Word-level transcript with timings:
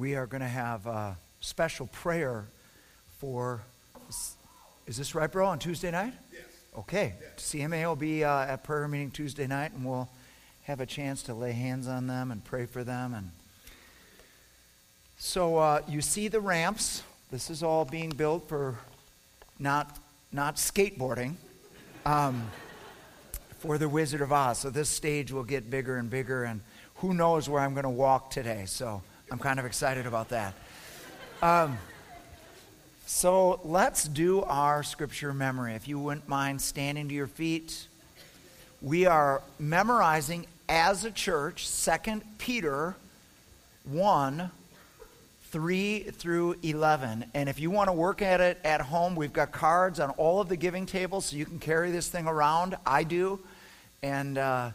we 0.00 0.14
are 0.14 0.26
going 0.26 0.40
to 0.40 0.48
have 0.48 0.86
a 0.86 1.14
special 1.40 1.86
prayer 1.88 2.46
for. 3.18 3.60
Is 4.86 4.96
this 4.96 5.14
right, 5.14 5.30
bro? 5.30 5.46
On 5.46 5.58
Tuesday 5.58 5.90
night? 5.90 6.14
Yes. 6.32 6.42
Okay. 6.78 7.12
Yes. 7.20 7.32
CMA 7.36 7.84
will 7.84 7.96
be 7.96 8.24
uh, 8.24 8.46
at 8.46 8.64
prayer 8.64 8.88
meeting 8.88 9.10
Tuesday 9.10 9.46
night, 9.46 9.72
and 9.72 9.84
we'll 9.84 10.08
have 10.62 10.80
a 10.80 10.86
chance 10.86 11.22
to 11.24 11.34
lay 11.34 11.52
hands 11.52 11.86
on 11.86 12.06
them 12.06 12.30
and 12.30 12.42
pray 12.42 12.64
for 12.64 12.82
them. 12.82 13.12
And 13.12 13.30
so 15.18 15.58
uh, 15.58 15.82
you 15.86 16.00
see 16.00 16.28
the 16.28 16.40
ramps. 16.40 17.02
This 17.30 17.50
is 17.50 17.62
all 17.62 17.84
being 17.84 18.08
built 18.08 18.48
for 18.48 18.78
not 19.58 19.98
not 20.32 20.56
skateboarding. 20.56 21.34
Um, 22.06 22.50
for 23.58 23.76
the 23.76 23.90
Wizard 23.90 24.22
of 24.22 24.32
Oz. 24.32 24.60
So 24.60 24.70
this 24.70 24.88
stage 24.88 25.30
will 25.30 25.44
get 25.44 25.68
bigger 25.68 25.98
and 25.98 26.08
bigger, 26.08 26.44
and 26.44 26.62
who 26.96 27.12
knows 27.12 27.50
where 27.50 27.60
I'm 27.60 27.74
going 27.74 27.84
to 27.84 27.90
walk 27.90 28.30
today. 28.30 28.64
So 28.64 29.02
I'm 29.30 29.38
kind 29.38 29.60
of 29.60 29.64
excited 29.64 30.06
about 30.06 30.30
that. 30.30 30.54
Um, 31.40 31.78
so 33.06 33.60
let's 33.62 34.08
do 34.08 34.42
our 34.42 34.82
scripture 34.82 35.32
memory. 35.32 35.74
If 35.74 35.86
you 35.86 36.00
wouldn't 36.00 36.28
mind 36.28 36.60
standing 36.60 37.08
to 37.08 37.14
your 37.14 37.28
feet, 37.28 37.86
we 38.82 39.06
are 39.06 39.40
memorizing 39.60 40.46
as 40.68 41.04
a 41.04 41.12
church 41.12 41.68
2 41.84 42.22
Peter 42.38 42.96
1 43.84 44.50
3 45.50 45.98
through 46.00 46.56
11. 46.62 47.24
And 47.32 47.48
if 47.48 47.60
you 47.60 47.70
want 47.70 47.88
to 47.88 47.92
work 47.92 48.22
at 48.22 48.40
it 48.40 48.58
at 48.64 48.80
home, 48.80 49.14
we've 49.14 49.32
got 49.32 49.52
cards 49.52 50.00
on 50.00 50.10
all 50.10 50.40
of 50.40 50.48
the 50.48 50.56
giving 50.56 50.86
tables 50.86 51.26
so 51.26 51.36
you 51.36 51.44
can 51.44 51.60
carry 51.60 51.92
this 51.92 52.08
thing 52.08 52.26
around. 52.26 52.76
I 52.84 53.04
do. 53.04 53.38
And, 54.02 54.38
uh, 54.38 54.70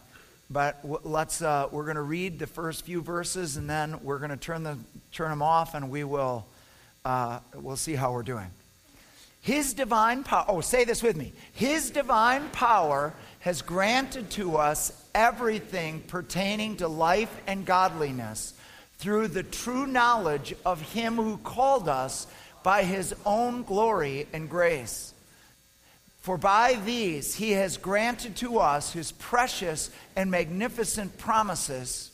but 0.50 0.80
let's, 1.04 1.42
uh, 1.42 1.68
we're 1.72 1.86
going 1.86 1.96
to 1.96 2.02
read 2.02 2.40
the 2.40 2.48
first 2.48 2.86
few 2.86 3.02
verses 3.02 3.58
and 3.58 3.70
then 3.70 4.00
we're 4.04 4.20
going 4.20 4.30
to 4.30 4.38
turn, 4.38 4.64
the, 4.64 4.78
turn 5.12 5.30
them 5.30 5.42
off 5.42 5.74
and 5.74 5.90
we 5.90 6.04
will, 6.04 6.46
uh, 7.04 7.40
we'll 7.56 7.76
see 7.76 7.96
how 7.96 8.12
we're 8.12 8.24
doing. 8.24 8.50
His 9.42 9.74
divine 9.74 10.24
power, 10.24 10.46
oh, 10.48 10.62
say 10.62 10.86
this 10.86 11.04
with 11.04 11.16
me. 11.16 11.34
His 11.54 11.92
divine 11.92 12.50
power 12.50 13.14
has 13.40 13.62
granted 13.62 14.32
to 14.32 14.58
us 14.58 14.92
everything 15.14 16.02
pertaining 16.02 16.78
to 16.78 16.88
life 16.88 17.30
and 17.46 17.66
godliness 17.66 18.56
through 18.98 19.28
the 19.28 19.44
true 19.44 19.86
knowledge 19.86 20.56
of 20.66 20.82
Him 20.94 21.16
who 21.16 21.38
called 21.38 21.88
us 21.88 22.26
by 22.64 22.84
His 22.84 23.14
own 23.26 23.62
glory 23.64 24.28
and 24.34 24.50
grace. 24.50 25.14
For 26.26 26.40
by 26.40 26.80
these 26.84 27.36
He 27.36 27.52
has 27.52 27.78
granted 27.78 28.36
to 28.38 28.58
us 28.58 28.92
His 28.92 29.12
precious 29.12 29.92
and 30.16 30.32
magnificent 30.32 31.20
promises, 31.20 32.10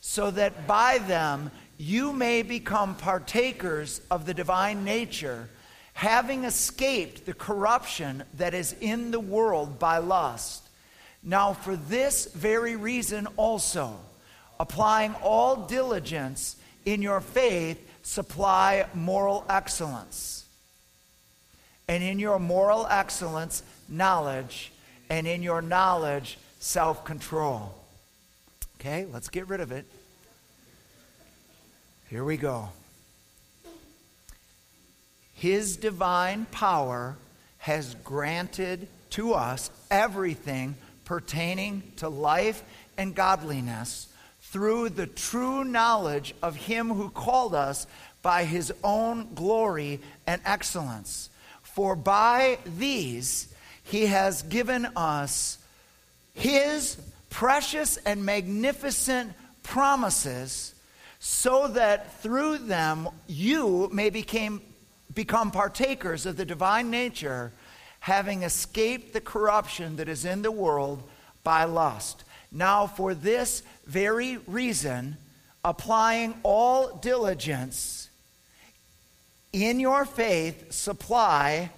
so 0.00 0.30
that 0.30 0.66
by 0.66 0.96
them 0.96 1.50
you 1.76 2.14
may 2.14 2.40
become 2.40 2.94
partakers 2.94 4.00
of 4.10 4.24
the 4.24 4.32
divine 4.32 4.86
nature, 4.86 5.50
having 5.92 6.44
escaped 6.44 7.26
the 7.26 7.34
corruption 7.34 8.22
that 8.38 8.54
is 8.54 8.74
in 8.80 9.10
the 9.10 9.20
world 9.20 9.78
by 9.78 9.98
lust. 9.98 10.66
Now, 11.22 11.52
for 11.52 11.76
this 11.76 12.24
very 12.24 12.74
reason 12.74 13.26
also, 13.36 13.98
applying 14.58 15.14
all 15.16 15.66
diligence 15.66 16.56
in 16.86 17.02
your 17.02 17.20
faith, 17.20 17.86
supply 18.02 18.86
moral 18.94 19.44
excellence. 19.50 20.46
And 21.90 22.04
in 22.04 22.20
your 22.20 22.38
moral 22.38 22.86
excellence, 22.88 23.64
knowledge. 23.88 24.70
And 25.08 25.26
in 25.26 25.42
your 25.42 25.60
knowledge, 25.60 26.38
self 26.60 27.04
control. 27.04 27.74
Okay, 28.78 29.08
let's 29.12 29.28
get 29.28 29.48
rid 29.48 29.60
of 29.60 29.72
it. 29.72 29.84
Here 32.08 32.22
we 32.22 32.36
go. 32.36 32.68
His 35.34 35.76
divine 35.76 36.46
power 36.52 37.16
has 37.58 37.96
granted 38.04 38.86
to 39.10 39.34
us 39.34 39.68
everything 39.90 40.76
pertaining 41.04 41.82
to 41.96 42.08
life 42.08 42.62
and 42.98 43.16
godliness 43.16 44.06
through 44.42 44.90
the 44.90 45.08
true 45.08 45.64
knowledge 45.64 46.36
of 46.40 46.54
Him 46.54 46.90
who 46.90 47.10
called 47.10 47.52
us 47.52 47.88
by 48.22 48.44
His 48.44 48.72
own 48.84 49.34
glory 49.34 49.98
and 50.24 50.40
excellence. 50.44 51.29
For 51.74 51.96
by 51.96 52.58
these 52.64 53.48
He 53.82 54.06
has 54.06 54.42
given 54.42 54.86
us 54.96 55.58
His 56.34 56.96
precious 57.30 57.96
and 57.98 58.24
magnificent 58.24 59.32
promises, 59.62 60.74
so 61.20 61.68
that 61.68 62.20
through 62.20 62.58
them 62.58 63.08
you 63.26 63.88
may 63.92 64.10
became, 64.10 64.60
become 65.14 65.50
partakers 65.50 66.26
of 66.26 66.36
the 66.36 66.44
divine 66.44 66.90
nature, 66.90 67.52
having 68.00 68.42
escaped 68.42 69.12
the 69.12 69.20
corruption 69.20 69.96
that 69.96 70.08
is 70.08 70.24
in 70.24 70.42
the 70.42 70.50
world 70.50 71.02
by 71.44 71.64
lust. 71.64 72.24
Now, 72.50 72.86
for 72.86 73.14
this 73.14 73.62
very 73.86 74.38
reason, 74.46 75.16
applying 75.64 76.34
all 76.42 76.96
diligence 76.96 77.99
in 79.52 79.80
your 79.80 80.04
faith, 80.04 80.72
supply 80.72 81.70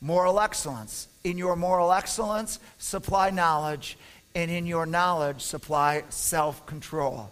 moral 0.00 0.40
excellence. 0.40 1.08
In 1.24 1.38
your 1.38 1.56
moral 1.56 1.92
excellence, 1.92 2.58
supply 2.78 3.30
knowledge. 3.30 3.98
And 4.34 4.50
in 4.50 4.66
your 4.66 4.86
knowledge, 4.86 5.40
supply 5.40 6.04
self 6.10 6.66
control. 6.66 7.30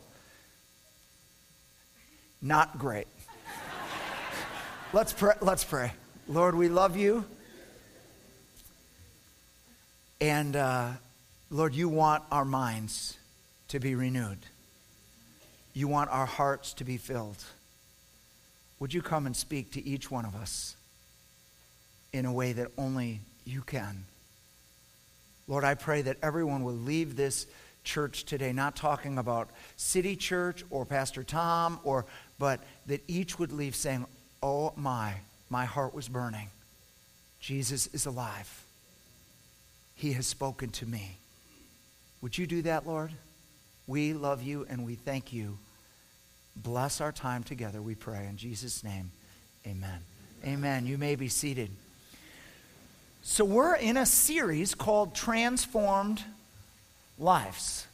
Not 2.40 2.78
great. 2.78 3.06
let's, 4.92 5.12
pray, 5.12 5.34
let's 5.40 5.64
pray. 5.64 5.92
Lord, 6.28 6.54
we 6.54 6.68
love 6.68 6.96
you. 6.96 7.24
And 10.20 10.56
uh, 10.56 10.90
Lord, 11.50 11.74
you 11.74 11.88
want 11.88 12.22
our 12.30 12.44
minds 12.44 13.18
to 13.68 13.78
be 13.78 13.94
renewed. 13.94 14.38
You 15.74 15.88
want 15.88 16.10
our 16.10 16.26
hearts 16.26 16.72
to 16.74 16.84
be 16.84 16.96
filled. 16.96 17.44
Would 18.84 18.92
you 18.92 19.00
come 19.00 19.24
and 19.24 19.34
speak 19.34 19.70
to 19.70 19.88
each 19.88 20.10
one 20.10 20.26
of 20.26 20.36
us 20.36 20.76
in 22.12 22.26
a 22.26 22.32
way 22.34 22.52
that 22.52 22.70
only 22.76 23.20
you 23.46 23.62
can? 23.62 24.04
Lord, 25.48 25.64
I 25.64 25.72
pray 25.72 26.02
that 26.02 26.18
everyone 26.22 26.64
will 26.64 26.74
leave 26.74 27.16
this 27.16 27.46
church 27.82 28.24
today 28.24 28.52
not 28.52 28.76
talking 28.76 29.16
about 29.16 29.48
City 29.78 30.16
Church 30.16 30.66
or 30.68 30.84
Pastor 30.84 31.24
Tom 31.24 31.80
or 31.82 32.04
but 32.38 32.60
that 32.84 33.02
each 33.08 33.38
would 33.38 33.52
leave 33.52 33.74
saying, 33.74 34.04
"Oh 34.42 34.74
my, 34.76 35.14
my 35.48 35.64
heart 35.64 35.94
was 35.94 36.06
burning. 36.06 36.50
Jesus 37.40 37.86
is 37.86 38.04
alive. 38.04 38.66
He 39.94 40.12
has 40.12 40.26
spoken 40.26 40.68
to 40.72 40.84
me." 40.84 41.16
Would 42.20 42.36
you 42.36 42.46
do 42.46 42.60
that, 42.60 42.86
Lord? 42.86 43.12
We 43.86 44.12
love 44.12 44.42
you 44.42 44.66
and 44.68 44.84
we 44.84 44.94
thank 44.94 45.32
you. 45.32 45.56
Bless 46.56 47.00
our 47.00 47.12
time 47.12 47.42
together, 47.42 47.82
we 47.82 47.94
pray. 47.94 48.26
In 48.28 48.37
Jesus' 48.37 48.84
name, 48.84 49.10
amen. 49.66 49.98
Amen. 50.44 50.87
You 50.87 50.98
may 50.98 51.16
be 51.16 51.28
seated. 51.28 51.70
So, 53.22 53.44
we're 53.44 53.75
in 53.75 53.97
a 53.97 54.04
series 54.04 54.75
called 54.75 55.14
Transformed 55.14 56.22
Lives. 57.19 57.87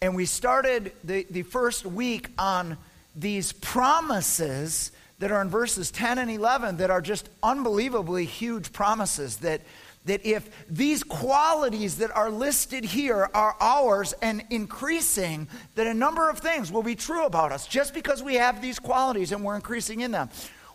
And 0.00 0.16
we 0.16 0.26
started 0.26 0.92
the, 1.04 1.24
the 1.30 1.42
first 1.42 1.86
week 1.86 2.30
on 2.36 2.76
these 3.14 3.52
promises 3.52 4.90
that 5.20 5.30
are 5.30 5.40
in 5.40 5.48
verses 5.48 5.92
10 5.92 6.18
and 6.18 6.28
11 6.28 6.78
that 6.78 6.90
are 6.90 7.00
just 7.00 7.28
unbelievably 7.42 8.24
huge 8.24 8.72
promises 8.72 9.36
that 9.38 9.60
that 10.04 10.24
if 10.26 10.50
these 10.68 11.02
qualities 11.02 11.98
that 11.98 12.10
are 12.10 12.30
listed 12.30 12.84
here 12.84 13.28
are 13.34 13.56
ours 13.60 14.14
and 14.20 14.44
increasing, 14.50 15.48
that 15.74 15.86
a 15.86 15.94
number 15.94 16.28
of 16.28 16.38
things 16.38 16.72
will 16.72 16.82
be 16.82 16.94
true 16.94 17.24
about 17.24 17.52
us 17.52 17.66
just 17.66 17.94
because 17.94 18.22
we 18.22 18.34
have 18.34 18.60
these 18.60 18.78
qualities 18.78 19.32
and 19.32 19.44
we're 19.44 19.56
increasing 19.56 20.00
in 20.00 20.10
them. 20.10 20.28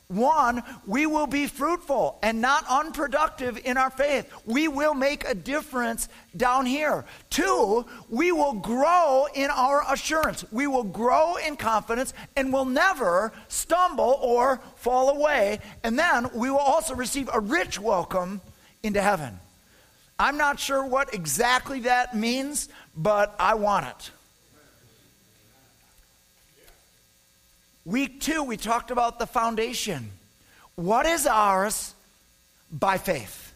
One, 0.10 0.64
we 0.86 1.06
will 1.06 1.28
be 1.28 1.48
fruitful 1.48 2.18
and 2.24 2.40
not 2.40 2.64
unproductive 2.70 3.60
in 3.66 3.76
our 3.76 3.90
faith. 3.90 4.32
We 4.46 4.70
will 4.70 4.94
make 4.94 5.28
a 5.28 5.36
difference 5.36 6.08
down 6.38 6.66
here. 6.66 7.04
Two, 7.30 7.86
we 8.10 8.32
will 8.32 8.54
grow 8.54 9.28
in 9.34 9.50
our 9.50 9.84
assurance. 9.92 10.46
We 10.50 10.66
will 10.66 10.86
grow 10.86 11.36
in 11.36 11.58
confidence 11.58 12.14
and 12.38 12.54
will 12.54 12.64
never 12.64 13.34
stumble 13.50 14.18
or 14.22 14.62
fall 14.78 15.10
away. 15.10 15.60
And 15.84 16.00
then 16.00 16.30
we 16.34 16.50
will 16.50 16.58
also 16.58 16.96
receive 16.96 17.30
a 17.34 17.42
rich 17.42 17.78
welcome 17.78 18.40
into 18.84 19.02
heaven. 19.02 19.40
I'm 20.20 20.38
not 20.38 20.60
sure 20.60 20.84
what 20.84 21.14
exactly 21.14 21.82
that 21.82 22.16
means, 22.16 22.70
but 22.96 23.36
I 23.40 23.54
want 23.54 23.86
it. 23.88 24.12
Week 27.86 28.20
two, 28.20 28.44
we 28.44 28.58
talked 28.58 28.92
about 28.92 29.20
the 29.20 29.28
foundation. 29.28 30.12
What 30.76 31.06
is 31.06 31.26
ours 31.26 31.94
by 32.72 32.98
faith? 32.98 33.54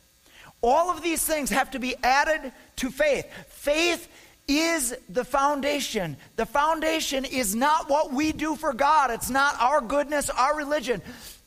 All 0.62 0.90
of 0.90 1.02
these 1.02 1.26
things 1.26 1.50
have 1.50 1.72
to 1.72 1.80
be 1.80 1.96
added 2.04 2.54
to 2.78 2.92
faith. 2.92 3.26
Faith 3.50 4.08
is 4.48 4.96
the 5.10 5.26
foundation. 5.26 6.18
The 6.36 6.46
foundation 6.46 7.26
is 7.26 7.56
not 7.56 7.90
what 7.90 8.14
we 8.14 8.32
do 8.32 8.56
for 8.56 8.74
God, 8.74 9.12
it's 9.12 9.30
not 9.30 9.60
our 9.60 9.82
goodness, 9.82 10.30
our 10.30 10.56
religion. 10.56 11.02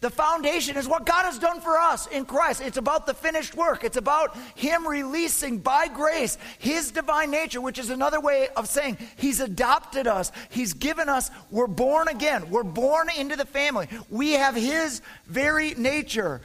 The 0.05 0.11
foundation 0.11 0.77
is 0.77 0.87
what 0.87 1.07
God 1.07 1.25
has 1.25 1.39
done 1.39 1.63
for 1.63 1.79
us 1.79 2.07
in 2.09 2.27
Christ. 2.27 2.61
It's 2.61 2.77
about 2.77 3.07
the 3.07 3.15
finished 3.15 3.55
work. 3.55 3.85
It's 3.85 3.97
about 3.97 4.37
Him 4.55 4.87
releasing 4.87 5.61
by 5.61 5.89
grace 5.89 6.37
His 6.59 6.91
divine 6.91 7.31
nature, 7.31 7.59
which 7.63 7.79
is 7.79 7.89
another 7.89 8.21
way 8.21 8.49
of 8.55 8.69
saying 8.69 8.99
He's 9.17 9.41
adopted 9.41 10.07
us. 10.07 10.31
He's 10.51 10.75
given 10.75 11.09
us, 11.09 11.31
we're 11.51 11.67
born 11.67 12.09
again. 12.09 12.51
We're 12.51 12.65
born 12.65 13.09
into 13.17 13.35
the 13.35 13.47
family. 13.47 13.89
We 14.11 14.33
have 14.33 14.55
His 14.55 15.01
very 15.27 15.73
nature 15.73 16.43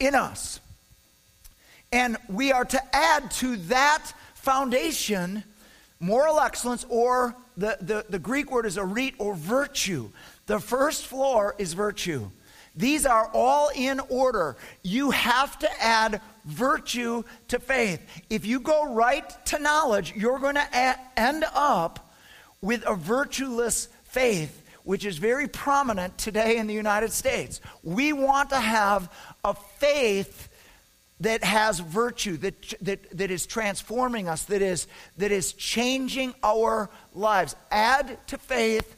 in 0.00 0.14
us. 0.14 0.60
And 1.92 2.16
we 2.26 2.52
are 2.52 2.64
to 2.64 2.96
add 2.96 3.30
to 3.32 3.56
that 3.66 4.14
foundation 4.32 5.44
moral 6.00 6.40
excellence, 6.40 6.84
or 6.88 7.34
the, 7.56 7.76
the, 7.80 8.04
the 8.08 8.18
Greek 8.18 8.50
word 8.50 8.66
is 8.66 8.78
arete 8.78 9.14
or 9.18 9.34
virtue. 9.34 10.10
The 10.46 10.60
first 10.60 11.06
floor 11.06 11.54
is 11.58 11.72
virtue. 11.72 12.30
These 12.76 13.06
are 13.06 13.28
all 13.34 13.70
in 13.74 14.00
order. 14.08 14.56
You 14.82 15.10
have 15.10 15.58
to 15.58 15.82
add 15.82 16.20
virtue 16.44 17.24
to 17.48 17.58
faith. 17.58 18.00
If 18.30 18.46
you 18.46 18.60
go 18.60 18.94
right 18.94 19.28
to 19.46 19.58
knowledge, 19.58 20.14
you're 20.14 20.38
going 20.38 20.54
to 20.54 20.98
end 21.16 21.44
up 21.54 22.14
with 22.60 22.82
a 22.84 22.94
virtueless 22.94 23.88
faith, 24.04 24.64
which 24.84 25.04
is 25.04 25.18
very 25.18 25.48
prominent 25.48 26.16
today 26.18 26.56
in 26.56 26.68
the 26.68 26.74
United 26.74 27.12
States. 27.12 27.60
We 27.82 28.12
want 28.12 28.50
to 28.50 28.60
have 28.60 29.12
a 29.44 29.54
faith 29.54 30.47
that 31.20 31.42
has 31.42 31.80
virtue, 31.80 32.36
that, 32.38 32.74
that, 32.80 33.16
that 33.16 33.30
is 33.30 33.46
transforming 33.46 34.28
us, 34.28 34.44
that 34.44 34.62
is, 34.62 34.86
that 35.16 35.32
is 35.32 35.52
changing 35.52 36.34
our 36.42 36.88
lives. 37.14 37.56
Add 37.70 38.18
to 38.28 38.38
faith 38.38 38.94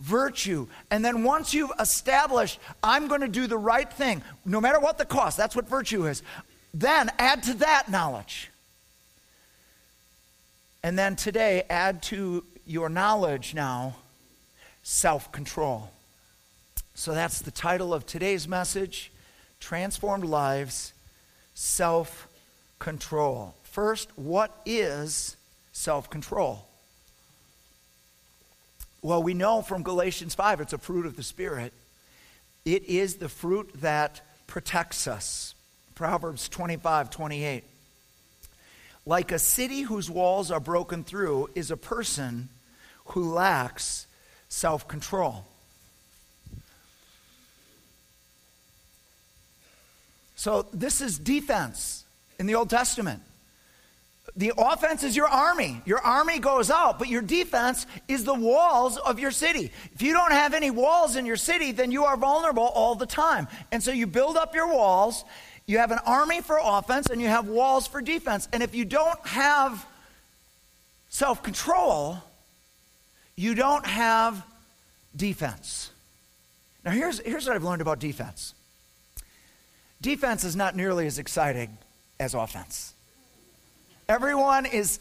virtue. 0.00 0.68
And 0.90 1.04
then 1.04 1.24
once 1.24 1.52
you've 1.52 1.72
established, 1.80 2.60
I'm 2.82 3.08
going 3.08 3.22
to 3.22 3.28
do 3.28 3.46
the 3.46 3.58
right 3.58 3.92
thing, 3.92 4.22
no 4.44 4.60
matter 4.60 4.78
what 4.78 4.98
the 4.98 5.04
cost, 5.04 5.36
that's 5.36 5.56
what 5.56 5.68
virtue 5.68 6.06
is, 6.06 6.22
then 6.72 7.10
add 7.18 7.42
to 7.44 7.54
that 7.54 7.90
knowledge. 7.90 8.50
And 10.82 10.96
then 10.96 11.16
today, 11.16 11.64
add 11.68 12.02
to 12.04 12.44
your 12.64 12.88
knowledge 12.88 13.52
now 13.54 13.96
self 14.84 15.32
control. 15.32 15.90
So 16.94 17.12
that's 17.12 17.40
the 17.40 17.50
title 17.50 17.92
of 17.92 18.06
today's 18.06 18.46
message 18.46 19.10
Transformed 19.60 20.24
Lives, 20.24 20.92
Self 21.60 22.28
Control. 22.78 23.52
First, 23.64 24.16
what 24.16 24.56
is 24.64 25.36
self 25.72 26.08
control? 26.08 26.64
Well, 29.02 29.24
we 29.24 29.34
know 29.34 29.62
from 29.62 29.82
Galatians 29.82 30.36
5 30.36 30.60
it's 30.60 30.72
a 30.72 30.78
fruit 30.78 31.04
of 31.04 31.16
the 31.16 31.24
Spirit. 31.24 31.72
It 32.64 32.84
is 32.84 33.16
the 33.16 33.28
fruit 33.28 33.70
that 33.80 34.20
protects 34.46 35.08
us. 35.08 35.56
Proverbs 35.96 36.48
25, 36.48 37.10
28. 37.10 37.64
Like 39.04 39.32
a 39.32 39.38
city 39.40 39.80
whose 39.80 40.08
walls 40.08 40.52
are 40.52 40.60
broken 40.60 41.02
through 41.02 41.50
is 41.56 41.72
a 41.72 41.76
person 41.76 42.50
who 43.06 43.32
lacks 43.32 44.06
self 44.48 44.86
control. 44.86 45.44
So, 50.38 50.66
this 50.72 51.00
is 51.00 51.18
defense 51.18 52.04
in 52.38 52.46
the 52.46 52.54
Old 52.54 52.70
Testament. 52.70 53.20
The 54.36 54.52
offense 54.56 55.02
is 55.02 55.16
your 55.16 55.26
army. 55.26 55.82
Your 55.84 55.98
army 55.98 56.38
goes 56.38 56.70
out, 56.70 57.00
but 57.00 57.08
your 57.08 57.22
defense 57.22 57.86
is 58.06 58.22
the 58.22 58.34
walls 58.34 58.98
of 58.98 59.18
your 59.18 59.32
city. 59.32 59.72
If 59.92 60.00
you 60.00 60.12
don't 60.12 60.30
have 60.30 60.54
any 60.54 60.70
walls 60.70 61.16
in 61.16 61.26
your 61.26 61.36
city, 61.36 61.72
then 61.72 61.90
you 61.90 62.04
are 62.04 62.16
vulnerable 62.16 62.62
all 62.62 62.94
the 62.94 63.04
time. 63.04 63.48
And 63.72 63.82
so 63.82 63.90
you 63.90 64.06
build 64.06 64.36
up 64.36 64.54
your 64.54 64.72
walls. 64.72 65.24
You 65.66 65.78
have 65.78 65.90
an 65.90 65.98
army 66.06 66.40
for 66.40 66.60
offense 66.62 67.08
and 67.08 67.20
you 67.20 67.26
have 67.26 67.48
walls 67.48 67.88
for 67.88 68.00
defense. 68.00 68.46
And 68.52 68.62
if 68.62 68.76
you 68.76 68.84
don't 68.84 69.18
have 69.26 69.84
self 71.08 71.42
control, 71.42 72.16
you 73.34 73.56
don't 73.56 73.84
have 73.84 74.40
defense. 75.16 75.90
Now, 76.84 76.92
here's, 76.92 77.18
here's 77.18 77.44
what 77.44 77.56
I've 77.56 77.64
learned 77.64 77.82
about 77.82 77.98
defense 77.98 78.54
defense 80.00 80.44
is 80.44 80.56
not 80.56 80.76
nearly 80.76 81.06
as 81.06 81.18
exciting 81.18 81.76
as 82.20 82.34
offense. 82.34 82.94
Everyone 84.08 84.64
is, 84.64 85.00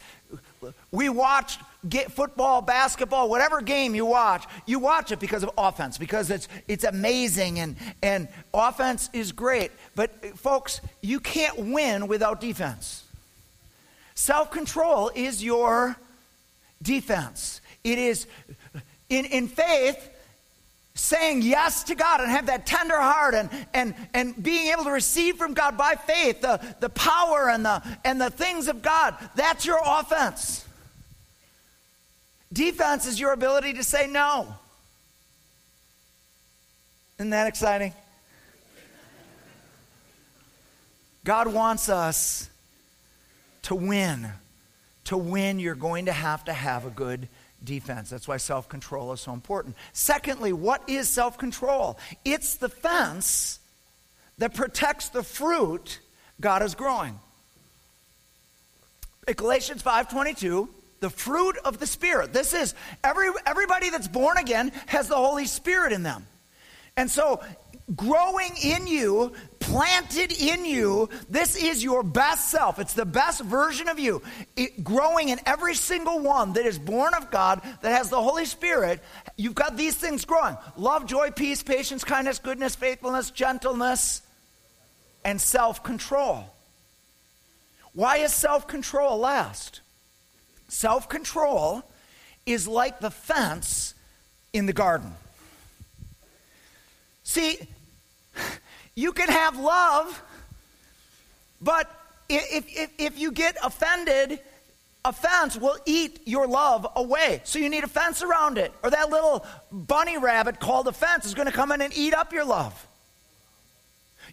we 0.92 1.08
watch 1.08 1.58
get 1.88 2.12
football, 2.12 2.62
basketball, 2.62 3.30
whatever 3.30 3.62
game 3.62 3.96
you 3.96 4.06
watch, 4.06 4.46
you 4.66 4.80
watch 4.80 5.12
it 5.12 5.20
because 5.20 5.44
of 5.44 5.52
offense, 5.58 5.98
because 5.98 6.30
it's, 6.30 6.48
it's 6.68 6.84
amazing 6.84 7.60
and, 7.60 7.76
and 8.04 8.28
offense 8.54 9.10
is 9.14 9.32
great. 9.32 9.72
But 9.96 10.12
uh, 10.24 10.36
folks, 10.36 10.82
you 11.02 11.20
can't 11.20 11.58
win 11.58 12.08
without 12.08 12.42
defense. 12.42 13.06
Self 14.16 14.52
control 14.52 15.12
is 15.14 15.44
your 15.44 15.96
defense. 16.82 17.62
It 17.84 18.00
is, 18.00 18.28
in, 19.10 19.26
in 19.26 19.48
faith, 19.48 20.10
saying 20.98 21.44
yes 21.44 21.84
to 21.84 21.96
God 21.96 22.22
and 22.22 22.30
have 22.30 22.48
that 22.48 22.66
tender 22.66 23.00
heart 23.00 23.36
and, 23.36 23.50
and, 23.74 23.94
and 24.14 24.42
being 24.42 24.72
able 24.72 24.84
to 24.86 24.92
receive 24.92 25.38
from 25.38 25.54
God 25.54 25.78
by 25.78 25.96
faith 25.96 26.42
the, 26.42 26.60
the 26.80 26.90
power 26.90 27.50
and 27.50 27.64
the, 27.64 27.82
and 28.04 28.20
the 28.20 28.30
things 28.30 28.68
of 28.68 28.82
God, 28.82 29.16
that's 29.36 29.66
your 29.66 29.80
offense. 29.86 30.66
Defense 32.52 33.06
is 33.06 33.20
your 33.20 33.34
ability 33.34 33.74
to 33.74 33.84
say 33.84 34.08
no. 34.08 34.48
Isn't 37.20 37.30
that 37.30 37.48
exciting? 37.48 37.94
God 41.24 41.48
wants 41.48 41.90
us 41.90 42.50
to 43.64 43.76
win. 43.76 44.30
To 45.06 45.18
win, 45.18 45.60
you're 45.60 45.76
going 45.76 46.06
to 46.06 46.14
have 46.14 46.46
to 46.46 46.54
have 46.54 46.86
a 46.86 46.90
good 46.90 47.28
defense. 47.64 48.10
That's 48.10 48.28
why 48.28 48.38
self 48.38 48.70
control 48.70 49.14
is 49.14 49.22
so 49.22 49.34
important. 49.34 49.76
Secondly, 49.94 50.54
what 50.54 50.88
is 50.88 51.10
self 51.10 51.38
control? 51.38 51.98
It's 52.26 52.56
the 52.56 52.70
fence 52.70 53.60
that 54.38 54.54
protects 54.54 55.10
the 55.10 55.24
fruit 55.24 56.00
God 56.40 56.62
is 56.62 56.76
growing. 56.76 57.20
In 59.28 59.34
Galatians 59.34 59.82
5:22, 59.82 60.70
the 61.00 61.10
fruit 61.10 61.58
of 61.66 61.80
the 61.80 61.88
spirit. 61.88 62.34
This 62.34 62.54
is 62.54 62.74
every 63.04 63.30
everybody 63.46 63.90
that's 63.90 64.08
born 64.08 64.38
again 64.38 64.72
has 64.88 65.08
the 65.08 65.16
Holy 65.16 65.46
Spirit 65.46 65.92
in 65.94 66.04
them. 66.04 66.28
And 66.96 67.12
so 67.12 67.42
growing 67.96 68.52
in 68.62 68.88
you, 68.88 69.32
planted 69.60 70.32
in 70.32 70.66
you. 70.66 71.10
This 71.30 71.56
is 71.56 71.84
your 71.84 72.04
best 72.04 72.50
self. 72.50 72.80
It's 72.80 72.94
the 72.94 73.06
best 73.06 73.42
version 73.42 73.88
of 73.88 74.00
you. 74.00 74.22
It, 74.56 74.84
growing 74.84 75.30
in 75.30 75.40
every 75.46 75.76
single 75.76 76.20
one 76.20 76.54
that 76.54 76.66
is 76.66 76.78
born 76.78 77.14
of 77.14 77.32
God, 77.32 77.62
that 77.82 77.98
has 77.98 78.10
the 78.10 78.22
Holy 78.22 78.46
Spirit. 78.46 79.02
You've 79.38 79.56
got 79.56 79.78
these 79.78 79.96
things 79.96 80.26
growing 80.26 80.58
love, 80.76 81.06
joy, 81.06 81.32
peace, 81.32 81.64
patience, 81.64 82.04
kindness, 82.04 82.40
goodness, 82.40 82.76
faithfulness, 82.76 83.32
gentleness, 83.32 84.22
and 85.24 85.40
self 85.40 85.84
control. 85.84 86.46
Why 87.94 88.18
is 88.18 88.34
self 88.34 88.68
control 88.68 89.18
last? 89.18 89.82
Self 90.68 91.08
control 91.08 91.84
is 92.46 92.68
like 92.68 93.00
the 93.00 93.12
fence 93.12 93.94
in 94.54 94.66
the 94.66 94.74
garden. 94.74 95.14
See, 97.24 97.60
you 98.96 99.14
can 99.14 99.30
have 99.30 99.58
love, 99.58 100.24
but 101.62 101.92
if, 102.30 102.66
if, 102.68 102.92
if 102.98 103.20
you 103.20 103.32
get 103.32 103.58
offended, 103.64 104.40
offense 105.06 105.58
will 105.58 105.78
eat 105.86 106.22
your 106.26 106.48
love 106.48 106.88
away. 106.96 107.42
So 107.44 107.60
you 107.60 107.70
need 107.70 107.84
a 107.84 107.88
fence 107.88 108.22
around 108.22 108.58
it. 108.58 108.72
Or 108.84 108.90
that 108.90 109.10
little 109.10 109.46
bunny 109.72 110.18
rabbit 110.18 110.60
called 110.60 110.88
offense 110.88 111.26
is 111.26 111.34
going 111.34 111.48
to 111.48 111.54
come 111.54 111.72
in 111.72 111.82
and 111.82 111.96
eat 111.96 112.14
up 112.14 112.34
your 112.34 112.46
love. 112.46 112.88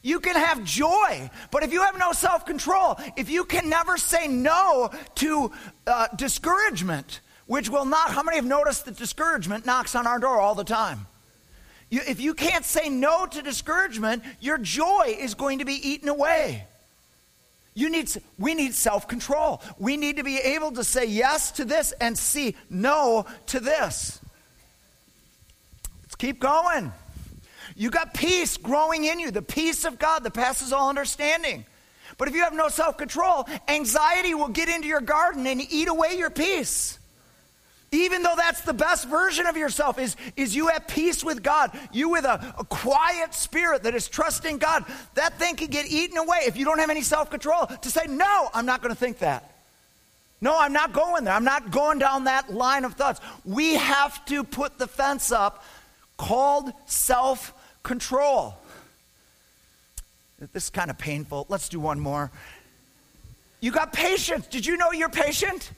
You 0.03 0.21
can 0.21 0.37
have 0.37 0.63
joy, 0.65 1.31
but 1.51 1.63
if 1.63 1.73
you 1.73 1.81
have 1.83 1.99
no 1.99 2.13
self 2.13 2.45
control, 2.45 2.99
if 3.17 3.31
you 3.31 3.45
can 3.45 3.71
never 3.71 3.97
say 3.97 4.29
no 4.29 4.91
to 5.15 5.51
uh, 5.87 6.09
discouragement, 6.15 7.21
which 7.47 7.71
will 7.71 7.87
not, 7.87 8.11
how 8.11 8.23
many 8.23 8.37
have 8.37 8.45
noticed 8.45 8.85
that 8.85 8.97
discouragement 8.97 9.65
knocks 9.65 9.95
on 9.95 10.07
our 10.07 10.19
door 10.19 10.39
all 10.39 10.55
the 10.55 10.65
time? 10.65 11.07
You, 11.95 12.01
if 12.09 12.21
you 12.21 12.35
can't 12.35 12.65
say 12.65 12.89
no 12.89 13.25
to 13.25 13.41
discouragement, 13.41 14.25
your 14.41 14.59
joy 14.59 15.17
is 15.17 15.35
going 15.37 15.61
to 15.61 15.65
be 15.65 15.75
eaten 15.75 16.09
away. 16.09 16.67
You 17.73 17.89
need, 17.89 18.11
we 18.37 18.55
need 18.55 18.75
self 18.75 19.07
control. 19.07 19.63
We 19.79 19.97
need 19.97 20.17
to 20.17 20.25
be 20.25 20.39
able 20.39 20.73
to 20.73 20.83
say 20.83 21.05
yes 21.05 21.53
to 21.53 21.65
this 21.65 21.93
and 21.93 22.19
see 22.19 22.57
no 22.69 23.27
to 23.47 23.61
this. 23.61 24.21
Let's 26.03 26.17
keep 26.17 26.41
going. 26.41 26.93
You 27.77 27.91
got 27.91 28.13
peace 28.13 28.57
growing 28.57 29.05
in 29.05 29.21
you, 29.21 29.31
the 29.31 29.41
peace 29.41 29.85
of 29.85 29.97
God 29.97 30.25
that 30.25 30.35
passes 30.35 30.73
all 30.73 30.89
understanding. 30.89 31.65
But 32.19 32.27
if 32.27 32.35
you 32.35 32.43
have 32.43 32.55
no 32.55 32.67
self 32.67 32.99
control, 32.99 33.47
anxiety 33.69 34.35
will 34.35 34.49
get 34.49 34.69
into 34.69 34.89
your 34.89 35.01
garden 35.01 35.47
and 35.47 35.63
eat 35.71 35.87
away 35.87 36.19
your 36.19 36.31
peace. 36.31 36.99
Even 37.95 38.25
though 38.25 38.35
that's 38.37 38.63
the 38.63 38.75
best 38.75 39.07
version 39.07 39.47
of 39.47 39.57
yourself, 39.57 40.01
is, 40.01 40.17
is 40.37 40.57
you 40.57 40.69
at 40.69 40.89
peace 40.89 41.23
with 41.23 41.45
God, 41.45 41.71
you 41.93 42.09
with 42.09 42.25
a, 42.25 42.55
a 42.59 42.65
quiet 42.65 43.33
spirit 43.33 43.85
that 43.85 43.95
is 43.95 44.09
trusting 44.09 44.59
God, 44.59 44.85
that 45.15 45.39
thing 45.39 45.55
can 45.55 45.69
get 45.69 45.87
eaten 45.87 46.19
away 46.19 46.39
if 46.45 46.57
you 46.57 46.65
don't 46.65 46.81
have 46.81 46.91
any 46.91 47.03
self 47.03 47.31
control 47.31 47.67
to 47.67 47.91
say, 47.91 48.07
No, 48.09 48.49
I'm 48.53 48.67
not 48.67 48.83
going 48.83 48.93
to 48.93 48.99
think 48.99 49.19
that. 49.21 49.53
No, 50.41 50.59
I'm 50.59 50.73
not 50.73 50.93
going 50.93 51.23
there. 51.23 51.35
I'm 51.35 51.45
not 51.45 51.71
going 51.71 52.01
down 52.01 52.25
that 52.25 52.53
line 52.53 52.85
of 52.85 52.95
thoughts. 52.95 53.21
We 53.45 53.75
have 53.75 54.25
to 54.27 54.43
put 54.43 54.77
the 54.77 54.89
fence 54.89 55.31
up 55.31 55.65
called 56.17 56.73
self 56.87 57.55
control. 57.85 58.57
This 60.41 60.65
is 60.65 60.71
kind 60.71 60.91
of 60.91 60.99
painful. 60.99 61.47
Let's 61.49 61.69
do 61.69 61.79
one 61.79 62.01
more. 62.01 62.33
You 63.61 63.71
got 63.71 63.93
patience. 63.93 64.49
Did 64.49 64.67
you 64.67 64.77
know 64.77 64.91
you're 64.91 65.09
patient? 65.09 65.71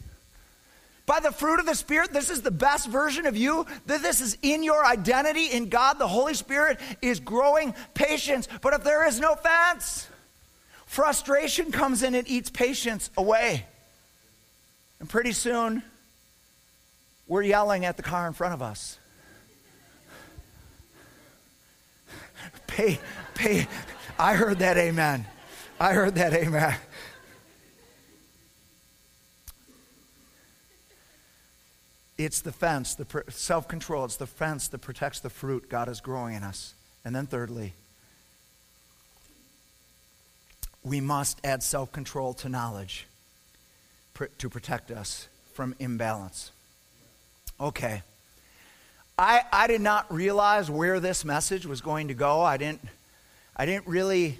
By 1.07 1.21
the 1.21 1.31
fruit 1.31 1.61
of 1.61 1.67
the 1.67 1.75
Spirit, 1.77 2.13
this 2.13 2.31
is 2.31 2.43
the 2.43 2.51
best 2.51 2.89
version 2.89 3.27
of 3.27 3.37
you. 3.37 3.65
This 3.87 4.21
is 4.21 4.37
in 4.43 4.65
your 4.65 4.85
identity 4.85 5.47
in 5.47 5.69
God. 5.69 6.01
The 6.01 6.09
Holy 6.09 6.35
Spirit 6.35 6.81
is 7.01 7.21
growing 7.21 7.75
patience. 7.95 8.49
But 8.61 8.75
if 8.75 8.83
there 8.83 9.07
is 9.07 9.21
no 9.21 9.37
fence, 9.37 10.09
frustration 10.87 11.71
comes 11.71 12.03
in 12.03 12.17
and 12.17 12.27
eats 12.27 12.51
patience 12.51 13.09
away. 13.17 13.65
And 14.99 15.09
pretty 15.09 15.31
soon, 15.31 15.85
we're 17.29 17.43
yelling 17.43 17.85
at 17.85 17.97
the 17.97 18.03
car 18.03 18.27
in 18.27 18.33
front 18.33 18.55
of 18.55 18.63
us. 18.63 18.99
Pay, 22.67 22.99
pay. 23.35 23.69
I 24.19 24.35
heard 24.35 24.59
that 24.59 24.77
amen. 24.77 25.25
I 25.79 25.93
heard 25.93 26.17
that 26.17 26.33
amen. 26.33 26.77
It's 32.19 32.41
the 32.41 32.53
fence, 32.53 32.95
the 32.95 33.25
self 33.29 33.69
control. 33.69 34.05
It's 34.05 34.17
the 34.17 34.27
fence 34.27 34.69
that 34.69 34.79
protects 34.79 35.21
the 35.21 35.31
fruit 35.31 35.69
God 35.69 35.89
is 35.89 36.01
growing 36.01 36.35
in 36.35 36.43
us. 36.43 36.75
And 37.05 37.15
then, 37.15 37.27
thirdly, 37.27 37.75
we 40.83 41.01
must 41.01 41.41
add 41.45 41.63
self 41.63 41.93
control 41.93 42.33
to 42.35 42.49
knowledge 42.49 43.07
to 44.39 44.49
protect 44.49 44.91
us 44.91 45.29
from 45.53 45.75
imbalance. 45.79 46.53
Okay. 47.61 48.03
I, 49.19 49.43
I 49.53 49.67
did 49.67 49.81
not 49.81 50.13
realize 50.13 50.71
where 50.71 51.01
this 51.01 51.25
message 51.25 51.65
was 51.65 51.81
going 51.81 52.09
to 52.09 52.15
go. 52.15 52.43
I 52.43 52.57
didn't, 52.57 52.83
I 53.57 53.65
didn't 53.65 53.87
really, 53.87 54.39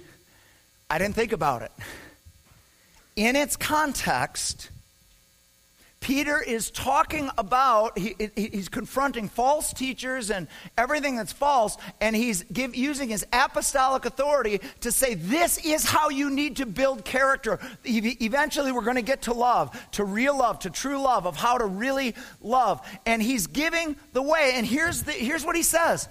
I 0.89 0.99
didn't 0.99 1.15
think 1.15 1.31
about 1.31 1.63
it. 1.63 1.71
In 3.15 3.35
its 3.35 3.55
context, 3.55 4.69
Peter 5.99 6.41
is 6.41 6.69
talking 6.69 7.29
about, 7.37 7.97
he, 7.97 8.15
he's 8.35 8.69
confronting 8.69 9.27
false 9.27 9.73
teachers 9.73 10.29
and 10.29 10.47
everything 10.77 11.15
that's 11.15 11.33
false, 11.33 11.75
and 11.99 12.15
he's 12.15 12.43
give, 12.43 12.75
using 12.75 13.09
his 13.09 13.25
apostolic 13.33 14.05
authority 14.05 14.61
to 14.81 14.91
say, 14.91 15.15
This 15.15 15.57
is 15.65 15.85
how 15.85 16.09
you 16.09 16.29
need 16.29 16.57
to 16.57 16.67
build 16.67 17.03
character. 17.03 17.59
Eventually, 17.83 18.71
we're 18.71 18.83
going 18.83 18.95
to 18.95 19.01
get 19.01 19.23
to 19.23 19.33
love, 19.33 19.75
to 19.93 20.03
real 20.03 20.37
love, 20.37 20.59
to 20.59 20.69
true 20.69 21.01
love, 21.01 21.25
of 21.25 21.35
how 21.35 21.57
to 21.57 21.65
really 21.65 22.13
love. 22.41 22.79
And 23.07 23.21
he's 23.21 23.47
giving 23.47 23.95
the 24.13 24.21
way. 24.21 24.51
And 24.53 24.67
here's, 24.67 25.03
the, 25.03 25.13
here's 25.13 25.43
what 25.43 25.55
he 25.55 25.63
says 25.63 26.07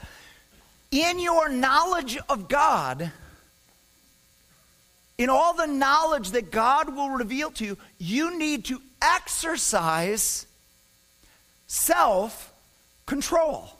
In 0.90 1.20
your 1.20 1.48
knowledge 1.48 2.18
of 2.28 2.48
God, 2.48 3.12
in 5.16 5.30
all 5.30 5.54
the 5.54 5.66
knowledge 5.66 6.32
that 6.32 6.50
God 6.50 6.94
will 6.94 7.10
reveal 7.10 7.52
to 7.52 7.64
you, 7.64 7.78
you 7.98 8.36
need 8.36 8.64
to 8.66 8.82
exercise 9.02 10.46
self 11.66 12.52
control. 13.06 13.70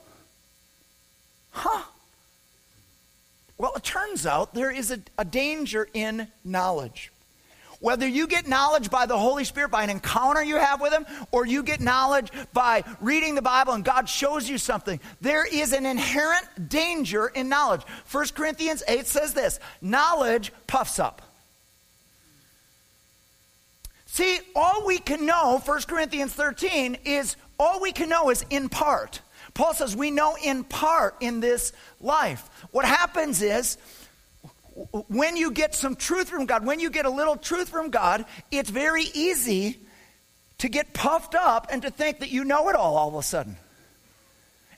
Huh. 1.50 1.82
Well, 3.58 3.73
it 3.75 3.82
turns 3.82 4.26
out 4.26 4.54
there 4.54 4.70
is 4.70 4.90
a, 4.90 5.00
a, 5.16 5.25
danger 5.25 5.88
in 5.94 6.28
knowledge. 6.44 7.11
Whether 7.80 8.06
you 8.06 8.26
get 8.26 8.46
knowledge 8.46 8.90
by 8.90 9.06
the 9.06 9.18
Holy 9.18 9.44
Spirit, 9.44 9.70
by 9.70 9.82
an 9.82 9.90
encounter 9.90 10.42
you 10.42 10.56
have 10.56 10.80
with 10.80 10.92
Him, 10.92 11.06
or 11.30 11.46
you 11.46 11.62
get 11.62 11.80
knowledge 11.80 12.30
by 12.52 12.85
reading 13.00 13.35
the 13.35 13.42
Bible 13.42 13.73
and 13.73 13.85
God 13.85 14.08
shows 14.08 14.49
you 14.49 14.58
something, 14.58 15.00
there 15.20 15.46
is 15.46 15.73
an 15.73 15.87
inherent 15.87 16.68
danger 16.68 17.28
in 17.28 17.49
knowledge. 17.49 17.82
1 18.11 18.26
Corinthians 18.35 18.82
8 18.87 19.06
says 19.06 19.35
this 19.35 19.61
knowledge 19.80 20.52
puffs 20.66 20.99
up. 20.99 21.23
See, 24.16 24.38
all 24.54 24.87
we 24.87 24.96
can 24.96 25.26
know, 25.26 25.61
1 25.62 25.82
Corinthians 25.82 26.32
13, 26.32 26.96
is 27.04 27.37
all 27.61 27.82
we 27.82 27.92
can 27.92 28.08
know 28.08 28.30
is 28.30 28.46
in 28.49 28.70
part. 28.70 29.20
Paul 29.52 29.75
says 29.75 29.94
we 29.94 30.11
know 30.11 30.38
in 30.42 30.64
part 30.64 31.16
in 31.20 31.40
this 31.40 31.75
life. 32.00 32.49
What 32.70 32.87
happens 32.87 33.42
is, 33.42 33.76
when 35.08 35.37
you 35.37 35.50
get 35.50 35.75
some 35.75 35.96
truth 35.96 36.30
from 36.30 36.46
God, 36.46 36.64
when 36.64 36.80
you 36.80 36.88
get 36.88 37.04
a 37.04 37.11
little 37.11 37.37
truth 37.37 37.68
from 37.68 37.90
God, 37.90 38.25
it's 38.50 38.70
very 38.70 39.04
easy 39.12 39.78
to 40.61 40.70
get 40.70 40.94
puffed 40.94 41.35
up 41.35 41.66
and 41.70 41.82
to 41.82 41.90
think 41.90 42.20
that 42.20 42.30
you 42.30 42.42
know 42.42 42.70
it 42.70 42.75
all 42.75 42.96
all 42.96 43.08
of 43.08 43.16
a 43.16 43.23
sudden. 43.23 43.58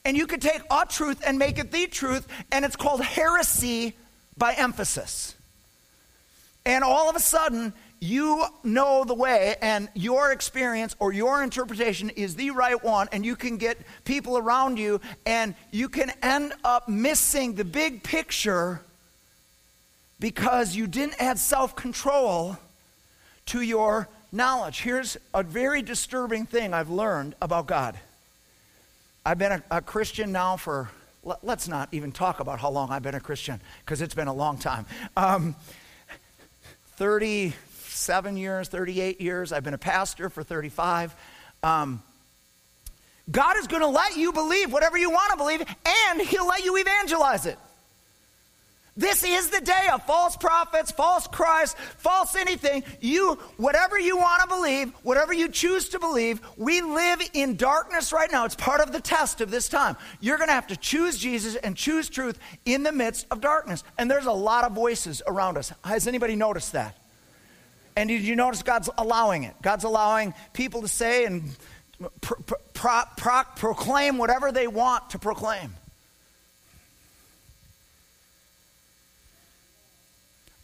And 0.04 0.16
you 0.16 0.26
could 0.26 0.42
take 0.42 0.62
a 0.68 0.84
truth 0.84 1.22
and 1.24 1.38
make 1.38 1.60
it 1.60 1.70
the 1.70 1.86
truth, 1.86 2.26
and 2.50 2.64
it's 2.64 2.74
called 2.74 3.02
heresy 3.02 3.94
by 4.36 4.54
emphasis. 4.54 5.36
And 6.66 6.82
all 6.82 7.08
of 7.08 7.14
a 7.14 7.20
sudden, 7.20 7.72
you 8.00 8.44
know 8.62 9.04
the 9.04 9.14
way 9.14 9.56
and 9.60 9.88
your 9.94 10.32
experience 10.32 10.94
or 10.98 11.12
your 11.12 11.42
interpretation 11.42 12.10
is 12.10 12.36
the 12.36 12.50
right 12.50 12.82
one 12.82 13.08
and 13.12 13.24
you 13.24 13.34
can 13.34 13.56
get 13.56 13.78
people 14.04 14.38
around 14.38 14.78
you 14.78 15.00
and 15.26 15.54
you 15.70 15.88
can 15.88 16.12
end 16.22 16.52
up 16.64 16.88
missing 16.88 17.54
the 17.54 17.64
big 17.64 18.02
picture 18.02 18.80
because 20.20 20.76
you 20.76 20.86
didn't 20.86 21.20
add 21.20 21.38
self-control 21.38 22.56
to 23.46 23.60
your 23.60 24.08
knowledge. 24.30 24.80
Here's 24.80 25.16
a 25.34 25.42
very 25.42 25.82
disturbing 25.82 26.46
thing 26.46 26.72
i've 26.74 26.90
learned 26.90 27.34
about 27.42 27.66
god. 27.66 27.98
I've 29.24 29.38
been 29.38 29.52
a, 29.52 29.62
a 29.70 29.80
christian 29.80 30.32
now 30.32 30.56
for 30.56 30.90
let's 31.42 31.68
not 31.68 31.88
even 31.92 32.12
talk 32.12 32.40
about 32.40 32.60
how 32.60 32.70
long 32.70 32.90
i've 32.90 33.02
been 33.02 33.16
a 33.16 33.20
christian 33.20 33.60
because 33.84 34.00
it's 34.00 34.14
been 34.14 34.28
a 34.28 34.34
long 34.34 34.58
time. 34.58 34.86
Um, 35.16 35.56
30 36.96 37.54
37 37.98 38.36
years, 38.36 38.68
38 38.68 39.20
years. 39.20 39.52
I've 39.52 39.64
been 39.64 39.74
a 39.74 39.78
pastor 39.78 40.30
for 40.30 40.44
35. 40.44 41.14
Um, 41.64 42.00
God 43.28 43.56
is 43.56 43.66
going 43.66 43.82
to 43.82 43.88
let 43.88 44.16
you 44.16 44.32
believe 44.32 44.72
whatever 44.72 44.96
you 44.96 45.10
want 45.10 45.32
to 45.32 45.36
believe, 45.36 45.60
and 45.60 46.20
He'll 46.20 46.46
let 46.46 46.64
you 46.64 46.76
evangelize 46.76 47.44
it. 47.44 47.58
This 48.96 49.24
is 49.24 49.50
the 49.50 49.60
day 49.60 49.88
of 49.92 50.04
false 50.04 50.36
prophets, 50.36 50.92
false 50.92 51.26
Christ, 51.26 51.76
false 51.98 52.34
anything. 52.36 52.84
You, 53.00 53.34
whatever 53.56 53.98
you 53.98 54.16
want 54.16 54.42
to 54.42 54.48
believe, 54.48 54.92
whatever 55.02 55.32
you 55.32 55.48
choose 55.48 55.88
to 55.90 55.98
believe, 55.98 56.40
we 56.56 56.80
live 56.80 57.20
in 57.34 57.56
darkness 57.56 58.12
right 58.12 58.30
now. 58.30 58.44
It's 58.44 58.56
part 58.56 58.80
of 58.80 58.92
the 58.92 59.00
test 59.00 59.40
of 59.40 59.50
this 59.50 59.68
time. 59.68 59.96
You're 60.20 60.38
going 60.38 60.48
to 60.48 60.54
have 60.54 60.68
to 60.68 60.76
choose 60.76 61.18
Jesus 61.18 61.56
and 61.56 61.76
choose 61.76 62.08
truth 62.08 62.38
in 62.64 62.84
the 62.84 62.92
midst 62.92 63.26
of 63.30 63.40
darkness. 63.40 63.84
And 63.98 64.10
there's 64.10 64.26
a 64.26 64.32
lot 64.32 64.64
of 64.64 64.72
voices 64.72 65.20
around 65.26 65.58
us. 65.58 65.72
Has 65.84 66.06
anybody 66.06 66.34
noticed 66.36 66.72
that? 66.72 66.96
And 67.98 68.08
did 68.08 68.22
you 68.22 68.36
notice 68.36 68.62
God's 68.62 68.88
allowing 68.96 69.42
it? 69.42 69.56
God's 69.60 69.82
allowing 69.82 70.32
people 70.52 70.82
to 70.82 70.88
say 70.88 71.24
and 71.24 71.42
pro- 72.20 72.38
pro- 72.72 73.02
pro- 73.16 73.42
proclaim 73.56 74.18
whatever 74.18 74.52
they 74.52 74.68
want 74.68 75.10
to 75.10 75.18
proclaim. 75.18 75.74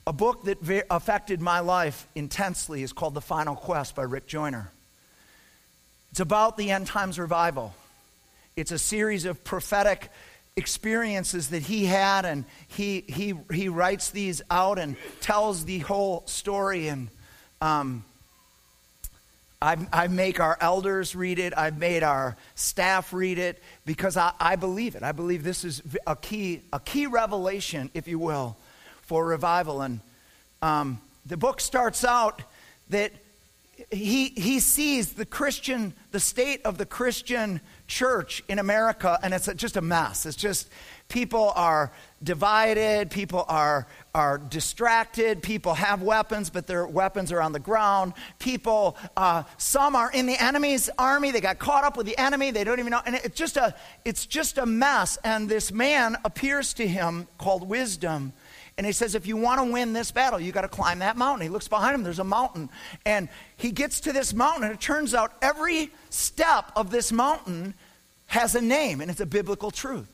A 0.06 0.12
book 0.12 0.44
that 0.44 0.60
ve- 0.60 0.82
affected 0.88 1.40
my 1.40 1.58
life 1.58 2.06
intensely 2.14 2.84
is 2.84 2.92
called 2.92 3.14
The 3.14 3.20
Final 3.20 3.56
Quest 3.56 3.96
by 3.96 4.02
Rick 4.02 4.28
Joyner. 4.28 4.70
It's 6.12 6.20
about 6.20 6.56
the 6.56 6.70
end 6.70 6.86
times 6.86 7.18
revival. 7.18 7.74
It's 8.54 8.70
a 8.70 8.78
series 8.78 9.24
of 9.24 9.42
prophetic 9.42 10.08
experiences 10.54 11.48
that 11.48 11.62
he 11.62 11.86
had, 11.86 12.26
and 12.26 12.44
he, 12.68 13.00
he, 13.08 13.34
he 13.52 13.68
writes 13.68 14.10
these 14.10 14.40
out 14.52 14.78
and 14.78 14.94
tells 15.20 15.64
the 15.64 15.80
whole 15.80 16.22
story. 16.26 16.86
And 16.86 17.08
um, 17.64 18.04
I, 19.62 19.78
I, 19.90 20.08
make 20.08 20.38
our 20.38 20.58
elders 20.60 21.16
read 21.16 21.38
it. 21.38 21.54
I've 21.56 21.78
made 21.78 22.02
our 22.02 22.36
staff 22.54 23.14
read 23.14 23.38
it 23.38 23.62
because 23.86 24.18
I, 24.18 24.32
I 24.38 24.56
believe 24.56 24.96
it. 24.96 25.02
I 25.02 25.12
believe 25.12 25.42
this 25.42 25.64
is 25.64 25.80
a 26.06 26.14
key, 26.14 26.60
a 26.74 26.78
key 26.78 27.06
revelation, 27.06 27.90
if 27.94 28.06
you 28.06 28.18
will, 28.18 28.58
for 29.00 29.24
revival. 29.24 29.80
And 29.80 30.00
um, 30.60 31.00
the 31.24 31.38
book 31.38 31.58
starts 31.58 32.04
out 32.04 32.42
that 32.90 33.12
he, 33.90 34.28
he 34.28 34.60
sees 34.60 35.14
the 35.14 35.24
Christian, 35.24 35.94
the 36.12 36.20
state 36.20 36.60
of 36.66 36.76
the 36.76 36.84
Christian 36.84 37.62
church 37.86 38.42
in 38.46 38.58
America, 38.58 39.18
and 39.22 39.32
it's 39.32 39.50
just 39.54 39.78
a 39.78 39.80
mess. 39.80 40.26
It's 40.26 40.36
just 40.36 40.68
people 41.08 41.52
are 41.54 41.92
divided, 42.22 43.10
people 43.10 43.44
are, 43.48 43.86
are 44.14 44.38
distracted, 44.38 45.42
people 45.42 45.74
have 45.74 46.02
weapons, 46.02 46.50
but 46.50 46.66
their 46.66 46.86
weapons 46.86 47.30
are 47.30 47.40
on 47.40 47.52
the 47.52 47.58
ground. 47.58 48.14
People, 48.38 48.96
uh, 49.16 49.44
some 49.58 49.94
are 49.94 50.10
in 50.10 50.26
the 50.26 50.42
enemy's 50.42 50.90
army, 50.98 51.30
they 51.30 51.40
got 51.40 51.58
caught 51.58 51.84
up 51.84 51.96
with 51.96 52.06
the 52.06 52.16
enemy, 52.18 52.50
they 52.50 52.64
don't 52.64 52.78
even 52.78 52.90
know. 52.90 53.02
And 53.04 53.14
it's 53.16 53.36
just 53.38 53.56
a, 53.56 53.74
it's 54.04 54.26
just 54.26 54.58
a 54.58 54.66
mess. 54.66 55.18
And 55.24 55.48
this 55.48 55.70
man 55.70 56.16
appears 56.24 56.74
to 56.74 56.86
him 56.86 57.28
called 57.38 57.68
wisdom 57.68 58.32
and 58.76 58.86
he 58.86 58.92
says, 58.92 59.14
if 59.14 59.26
you 59.26 59.36
want 59.36 59.60
to 59.60 59.72
win 59.72 59.92
this 59.92 60.10
battle, 60.10 60.40
you 60.40 60.50
got 60.50 60.62
to 60.62 60.68
climb 60.68 60.98
that 60.98 61.16
mountain. 61.16 61.42
He 61.42 61.48
looks 61.48 61.68
behind 61.68 61.94
him, 61.94 62.02
there's 62.02 62.18
a 62.18 62.24
mountain. 62.24 62.70
And 63.06 63.28
he 63.56 63.70
gets 63.70 64.00
to 64.00 64.12
this 64.12 64.34
mountain, 64.34 64.64
and 64.64 64.72
it 64.72 64.80
turns 64.80 65.14
out 65.14 65.32
every 65.40 65.92
step 66.10 66.72
of 66.74 66.90
this 66.90 67.12
mountain 67.12 67.74
has 68.26 68.54
a 68.54 68.60
name, 68.60 69.00
and 69.00 69.10
it's 69.10 69.20
a 69.20 69.26
biblical 69.26 69.70
truth. 69.70 70.13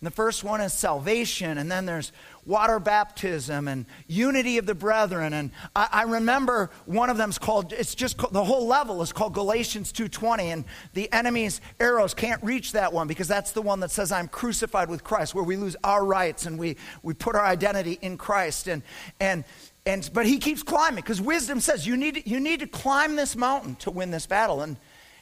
And 0.00 0.06
the 0.06 0.14
first 0.14 0.42
one 0.42 0.62
is 0.62 0.72
salvation, 0.72 1.58
and 1.58 1.70
then 1.70 1.84
there's 1.84 2.10
water 2.46 2.80
baptism 2.80 3.68
and 3.68 3.84
unity 4.06 4.56
of 4.56 4.64
the 4.64 4.74
brethren. 4.74 5.34
And 5.34 5.50
I, 5.76 5.88
I 5.92 6.02
remember 6.04 6.70
one 6.86 7.10
of 7.10 7.18
them's 7.18 7.38
called, 7.38 7.74
it's 7.74 7.94
just 7.94 8.16
the 8.32 8.42
whole 8.42 8.66
level 8.66 9.02
is 9.02 9.12
called 9.12 9.34
Galatians 9.34 9.92
2.20. 9.92 10.40
And 10.44 10.64
the 10.94 11.12
enemy's 11.12 11.60
arrows 11.78 12.14
can't 12.14 12.42
reach 12.42 12.72
that 12.72 12.94
one 12.94 13.08
because 13.08 13.28
that's 13.28 13.52
the 13.52 13.60
one 13.60 13.80
that 13.80 13.90
says, 13.90 14.10
I'm 14.10 14.26
crucified 14.26 14.88
with 14.88 15.04
Christ, 15.04 15.34
where 15.34 15.44
we 15.44 15.56
lose 15.56 15.76
our 15.84 16.02
rights 16.02 16.46
and 16.46 16.58
we, 16.58 16.78
we 17.02 17.12
put 17.12 17.36
our 17.36 17.44
identity 17.44 17.98
in 18.00 18.16
Christ. 18.16 18.68
And, 18.68 18.82
and, 19.20 19.44
and, 19.84 20.08
but 20.14 20.24
he 20.24 20.38
keeps 20.38 20.62
climbing 20.62 21.02
because 21.02 21.20
wisdom 21.20 21.60
says 21.60 21.86
you 21.86 21.98
need, 21.98 22.26
you 22.26 22.40
need 22.40 22.60
to 22.60 22.66
climb 22.66 23.16
this 23.16 23.36
mountain 23.36 23.76
to 23.76 23.90
win 23.90 24.10
this 24.10 24.26
battle. 24.26 24.62
And, 24.62 24.78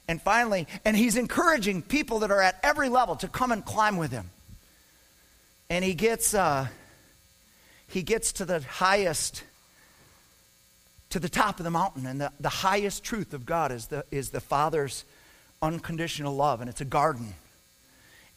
and 0.07 0.23
finally, 0.23 0.69
and 0.85 0.97
he's 0.97 1.17
encouraging 1.17 1.83
people 1.83 2.21
that 2.21 2.31
are 2.31 2.41
at 2.41 2.61
every 2.63 2.89
level 2.89 3.17
to 3.17 3.27
come 3.27 3.51
and 3.51 3.65
climb 3.65 3.97
with 3.97 4.13
him. 4.13 4.31
And 5.71 5.85
he 5.85 5.95
gets, 5.95 6.35
uh, 6.35 6.69
he 7.89 8.03
gets 8.03 8.33
to 8.35 8.45
the 8.45 8.61
highest, 8.61 9.43
to 11.11 11.19
the 11.19 11.29
top 11.29 11.59
of 11.59 11.65
the 11.65 11.71
mountain. 11.71 12.07
And 12.07 12.21
the, 12.21 12.33
the 12.41 12.49
highest 12.49 13.05
truth 13.05 13.35
of 13.35 13.45
God 13.45 13.73
is 13.73 13.87
the, 13.87 14.05
is 14.11 14.31
the 14.31 14.41
Father's 14.41 15.05
unconditional 15.61 16.35
love. 16.35 16.61
And 16.61 16.71
it's 16.71 16.81
a 16.81 16.87
garden. 16.87 17.35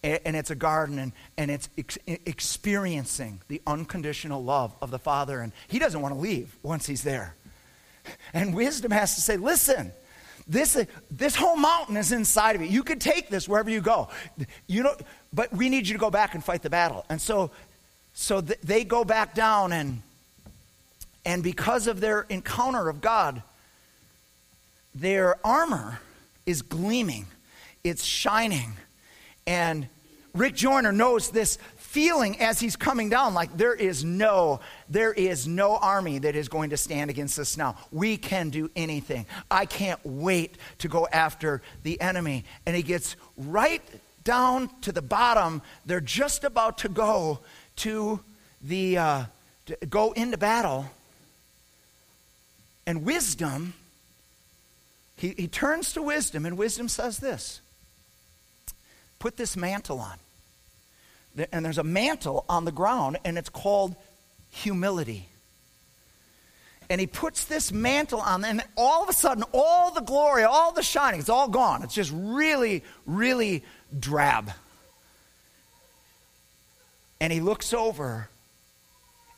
And, 0.03 0.35
it's 0.35 0.49
a 0.49 0.55
garden, 0.55 0.97
and, 0.97 1.11
and 1.37 1.51
it's 1.51 1.69
ex- 1.77 1.99
experiencing 2.07 3.39
the 3.49 3.61
unconditional 3.67 4.43
love 4.43 4.73
of 4.81 4.89
the 4.89 4.97
Father. 4.97 5.41
And 5.41 5.51
he 5.67 5.77
doesn't 5.77 6.01
want 6.01 6.15
to 6.15 6.19
leave 6.19 6.55
once 6.63 6.87
he's 6.87 7.03
there. 7.03 7.35
And 8.33 8.55
wisdom 8.55 8.89
has 8.89 9.13
to 9.13 9.21
say, 9.21 9.37
listen, 9.37 9.91
this, 10.47 10.75
this 11.11 11.35
whole 11.35 11.55
mountain 11.55 11.97
is 11.97 12.11
inside 12.11 12.55
of 12.55 12.63
you. 12.63 12.67
You 12.67 12.81
can 12.81 12.97
take 12.97 13.29
this 13.29 13.47
wherever 13.47 13.69
you 13.69 13.79
go. 13.79 14.09
You 14.65 14.81
know, 14.83 14.95
but 15.33 15.51
we 15.53 15.69
need 15.69 15.87
you 15.87 15.93
to 15.93 15.99
go 15.99 16.09
back 16.09 16.35
and 16.35 16.43
fight 16.43 16.61
the 16.61 16.69
battle. 16.69 17.05
And 17.09 17.21
so 17.21 17.51
so 18.13 18.41
th- 18.41 18.59
they 18.61 18.83
go 18.83 19.03
back 19.03 19.33
down, 19.33 19.71
and, 19.71 20.01
and 21.25 21.43
because 21.43 21.87
of 21.87 21.99
their 21.99 22.25
encounter 22.29 22.89
of 22.89 23.01
God, 23.01 23.41
their 24.93 25.35
armor 25.45 25.99
is 26.45 26.61
gleaming, 26.61 27.25
it's 27.83 28.03
shining. 28.03 28.73
And 29.47 29.87
Rick 30.33 30.55
Joyner 30.55 30.91
knows 30.91 31.29
this 31.29 31.57
feeling 31.77 32.39
as 32.39 32.57
he's 32.57 32.77
coming 32.77 33.09
down 33.09 33.33
like 33.33 33.57
there 33.57 33.73
is 33.73 34.05
no 34.05 34.61
there 34.87 35.11
is 35.11 35.45
no 35.45 35.75
army 35.75 36.19
that 36.19 36.37
is 36.37 36.47
going 36.47 36.69
to 36.69 36.77
stand 36.77 37.09
against 37.09 37.37
us 37.37 37.57
now 37.57 37.75
we 37.91 38.15
can 38.15 38.49
do 38.49 38.71
anything 38.77 39.25
i 39.49 39.65
can't 39.65 39.99
wait 40.05 40.55
to 40.77 40.87
go 40.87 41.05
after 41.11 41.61
the 41.83 41.99
enemy 41.99 42.45
and 42.65 42.77
he 42.77 42.81
gets 42.81 43.17
right 43.35 43.81
down 44.23 44.69
to 44.81 44.91
the 44.91 45.01
bottom 45.01 45.61
they're 45.85 45.99
just 45.99 46.43
about 46.43 46.77
to 46.79 46.89
go 46.89 47.39
to 47.77 48.19
the 48.61 48.97
uh, 48.97 49.23
to 49.65 49.75
go 49.87 50.11
into 50.11 50.37
battle. 50.37 50.85
And 52.85 53.05
wisdom 53.05 53.73
he, 55.21 55.35
he 55.37 55.47
turns 55.47 55.93
to 55.93 56.01
wisdom 56.01 56.47
and 56.47 56.57
wisdom 56.57 56.89
says 56.89 57.19
this 57.19 57.61
put 59.19 59.37
this 59.37 59.55
mantle 59.55 59.99
on. 59.99 60.17
And 61.51 61.63
there's 61.63 61.77
a 61.77 61.83
mantle 61.83 62.43
on 62.49 62.65
the 62.65 62.71
ground 62.71 63.17
and 63.23 63.37
it's 63.37 63.49
called 63.49 63.95
humility. 64.49 65.29
And 66.89 66.99
he 66.99 67.05
puts 67.05 67.45
this 67.45 67.71
mantle 67.71 68.19
on 68.19 68.43
and 68.43 68.63
all 68.75 69.03
of 69.03 69.09
a 69.09 69.13
sudden 69.13 69.43
all 69.53 69.91
the 69.91 70.01
glory 70.01 70.43
all 70.43 70.71
the 70.71 70.81
shining 70.81 71.19
it's 71.19 71.29
all 71.29 71.47
gone. 71.47 71.83
It's 71.83 71.93
just 71.93 72.11
really 72.15 72.83
really 73.05 73.63
drab 73.97 74.51
and 77.21 77.31
he 77.31 77.39
looks 77.39 77.71
over, 77.71 78.29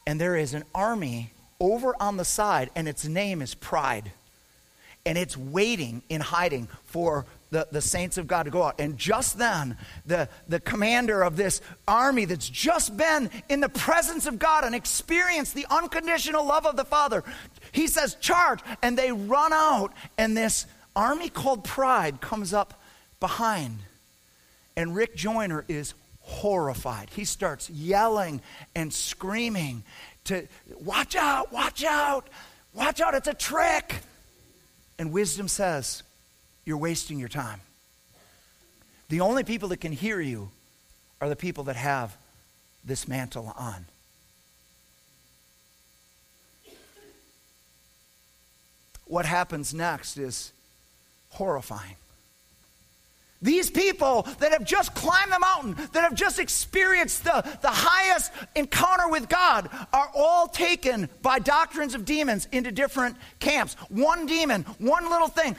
and 0.07 0.19
there 0.19 0.37
is 0.37 0.53
an 0.53 0.63
army 0.73 1.31
over 1.59 1.93
on 1.99 2.15
the 2.15 2.23
side, 2.23 2.69
and 2.75 2.87
its 2.87 3.05
name 3.05 3.41
is 3.41 3.53
Pride. 3.53 4.13
And 5.05 5.17
it's 5.17 5.35
waiting 5.35 6.01
in 6.07 6.21
hiding 6.21 6.69
for 6.85 7.25
the, 7.51 7.67
the 7.73 7.81
saints 7.81 8.17
of 8.17 8.25
God 8.25 8.43
to 8.43 8.51
go 8.51 8.63
out. 8.63 8.79
And 8.79 8.97
just 8.97 9.37
then, 9.37 9.77
the, 10.05 10.29
the 10.47 10.61
commander 10.61 11.23
of 11.23 11.35
this 11.35 11.59
army 11.85 12.23
that's 12.23 12.47
just 12.47 12.95
been 12.95 13.29
in 13.49 13.59
the 13.59 13.67
presence 13.67 14.27
of 14.27 14.39
God 14.39 14.63
and 14.63 14.73
experienced 14.73 15.53
the 15.53 15.67
unconditional 15.69 16.45
love 16.45 16.65
of 16.65 16.77
the 16.77 16.85
Father, 16.85 17.21
he 17.73 17.87
says, 17.87 18.15
Charge! 18.15 18.61
And 18.81 18.97
they 18.97 19.11
run 19.11 19.51
out, 19.51 19.91
and 20.17 20.37
this 20.37 20.67
army 20.95 21.27
called 21.27 21.65
Pride 21.65 22.21
comes 22.21 22.53
up 22.53 22.79
behind. 23.19 23.79
And 24.75 24.95
Rick 24.95 25.15
Joyner 25.15 25.65
is 25.67 25.93
horrified. 26.21 27.09
He 27.11 27.25
starts 27.25 27.69
yelling 27.69 28.41
and 28.75 28.93
screaming 28.93 29.83
to 30.25 30.47
watch 30.83 31.15
out, 31.15 31.51
watch 31.51 31.83
out, 31.83 32.29
watch 32.73 33.01
out, 33.01 33.13
it's 33.13 33.27
a 33.27 33.33
trick. 33.33 33.95
And 34.97 35.11
wisdom 35.11 35.47
says, 35.47 36.03
You're 36.65 36.77
wasting 36.77 37.19
your 37.19 37.29
time. 37.29 37.59
The 39.09 39.21
only 39.21 39.43
people 39.43 39.69
that 39.69 39.77
can 39.77 39.91
hear 39.91 40.19
you 40.19 40.49
are 41.21 41.29
the 41.29 41.35
people 41.35 41.65
that 41.65 41.75
have 41.75 42.15
this 42.83 43.07
mantle 43.07 43.53
on. 43.57 43.85
What 49.05 49.25
happens 49.25 49.73
next 49.73 50.17
is 50.17 50.51
horrifying. 51.29 51.95
These 53.43 53.69
people 53.69 54.25
that 54.39 54.53
have 54.53 54.63
just 54.63 54.95
climbed 54.95 55.31
the 55.31 55.39
mountain, 55.39 55.75
that 55.91 56.03
have 56.03 56.15
just 56.15 56.39
experienced 56.39 57.25
the, 57.25 57.45
the 57.61 57.69
highest 57.69 58.31
encounter 58.55 59.09
with 59.09 59.27
God, 59.27 59.69
are 59.91 60.09
all 60.15 60.47
taken 60.47 61.09
by 61.21 61.39
doctrines 61.39 61.93
of 61.93 62.05
demons 62.05 62.47
into 62.53 62.71
different 62.71 63.17
camps. 63.39 63.75
One 63.89 64.25
demon, 64.27 64.63
one 64.79 65.09
little 65.09 65.27
thing, 65.27 65.57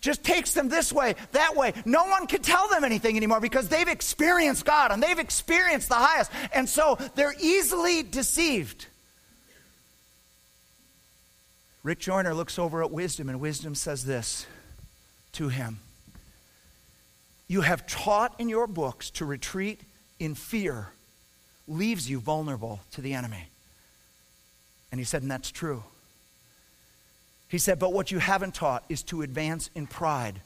just 0.00 0.24
takes 0.24 0.52
them 0.52 0.68
this 0.68 0.92
way, 0.92 1.14
that 1.30 1.54
way. 1.54 1.72
No 1.84 2.06
one 2.06 2.26
can 2.26 2.42
tell 2.42 2.68
them 2.68 2.82
anything 2.82 3.16
anymore 3.16 3.40
because 3.40 3.68
they've 3.68 3.88
experienced 3.88 4.64
God 4.64 4.90
and 4.90 5.00
they've 5.00 5.18
experienced 5.18 5.88
the 5.88 5.94
highest. 5.94 6.32
And 6.52 6.68
so 6.68 6.98
they're 7.14 7.34
easily 7.40 8.02
deceived. 8.02 8.86
Rick 11.84 12.00
Joyner 12.00 12.34
looks 12.34 12.58
over 12.58 12.82
at 12.82 12.90
wisdom, 12.90 13.28
and 13.28 13.40
wisdom 13.40 13.76
says 13.76 14.04
this 14.04 14.44
to 15.34 15.48
him 15.48 15.78
you 17.52 17.60
have 17.60 17.86
taught 17.86 18.34
in 18.38 18.48
your 18.48 18.66
books 18.66 19.10
to 19.10 19.26
retreat 19.26 19.78
in 20.18 20.34
fear 20.34 20.88
leaves 21.68 22.08
you 22.08 22.18
vulnerable 22.18 22.80
to 22.92 23.02
the 23.02 23.12
enemy. 23.12 23.46
And 24.90 24.98
he 24.98 25.04
said, 25.04 25.20
and 25.20 25.30
that's 25.30 25.50
true. 25.50 25.82
He 27.50 27.58
said, 27.58 27.78
but 27.78 27.92
what 27.92 28.10
you 28.10 28.20
haven't 28.20 28.54
taught 28.54 28.84
is 28.88 29.02
to 29.04 29.20
advance 29.20 29.68
in 29.74 29.86
pride 29.86 30.40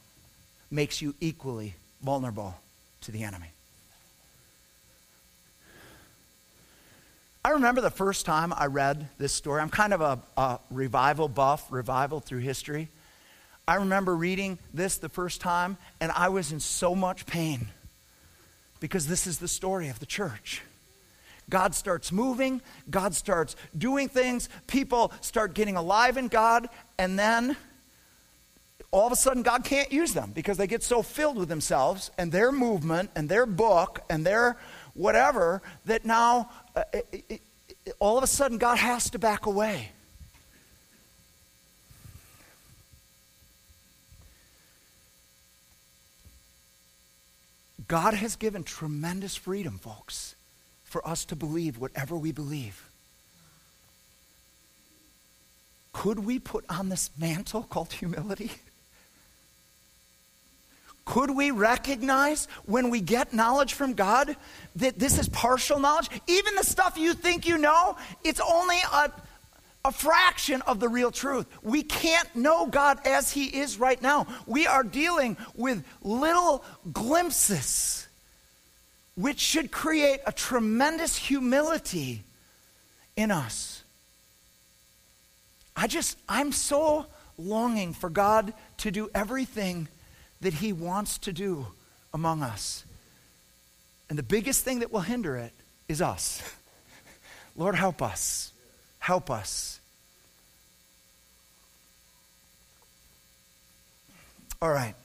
makes 0.68 1.00
you 1.00 1.14
equally 1.20 1.76
vulnerable 2.02 2.56
to 3.02 3.12
the 3.12 3.22
enemy. 3.22 3.52
I 7.44 7.50
remember 7.50 7.82
the 7.82 7.90
first 7.90 8.26
time 8.26 8.52
I 8.52 8.66
read 8.66 9.08
this 9.16 9.32
story. 9.32 9.62
I'm 9.62 9.70
kind 9.70 9.94
of 9.94 10.00
a, 10.00 10.18
a 10.36 10.58
revival 10.72 11.28
buff, 11.28 11.70
revival 11.70 12.18
through 12.18 12.40
history. 12.40 12.88
I 13.68 13.76
remember 13.76 14.14
reading 14.14 14.60
this 14.72 14.98
the 14.98 15.08
first 15.08 15.40
time, 15.40 15.76
and 16.00 16.12
I 16.12 16.28
was 16.28 16.52
in 16.52 16.60
so 16.60 16.94
much 16.94 17.26
pain 17.26 17.66
because 18.78 19.08
this 19.08 19.26
is 19.26 19.38
the 19.38 19.48
story 19.48 19.88
of 19.88 19.98
the 19.98 20.06
church. 20.06 20.62
God 21.50 21.74
starts 21.74 22.12
moving, 22.12 22.60
God 22.88 23.12
starts 23.14 23.56
doing 23.76 24.08
things, 24.08 24.48
people 24.68 25.12
start 25.20 25.54
getting 25.54 25.76
alive 25.76 26.16
in 26.16 26.28
God, 26.28 26.68
and 26.96 27.18
then 27.18 27.56
all 28.92 29.06
of 29.06 29.12
a 29.12 29.16
sudden 29.16 29.42
God 29.42 29.64
can't 29.64 29.90
use 29.90 30.14
them 30.14 30.30
because 30.32 30.58
they 30.58 30.68
get 30.68 30.84
so 30.84 31.02
filled 31.02 31.36
with 31.36 31.48
themselves 31.48 32.12
and 32.16 32.30
their 32.30 32.52
movement 32.52 33.10
and 33.16 33.28
their 33.28 33.46
book 33.46 34.00
and 34.08 34.24
their 34.24 34.56
whatever 34.94 35.60
that 35.86 36.04
now 36.04 36.50
uh, 36.76 36.84
it, 36.92 37.24
it, 37.28 37.40
all 37.98 38.16
of 38.16 38.22
a 38.22 38.28
sudden 38.28 38.58
God 38.58 38.78
has 38.78 39.10
to 39.10 39.18
back 39.18 39.46
away. 39.46 39.90
God 47.88 48.14
has 48.14 48.36
given 48.36 48.64
tremendous 48.64 49.36
freedom, 49.36 49.78
folks, 49.78 50.34
for 50.84 51.06
us 51.06 51.24
to 51.26 51.36
believe 51.36 51.78
whatever 51.78 52.16
we 52.16 52.32
believe. 52.32 52.88
Could 55.92 56.18
we 56.18 56.38
put 56.38 56.64
on 56.68 56.88
this 56.88 57.10
mantle 57.18 57.62
called 57.70 57.92
humility? 57.92 58.50
Could 61.06 61.30
we 61.30 61.52
recognize 61.52 62.48
when 62.64 62.90
we 62.90 63.00
get 63.00 63.32
knowledge 63.32 63.74
from 63.74 63.94
God 63.94 64.36
that 64.74 64.98
this 64.98 65.18
is 65.20 65.28
partial 65.28 65.78
knowledge? 65.78 66.10
Even 66.26 66.56
the 66.56 66.64
stuff 66.64 66.98
you 66.98 67.14
think 67.14 67.46
you 67.46 67.56
know, 67.58 67.96
it's 68.24 68.40
only 68.40 68.78
a, 68.92 69.12
a 69.86 69.92
fraction 69.92 70.62
of 70.62 70.80
the 70.80 70.88
real 70.88 71.10
truth. 71.10 71.46
We 71.62 71.82
can't 71.82 72.34
know 72.34 72.66
God 72.66 72.98
as 73.06 73.30
He 73.32 73.44
is 73.44 73.78
right 73.78 74.00
now. 74.00 74.26
We 74.46 74.66
are 74.66 74.82
dealing 74.82 75.36
with 75.54 75.84
little 76.02 76.64
glimpses, 76.92 78.06
which 79.14 79.38
should 79.38 79.70
create 79.70 80.20
a 80.26 80.32
tremendous 80.32 81.16
humility 81.16 82.24
in 83.16 83.30
us. 83.30 83.82
I 85.76 85.86
just, 85.86 86.18
I'm 86.28 86.52
so 86.52 87.06
longing 87.38 87.92
for 87.92 88.10
God 88.10 88.52
to 88.78 88.90
do 88.90 89.10
everything 89.14 89.88
that 90.40 90.54
He 90.54 90.72
wants 90.72 91.18
to 91.18 91.32
do 91.32 91.66
among 92.12 92.42
us. 92.42 92.84
And 94.08 94.18
the 94.18 94.22
biggest 94.22 94.64
thing 94.64 94.80
that 94.80 94.92
will 94.92 95.00
hinder 95.00 95.36
it 95.36 95.52
is 95.88 96.00
us. 96.00 96.42
Lord, 97.56 97.74
help 97.74 98.02
us. 98.02 98.52
Help 99.06 99.30
us. 99.30 99.78
All 104.60 104.68
right. 104.68 104.96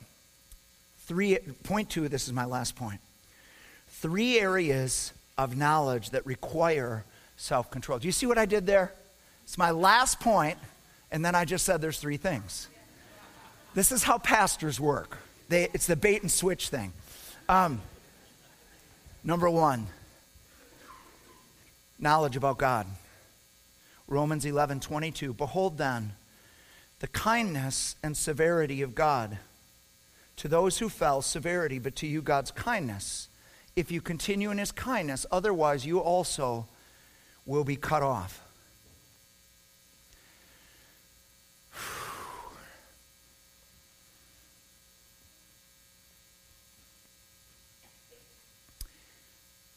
Three, 1.01 1.37
point 1.65 1.91
two, 1.91 2.07
this 2.07 2.25
is 2.25 2.33
my 2.33 2.45
last 2.45 2.75
point. 2.75 2.99
Three 3.89 4.39
areas 4.39 5.13
of 5.37 5.55
knowledge 5.55 6.09
that 6.09 6.25
require 6.25 7.05
self 7.37 7.69
control. 7.69 7.99
Do 7.99 8.07
you 8.07 8.11
see 8.11 8.25
what 8.25 8.39
I 8.39 8.47
did 8.47 8.65
there? 8.65 8.91
It's 9.43 9.59
my 9.59 9.69
last 9.69 10.19
point, 10.19 10.57
and 11.11 11.23
then 11.23 11.35
I 11.35 11.45
just 11.45 11.63
said 11.63 11.79
there's 11.79 11.99
three 11.99 12.17
things. 12.17 12.69
This 13.75 13.91
is 13.91 14.01
how 14.01 14.17
pastors 14.17 14.79
work. 14.79 15.19
They, 15.47 15.69
it's 15.75 15.85
the 15.85 15.95
bait 15.95 16.23
and 16.23 16.31
switch 16.31 16.69
thing. 16.69 16.91
Um, 17.47 17.79
number 19.23 19.47
one, 19.47 19.85
knowledge 21.99 22.35
about 22.35 22.57
God. 22.57 22.87
Romans 24.11 24.45
11 24.45 24.81
22. 24.81 25.33
Behold 25.33 25.77
then 25.77 26.13
the 26.99 27.07
kindness 27.07 27.95
and 28.03 28.15
severity 28.15 28.81
of 28.81 28.93
God. 28.93 29.37
To 30.37 30.47
those 30.47 30.77
who 30.77 30.89
fell, 30.89 31.21
severity, 31.21 31.79
but 31.79 31.95
to 31.97 32.07
you, 32.07 32.21
God's 32.21 32.51
kindness. 32.51 33.27
If 33.75 33.91
you 33.91 34.01
continue 34.01 34.51
in 34.51 34.57
his 34.57 34.71
kindness, 34.71 35.25
otherwise, 35.31 35.85
you 35.85 35.99
also 35.99 36.67
will 37.45 37.63
be 37.63 37.75
cut 37.75 38.03
off. 38.03 38.43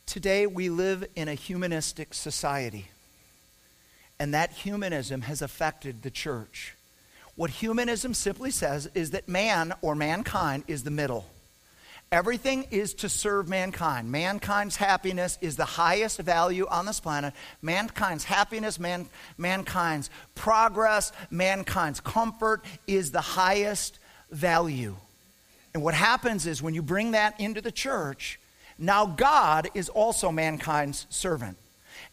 Today, 0.06 0.46
we 0.46 0.68
live 0.68 1.06
in 1.16 1.28
a 1.28 1.34
humanistic 1.34 2.14
society, 2.14 2.88
and 4.18 4.34
that 4.34 4.52
humanism 4.52 5.22
has 5.22 5.42
affected 5.42 6.02
the 6.02 6.10
church. 6.10 6.74
What 7.36 7.50
humanism 7.50 8.14
simply 8.14 8.50
says 8.50 8.88
is 8.94 9.10
that 9.10 9.28
man 9.28 9.74
or 9.82 9.94
mankind 9.94 10.64
is 10.68 10.84
the 10.84 10.90
middle. 10.90 11.26
Everything 12.12 12.66
is 12.70 12.94
to 12.94 13.08
serve 13.08 13.48
mankind. 13.48 14.12
Mankind's 14.12 14.76
happiness 14.76 15.36
is 15.40 15.56
the 15.56 15.64
highest 15.64 16.18
value 16.20 16.66
on 16.70 16.86
this 16.86 17.00
planet. 17.00 17.34
Mankind's 17.60 18.22
happiness, 18.22 18.78
man, 18.78 19.08
mankind's 19.36 20.10
progress, 20.36 21.10
mankind's 21.30 21.98
comfort 21.98 22.64
is 22.86 23.10
the 23.10 23.20
highest 23.20 23.98
value. 24.30 24.94
And 25.72 25.82
what 25.82 25.94
happens 25.94 26.46
is 26.46 26.62
when 26.62 26.74
you 26.74 26.82
bring 26.82 27.12
that 27.12 27.40
into 27.40 27.60
the 27.60 27.72
church, 27.72 28.38
now, 28.78 29.06
God 29.06 29.68
is 29.74 29.88
also 29.88 30.32
mankind's 30.32 31.06
servant. 31.08 31.56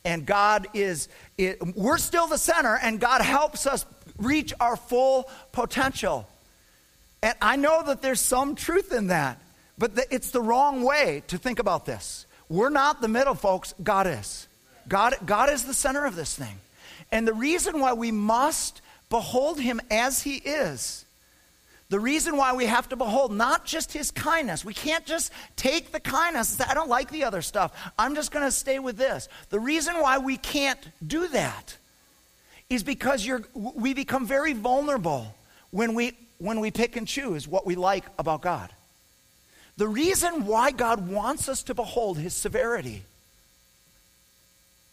And 0.04 0.26
God 0.26 0.68
is, 0.74 1.10
it, 1.38 1.60
we're 1.76 1.98
still 1.98 2.28
the 2.28 2.38
center, 2.38 2.78
and 2.82 3.00
God 3.00 3.22
helps 3.22 3.68
us 3.68 3.86
reach 4.18 4.54
our 4.60 4.76
full 4.76 5.30
potential. 5.52 6.28
And 7.22 7.36
I 7.42 7.56
know 7.56 7.84
that 7.84 8.02
there's 8.02 8.20
some 8.20 8.56
truth 8.56 8.92
in 8.92 9.08
that, 9.08 9.40
but 9.78 9.96
the, 9.96 10.06
it's 10.14 10.32
the 10.32 10.42
wrong 10.42 10.84
way 10.84 11.24
to 11.28 11.38
think 11.38 11.60
about 11.60 11.86
this. 11.86 12.26
We're 12.50 12.70
not 12.70 13.02
the 13.02 13.08
middle, 13.08 13.36
folks. 13.36 13.74
God 13.82 14.08
is. 14.08 14.48
God, 14.88 15.16
God 15.26 15.50
is 15.52 15.66
the 15.66 15.74
center 15.74 16.06
of 16.06 16.16
this 16.16 16.36
thing. 16.36 16.58
And 17.12 17.28
the 17.28 17.34
reason 17.34 17.80
why 17.80 17.94
we 17.94 18.12
must 18.12 18.82
behold 19.10 19.60
him 19.60 19.80
as 19.92 20.24
he 20.24 20.36
is 20.36 21.06
the 21.92 22.00
reason 22.00 22.38
why 22.38 22.54
we 22.54 22.68
have 22.68 22.88
to 22.88 22.96
behold 22.96 23.34
not 23.34 23.66
just 23.66 23.92
his 23.92 24.12
kindness. 24.12 24.64
We 24.64 24.74
can't 24.74 25.06
just 25.06 25.30
take 25.58 25.92
the 25.92 26.00
kindness 26.00 26.50
and 26.50 26.60
say, 26.60 26.72
I 26.72 26.74
don't 26.74 26.88
like 26.88 27.12
the 27.12 27.26
other 27.26 27.42
stuff. 27.42 27.74
I'm 28.00 28.16
just 28.16 28.32
going 28.32 28.46
to 28.46 28.52
stay 28.52 28.80
with 28.80 28.96
this. 28.96 29.28
The 29.50 29.60
reason 29.60 29.96
why 29.96 30.18
we 30.18 30.38
can't 30.38 30.80
do 31.06 31.28
that 31.28 31.76
is 32.70 32.82
because 32.82 33.30
we 33.54 33.94
become 33.94 34.26
very 34.26 34.54
vulnerable 34.54 35.36
when 35.72 35.94
we, 35.94 36.14
when 36.38 36.62
we 36.62 36.72
pick 36.72 36.96
and 36.96 37.06
choose 37.06 37.46
what 37.46 37.66
we 37.66 37.76
like 37.76 38.06
about 38.18 38.42
God. 38.42 38.70
The 39.76 39.90
reason 39.90 40.46
why 40.46 40.72
God 40.72 41.10
wants 41.10 41.50
us 41.50 41.62
to 41.64 41.74
behold 41.74 42.18
his 42.18 42.34
severity 42.34 43.04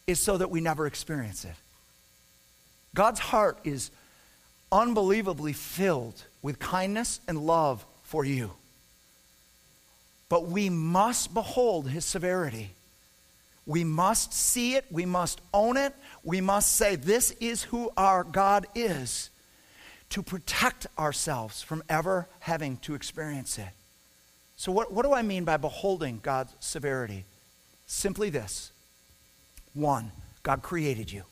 is 0.09 0.19
so 0.19 0.37
that 0.37 0.51
we 0.51 0.61
never 0.61 0.85
experience 0.85 1.45
it. 1.45 1.55
God's 2.93 3.21
heart 3.21 3.57
is 3.63 3.93
unbelievably 4.71 5.53
filled 5.53 6.25
with 6.43 6.59
kindness 6.59 7.21
and 7.27 7.39
love 7.39 7.85
for 8.03 8.25
you. 8.25 8.53
But 10.29 10.47
we 10.47 10.69
must 10.69 11.33
behold 11.33 11.89
his 11.89 12.05
severity. 12.05 12.71
We 13.67 13.85
must 13.85 14.33
see 14.33 14.75
it. 14.77 14.87
We 14.91 15.07
must 15.07 15.41
own 15.53 15.77
it. 15.77 15.95
We 16.25 16.41
must 16.41 16.75
say, 16.75 16.97
This 16.97 17.33
is 17.33 17.65
who 17.65 17.91
our 17.97 18.25
God 18.25 18.67
is 18.75 19.31
to 20.11 20.23
protect 20.23 20.87
ourselves 20.99 21.63
from 21.63 21.83
ever 21.89 22.29
having 22.41 22.79
to 22.79 22.95
experience 22.95 23.59
it. 23.59 23.69
So, 24.57 24.73
what, 24.73 24.93
what 24.93 25.05
do 25.05 25.13
I 25.13 25.23
mean 25.23 25.45
by 25.45 25.57
beholding 25.57 26.21
God's 26.23 26.55
severity? 26.61 27.25
Simply 27.87 28.31
this 28.31 28.73
one, 29.75 30.13
God 30.43 30.63
created 30.63 31.13
you. 31.13 31.23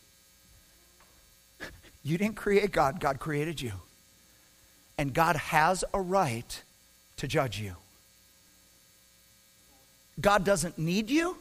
You 2.07 2.17
didn't 2.19 2.37
create 2.37 2.71
God, 2.71 3.01
God 3.01 3.19
created 3.19 3.61
you. 3.61 3.73
And 4.97 5.13
God 5.13 5.35
has 5.35 5.83
a 5.93 6.01
right 6.01 6.63
to 7.17 7.27
judge 7.27 7.59
you. 7.59 7.75
God 10.21 10.45
doesn't 10.45 10.79
need 10.79 11.11
you, 11.11 11.37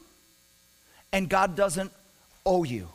and 1.13 1.29
God 1.29 1.55
doesn't 1.55 1.91
owe 2.47 2.63
you. 2.63 2.87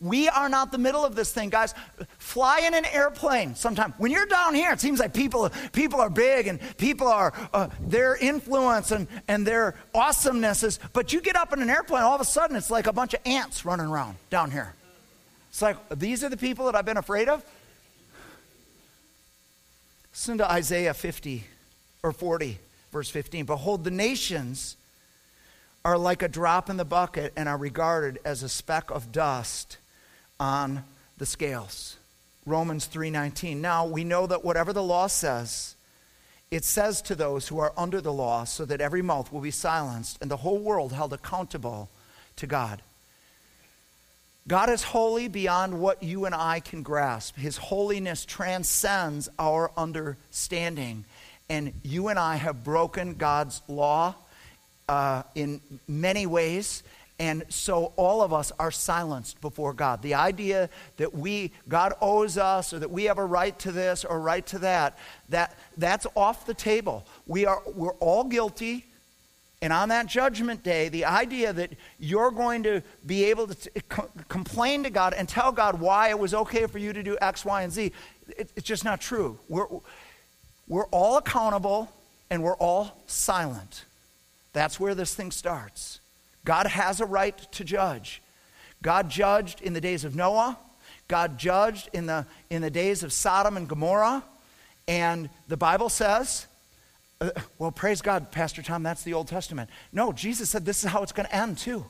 We 0.00 0.30
are 0.30 0.48
not 0.48 0.72
the 0.72 0.78
middle 0.78 1.04
of 1.04 1.14
this 1.14 1.30
thing, 1.32 1.50
guys. 1.50 1.74
Fly 2.16 2.60
in 2.60 2.72
an 2.72 2.86
airplane 2.86 3.54
sometime. 3.54 3.92
When 3.98 4.10
you're 4.10 4.24
down 4.24 4.54
here, 4.54 4.72
it 4.72 4.80
seems 4.80 5.00
like 5.00 5.12
people, 5.12 5.50
people 5.72 6.00
are 6.00 6.08
big 6.08 6.46
and 6.46 6.58
people 6.78 7.08
are, 7.08 7.34
uh, 7.52 7.68
their 7.78 8.16
influence 8.16 8.90
and, 8.90 9.06
and 9.28 9.46
their 9.46 9.74
awesomeness 9.94 10.62
is, 10.62 10.80
but 10.94 11.12
you 11.12 11.20
get 11.20 11.36
up 11.36 11.52
in 11.52 11.60
an 11.60 11.68
airplane, 11.68 12.02
all 12.02 12.14
of 12.14 12.22
a 12.22 12.24
sudden 12.24 12.56
it's 12.56 12.70
like 12.70 12.86
a 12.86 12.92
bunch 12.92 13.12
of 13.12 13.20
ants 13.26 13.66
running 13.66 13.86
around 13.86 14.16
down 14.30 14.50
here. 14.50 14.74
It's 15.52 15.60
like, 15.60 15.76
these 15.90 16.24
are 16.24 16.30
the 16.30 16.36
people 16.38 16.64
that 16.64 16.74
I've 16.74 16.86
been 16.86 16.96
afraid 16.96 17.28
of? 17.28 17.44
Listen 20.10 20.38
to 20.38 20.50
Isaiah 20.50 20.94
50 20.94 21.44
or 22.02 22.12
40, 22.12 22.58
verse 22.90 23.10
15. 23.10 23.44
Behold, 23.44 23.84
the 23.84 23.90
nations 23.90 24.76
are 25.84 25.98
like 25.98 26.22
a 26.22 26.28
drop 26.28 26.70
in 26.70 26.78
the 26.78 26.86
bucket 26.86 27.34
and 27.36 27.50
are 27.50 27.58
regarded 27.58 28.18
as 28.24 28.42
a 28.42 28.48
speck 28.48 28.90
of 28.90 29.12
dust 29.12 29.76
on 30.40 30.84
the 31.18 31.26
scales. 31.26 31.98
Romans 32.46 32.86
3:19. 32.86 33.60
Now, 33.60 33.84
we 33.84 34.04
know 34.04 34.26
that 34.26 34.42
whatever 34.42 34.72
the 34.72 34.82
law 34.82 35.06
says, 35.06 35.76
it 36.50 36.64
says 36.64 37.02
to 37.02 37.14
those 37.14 37.48
who 37.48 37.58
are 37.58 37.74
under 37.76 38.00
the 38.00 38.12
law 38.12 38.44
so 38.44 38.64
that 38.64 38.80
every 38.80 39.02
mouth 39.02 39.30
will 39.30 39.42
be 39.42 39.50
silenced 39.50 40.16
and 40.22 40.30
the 40.30 40.38
whole 40.38 40.58
world 40.58 40.92
held 40.92 41.12
accountable 41.12 41.90
to 42.36 42.46
God. 42.46 42.80
God 44.48 44.70
is 44.70 44.82
holy 44.82 45.28
beyond 45.28 45.78
what 45.80 46.02
you 46.02 46.24
and 46.24 46.34
I 46.34 46.60
can 46.60 46.82
grasp. 46.82 47.36
His 47.36 47.56
holiness 47.56 48.24
transcends 48.24 49.28
our 49.38 49.70
understanding. 49.76 51.04
And 51.48 51.72
you 51.82 52.08
and 52.08 52.18
I 52.18 52.36
have 52.36 52.64
broken 52.64 53.14
God's 53.14 53.62
law 53.68 54.14
uh, 54.88 55.22
in 55.34 55.60
many 55.86 56.26
ways, 56.26 56.82
And 57.22 57.44
so 57.50 57.92
all 57.94 58.20
of 58.20 58.32
us 58.32 58.50
are 58.58 58.72
silenced 58.72 59.40
before 59.40 59.74
God. 59.74 60.02
The 60.02 60.14
idea 60.14 60.68
that 60.96 61.14
we, 61.14 61.52
God 61.68 61.92
owes 62.00 62.36
us 62.36 62.72
or 62.72 62.80
that 62.80 62.90
we 62.90 63.04
have 63.04 63.18
a 63.18 63.24
right 63.24 63.56
to 63.60 63.70
this 63.70 64.04
or 64.04 64.18
right 64.18 64.44
to 64.46 64.58
that, 64.58 64.98
that 65.28 65.56
that's 65.76 66.04
off 66.16 66.46
the 66.46 66.54
table. 66.54 67.06
We 67.28 67.46
are, 67.46 67.62
we're 67.76 67.94
all 67.94 68.24
guilty. 68.24 68.86
And 69.62 69.72
on 69.72 69.90
that 69.90 70.06
judgment 70.06 70.64
day, 70.64 70.88
the 70.88 71.04
idea 71.04 71.52
that 71.52 71.70
you're 72.00 72.32
going 72.32 72.64
to 72.64 72.82
be 73.06 73.24
able 73.26 73.46
to 73.46 73.54
t- 73.54 73.70
co- 73.88 74.10
complain 74.28 74.82
to 74.82 74.90
God 74.90 75.14
and 75.14 75.28
tell 75.28 75.52
God 75.52 75.80
why 75.80 76.08
it 76.08 76.18
was 76.18 76.34
okay 76.34 76.66
for 76.66 76.78
you 76.78 76.92
to 76.92 77.00
do 77.00 77.16
X, 77.20 77.44
Y, 77.44 77.62
and 77.62 77.72
Z, 77.72 77.92
it, 78.36 78.50
it's 78.56 78.66
just 78.66 78.84
not 78.84 79.00
true. 79.00 79.38
We're, 79.48 79.68
we're 80.66 80.86
all 80.86 81.16
accountable 81.16 81.92
and 82.28 82.42
we're 82.42 82.56
all 82.56 83.00
silent. 83.06 83.84
That's 84.52 84.80
where 84.80 84.96
this 84.96 85.14
thing 85.14 85.30
starts. 85.30 86.00
God 86.44 86.66
has 86.66 87.00
a 87.00 87.06
right 87.06 87.38
to 87.52 87.62
judge. 87.62 88.20
God 88.82 89.08
judged 89.08 89.60
in 89.60 89.74
the 89.74 89.80
days 89.80 90.04
of 90.04 90.16
Noah. 90.16 90.58
God 91.06 91.38
judged 91.38 91.88
in 91.92 92.06
the, 92.06 92.26
in 92.50 92.62
the 92.62 92.70
days 92.70 93.04
of 93.04 93.12
Sodom 93.12 93.56
and 93.56 93.68
Gomorrah. 93.68 94.24
And 94.88 95.30
the 95.46 95.56
Bible 95.56 95.88
says, 95.88 96.48
uh, 97.22 97.40
well, 97.58 97.72
praise 97.72 98.02
God, 98.02 98.30
Pastor 98.32 98.62
Tom, 98.62 98.82
that's 98.82 99.02
the 99.02 99.14
Old 99.14 99.28
Testament. 99.28 99.70
No, 99.92 100.12
Jesus 100.12 100.50
said 100.50 100.64
this 100.64 100.84
is 100.84 100.90
how 100.90 101.02
it's 101.02 101.12
going 101.12 101.28
to 101.28 101.34
end, 101.34 101.58
too. 101.58 101.86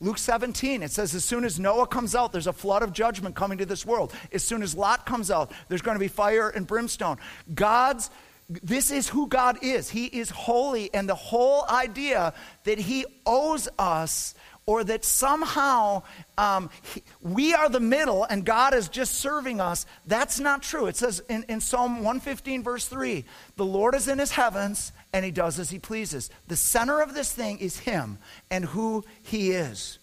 Luke 0.00 0.18
17, 0.18 0.82
it 0.84 0.92
says, 0.92 1.14
as 1.14 1.24
soon 1.24 1.44
as 1.44 1.58
Noah 1.58 1.88
comes 1.88 2.14
out, 2.14 2.30
there's 2.30 2.46
a 2.46 2.52
flood 2.52 2.82
of 2.82 2.92
judgment 2.92 3.34
coming 3.34 3.58
to 3.58 3.66
this 3.66 3.84
world. 3.84 4.14
As 4.32 4.44
soon 4.44 4.62
as 4.62 4.76
Lot 4.76 5.04
comes 5.04 5.30
out, 5.30 5.50
there's 5.68 5.82
going 5.82 5.96
to 5.96 6.00
be 6.00 6.08
fire 6.08 6.50
and 6.50 6.66
brimstone. 6.66 7.18
God's 7.54 8.10
this 8.48 8.90
is 8.90 9.08
who 9.08 9.26
God 9.26 9.58
is. 9.60 9.90
He 9.90 10.06
is 10.06 10.30
holy, 10.30 10.88
and 10.94 11.06
the 11.06 11.14
whole 11.14 11.66
idea 11.68 12.32
that 12.64 12.78
He 12.78 13.04
owes 13.26 13.68
us 13.78 14.34
or 14.68 14.84
that 14.84 15.02
somehow 15.02 16.02
um, 16.36 16.68
he, 16.82 17.02
we 17.22 17.54
are 17.54 17.70
the 17.70 17.80
middle 17.80 18.24
and 18.24 18.44
God 18.44 18.74
is 18.74 18.90
just 18.90 19.14
serving 19.14 19.62
us, 19.62 19.86
that's 20.06 20.38
not 20.38 20.62
true. 20.62 20.88
It 20.88 20.96
says 20.96 21.22
in, 21.30 21.42
in 21.48 21.62
Psalm 21.62 21.94
115, 22.04 22.62
verse 22.62 22.86
3 22.86 23.24
the 23.56 23.64
Lord 23.64 23.94
is 23.94 24.08
in 24.08 24.18
His 24.18 24.32
heavens 24.32 24.92
and 25.14 25.24
He 25.24 25.30
does 25.30 25.58
as 25.58 25.70
He 25.70 25.78
pleases. 25.78 26.28
The 26.48 26.54
center 26.54 27.00
of 27.00 27.14
this 27.14 27.32
thing 27.32 27.60
is 27.60 27.78
Him 27.78 28.18
and 28.50 28.66
who 28.66 29.06
He 29.22 29.52
is. 29.52 29.98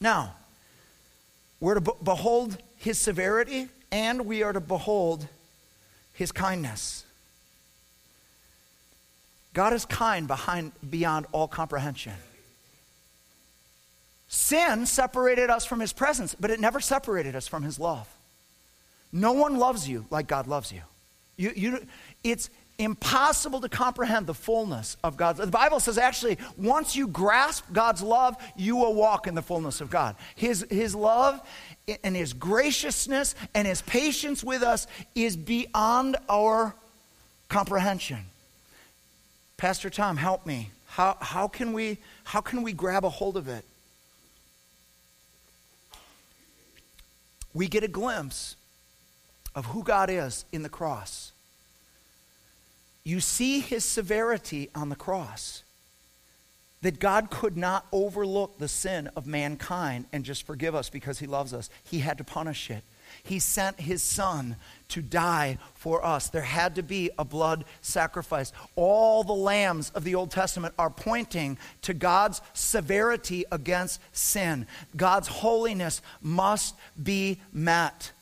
Now, 0.00 0.36
we're 1.58 1.74
to 1.74 1.80
be- 1.80 1.90
behold 2.04 2.58
His 2.76 2.96
severity 3.00 3.66
and 3.90 4.24
we 4.24 4.44
are 4.44 4.52
to 4.52 4.60
behold 4.60 5.26
His 6.12 6.30
kindness. 6.30 7.04
God 9.52 9.72
is 9.72 9.84
kind 9.84 10.28
behind, 10.28 10.70
beyond 10.88 11.26
all 11.32 11.48
comprehension. 11.48 12.14
Sin 14.28 14.84
separated 14.84 15.48
us 15.48 15.64
from 15.64 15.80
his 15.80 15.92
presence, 15.92 16.34
but 16.38 16.50
it 16.50 16.60
never 16.60 16.80
separated 16.80 17.34
us 17.34 17.48
from 17.48 17.62
his 17.62 17.80
love. 17.80 18.08
No 19.10 19.32
one 19.32 19.56
loves 19.56 19.88
you 19.88 20.04
like 20.10 20.26
God 20.26 20.46
loves 20.46 20.70
you. 20.70 20.82
you, 21.36 21.52
you 21.56 21.86
it's 22.22 22.50
impossible 22.78 23.60
to 23.60 23.68
comprehend 23.68 24.26
the 24.26 24.34
fullness 24.34 24.96
of 25.02 25.16
God's. 25.16 25.40
The 25.40 25.46
Bible 25.46 25.80
says 25.80 25.98
actually, 25.98 26.38
once 26.56 26.94
you 26.94 27.08
grasp 27.08 27.64
God's 27.72 28.02
love, 28.02 28.36
you 28.54 28.76
will 28.76 28.94
walk 28.94 29.26
in 29.26 29.34
the 29.34 29.42
fullness 29.42 29.80
of 29.80 29.90
God. 29.90 30.14
His, 30.36 30.64
his 30.70 30.94
love 30.94 31.40
and 32.04 32.14
his 32.14 32.34
graciousness 32.34 33.34
and 33.54 33.66
his 33.66 33.82
patience 33.82 34.44
with 34.44 34.62
us 34.62 34.86
is 35.14 35.36
beyond 35.36 36.16
our 36.28 36.74
comprehension. 37.48 38.26
Pastor 39.56 39.90
Tom, 39.90 40.16
help 40.16 40.46
me. 40.46 40.70
How, 40.86 41.16
how, 41.20 41.48
can 41.48 41.72
we, 41.72 41.98
how 42.24 42.40
can 42.40 42.62
we 42.62 42.72
grab 42.72 43.04
a 43.04 43.10
hold 43.10 43.36
of 43.36 43.48
it? 43.48 43.64
We 47.58 47.66
get 47.66 47.82
a 47.82 47.88
glimpse 47.88 48.54
of 49.52 49.66
who 49.66 49.82
God 49.82 50.10
is 50.10 50.44
in 50.52 50.62
the 50.62 50.68
cross. 50.68 51.32
You 53.02 53.18
see 53.18 53.58
his 53.58 53.84
severity 53.84 54.70
on 54.76 54.90
the 54.90 54.94
cross. 54.94 55.64
That 56.82 57.00
God 57.00 57.30
could 57.30 57.56
not 57.56 57.84
overlook 57.90 58.58
the 58.58 58.68
sin 58.68 59.10
of 59.16 59.26
mankind 59.26 60.04
and 60.12 60.24
just 60.24 60.46
forgive 60.46 60.76
us 60.76 60.88
because 60.88 61.18
he 61.18 61.26
loves 61.26 61.52
us. 61.52 61.68
He 61.82 61.98
had 61.98 62.18
to 62.18 62.24
punish 62.24 62.70
it. 62.70 62.84
He 63.28 63.40
sent 63.40 63.78
his 63.78 64.02
son 64.02 64.56
to 64.88 65.02
die 65.02 65.58
for 65.74 66.02
us. 66.02 66.28
There 66.28 66.40
had 66.40 66.76
to 66.76 66.82
be 66.82 67.10
a 67.18 67.24
blood 67.26 67.66
sacrifice. 67.82 68.54
All 68.74 69.22
the 69.22 69.34
lambs 69.34 69.90
of 69.90 70.02
the 70.02 70.14
Old 70.14 70.30
Testament 70.30 70.72
are 70.78 70.88
pointing 70.88 71.58
to 71.82 71.92
God's 71.92 72.40
severity 72.54 73.44
against 73.52 74.00
sin. 74.12 74.66
God's 74.96 75.28
holiness 75.28 76.00
must 76.22 76.74
be 77.00 77.38
met. 77.52 78.12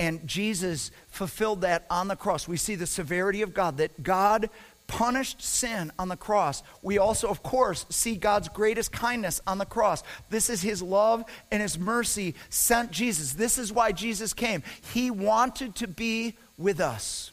And 0.00 0.26
Jesus 0.26 0.90
fulfilled 1.08 1.60
that 1.60 1.86
on 1.88 2.08
the 2.08 2.16
cross. 2.16 2.48
We 2.48 2.56
see 2.56 2.74
the 2.74 2.86
severity 2.86 3.42
of 3.42 3.54
God, 3.54 3.76
that 3.76 4.02
God 4.02 4.50
punished 4.86 5.42
sin 5.42 5.92
on 5.98 6.08
the 6.08 6.16
cross. 6.16 6.62
We 6.82 6.98
also, 6.98 7.28
of 7.28 7.42
course, 7.42 7.86
see 7.90 8.16
God's 8.16 8.48
greatest 8.48 8.92
kindness 8.92 9.40
on 9.46 9.58
the 9.58 9.64
cross. 9.64 10.02
This 10.30 10.50
is 10.50 10.62
his 10.62 10.82
love 10.82 11.24
and 11.50 11.62
his 11.62 11.78
mercy 11.78 12.34
sent 12.50 12.90
Jesus. 12.90 13.32
This 13.32 13.58
is 13.58 13.72
why 13.72 13.92
Jesus 13.92 14.32
came. 14.32 14.62
He 14.92 15.10
wanted 15.10 15.74
to 15.76 15.88
be 15.88 16.36
with 16.58 16.80
us. 16.80 17.32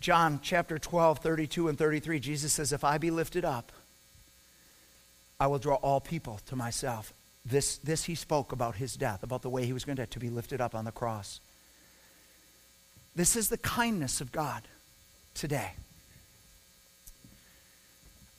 John 0.00 0.40
chapter 0.42 0.78
12, 0.78 1.18
32 1.18 1.68
and 1.68 1.78
33, 1.78 2.20
Jesus 2.20 2.52
says, 2.52 2.72
If 2.72 2.84
I 2.84 2.98
be 2.98 3.10
lifted 3.10 3.44
up, 3.44 3.70
I 5.38 5.46
will 5.46 5.58
draw 5.58 5.76
all 5.76 6.00
people 6.00 6.40
to 6.46 6.56
myself. 6.56 7.12
This, 7.44 7.78
this 7.78 8.04
he 8.04 8.14
spoke 8.14 8.52
about 8.52 8.76
his 8.76 8.94
death, 8.96 9.22
about 9.22 9.42
the 9.42 9.50
way 9.50 9.64
he 9.64 9.72
was 9.72 9.84
going 9.84 9.96
to, 9.96 10.06
to 10.06 10.18
be 10.18 10.30
lifted 10.30 10.60
up 10.60 10.74
on 10.74 10.84
the 10.84 10.92
cross. 10.92 11.40
This 13.14 13.36
is 13.36 13.48
the 13.48 13.58
kindness 13.58 14.20
of 14.20 14.32
God 14.32 14.62
today. 15.34 15.72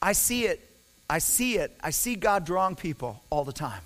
I 0.02 0.14
see 0.14 0.46
it. 0.46 0.68
I 1.10 1.20
see 1.20 1.58
it. 1.58 1.78
I 1.84 1.90
see 1.90 2.16
God 2.16 2.46
drawing 2.46 2.76
people 2.76 3.22
all 3.30 3.44
the 3.44 3.54
time. 3.54 3.82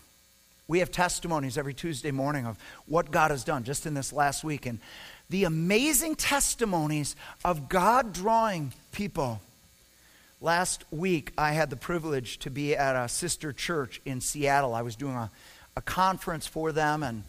We 0.67 0.79
have 0.79 0.91
testimonies 0.91 1.57
every 1.57 1.73
Tuesday 1.73 2.11
morning 2.11 2.45
of 2.45 2.57
what 2.87 3.11
God 3.11 3.31
has 3.31 3.43
done 3.43 3.63
just 3.63 3.85
in 3.85 3.93
this 3.93 4.11
last 4.13 4.43
week. 4.43 4.65
And 4.65 4.79
the 5.29 5.43
amazing 5.43 6.15
testimonies 6.15 7.15
of 7.43 7.67
God 7.69 8.13
drawing 8.13 8.73
people. 8.91 9.41
Last 10.41 10.83
week, 10.91 11.31
I 11.37 11.53
had 11.53 11.69
the 11.69 11.75
privilege 11.75 12.39
to 12.39 12.49
be 12.49 12.75
at 12.75 12.95
a 12.95 13.07
sister 13.07 13.53
church 13.53 14.01
in 14.05 14.21
Seattle. 14.21 14.73
I 14.73 14.81
was 14.81 14.95
doing 14.95 15.15
a, 15.15 15.31
a 15.75 15.81
conference 15.81 16.45
for 16.45 16.71
them, 16.71 17.03
and 17.03 17.23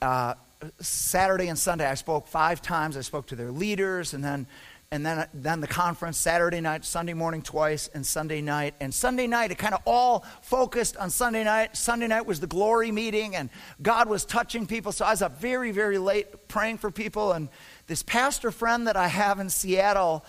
uh, 0.00 0.34
Saturday 0.80 1.48
and 1.48 1.58
Sunday, 1.58 1.86
I 1.86 1.94
spoke 1.94 2.26
five 2.26 2.62
times. 2.62 2.96
I 2.96 3.00
spoke 3.00 3.26
to 3.26 3.36
their 3.36 3.50
leaders, 3.50 4.14
and 4.14 4.22
then, 4.22 4.46
and 4.90 5.04
then, 5.04 5.26
then 5.32 5.60
the 5.60 5.66
conference 5.66 6.18
Saturday 6.18 6.60
night, 6.60 6.84
Sunday 6.84 7.14
morning 7.14 7.42
twice, 7.42 7.88
and 7.94 8.06
Sunday 8.06 8.40
night. 8.40 8.74
And 8.80 8.92
Sunday 8.92 9.26
night, 9.26 9.50
it 9.50 9.58
kind 9.58 9.74
of 9.74 9.80
all 9.86 10.24
focused 10.42 10.96
on 10.96 11.10
Sunday 11.10 11.44
night. 11.44 11.76
Sunday 11.76 12.06
night 12.06 12.26
was 12.26 12.40
the 12.40 12.46
glory 12.46 12.90
meeting, 12.90 13.34
and 13.36 13.50
God 13.80 14.08
was 14.08 14.24
touching 14.24 14.66
people. 14.66 14.92
So 14.92 15.04
I 15.04 15.10
was 15.10 15.22
up 15.22 15.40
very, 15.40 15.72
very 15.72 15.98
late 15.98 16.48
praying 16.48 16.78
for 16.78 16.90
people. 16.90 17.32
And 17.32 17.48
this 17.86 18.02
pastor 18.02 18.50
friend 18.50 18.86
that 18.86 18.96
I 18.96 19.08
have 19.08 19.40
in 19.40 19.50
Seattle, 19.50 20.24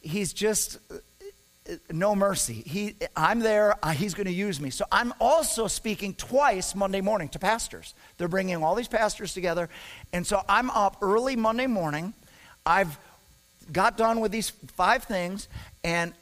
he's 0.00 0.32
just 0.32 0.78
no 1.90 2.14
mercy. 2.14 2.62
He, 2.66 2.96
I'm 3.16 3.40
there, 3.40 3.74
he's 3.94 4.14
going 4.14 4.26
to 4.26 4.32
use 4.32 4.60
me. 4.60 4.70
So 4.70 4.84
I'm 4.90 5.12
also 5.20 5.66
speaking 5.66 6.14
twice 6.14 6.74
Monday 6.74 7.00
morning 7.00 7.28
to 7.30 7.38
pastors. 7.38 7.94
They're 8.18 8.28
bringing 8.28 8.62
all 8.62 8.74
these 8.74 8.88
pastors 8.88 9.34
together. 9.34 9.68
And 10.12 10.26
so 10.26 10.42
I'm 10.48 10.70
up 10.70 10.96
early 11.02 11.36
Monday 11.36 11.66
morning. 11.66 12.14
I've 12.66 12.98
got 13.72 13.96
done 13.96 14.20
with 14.20 14.32
these 14.32 14.50
five 14.50 15.04
things, 15.04 15.48
and 15.84 16.12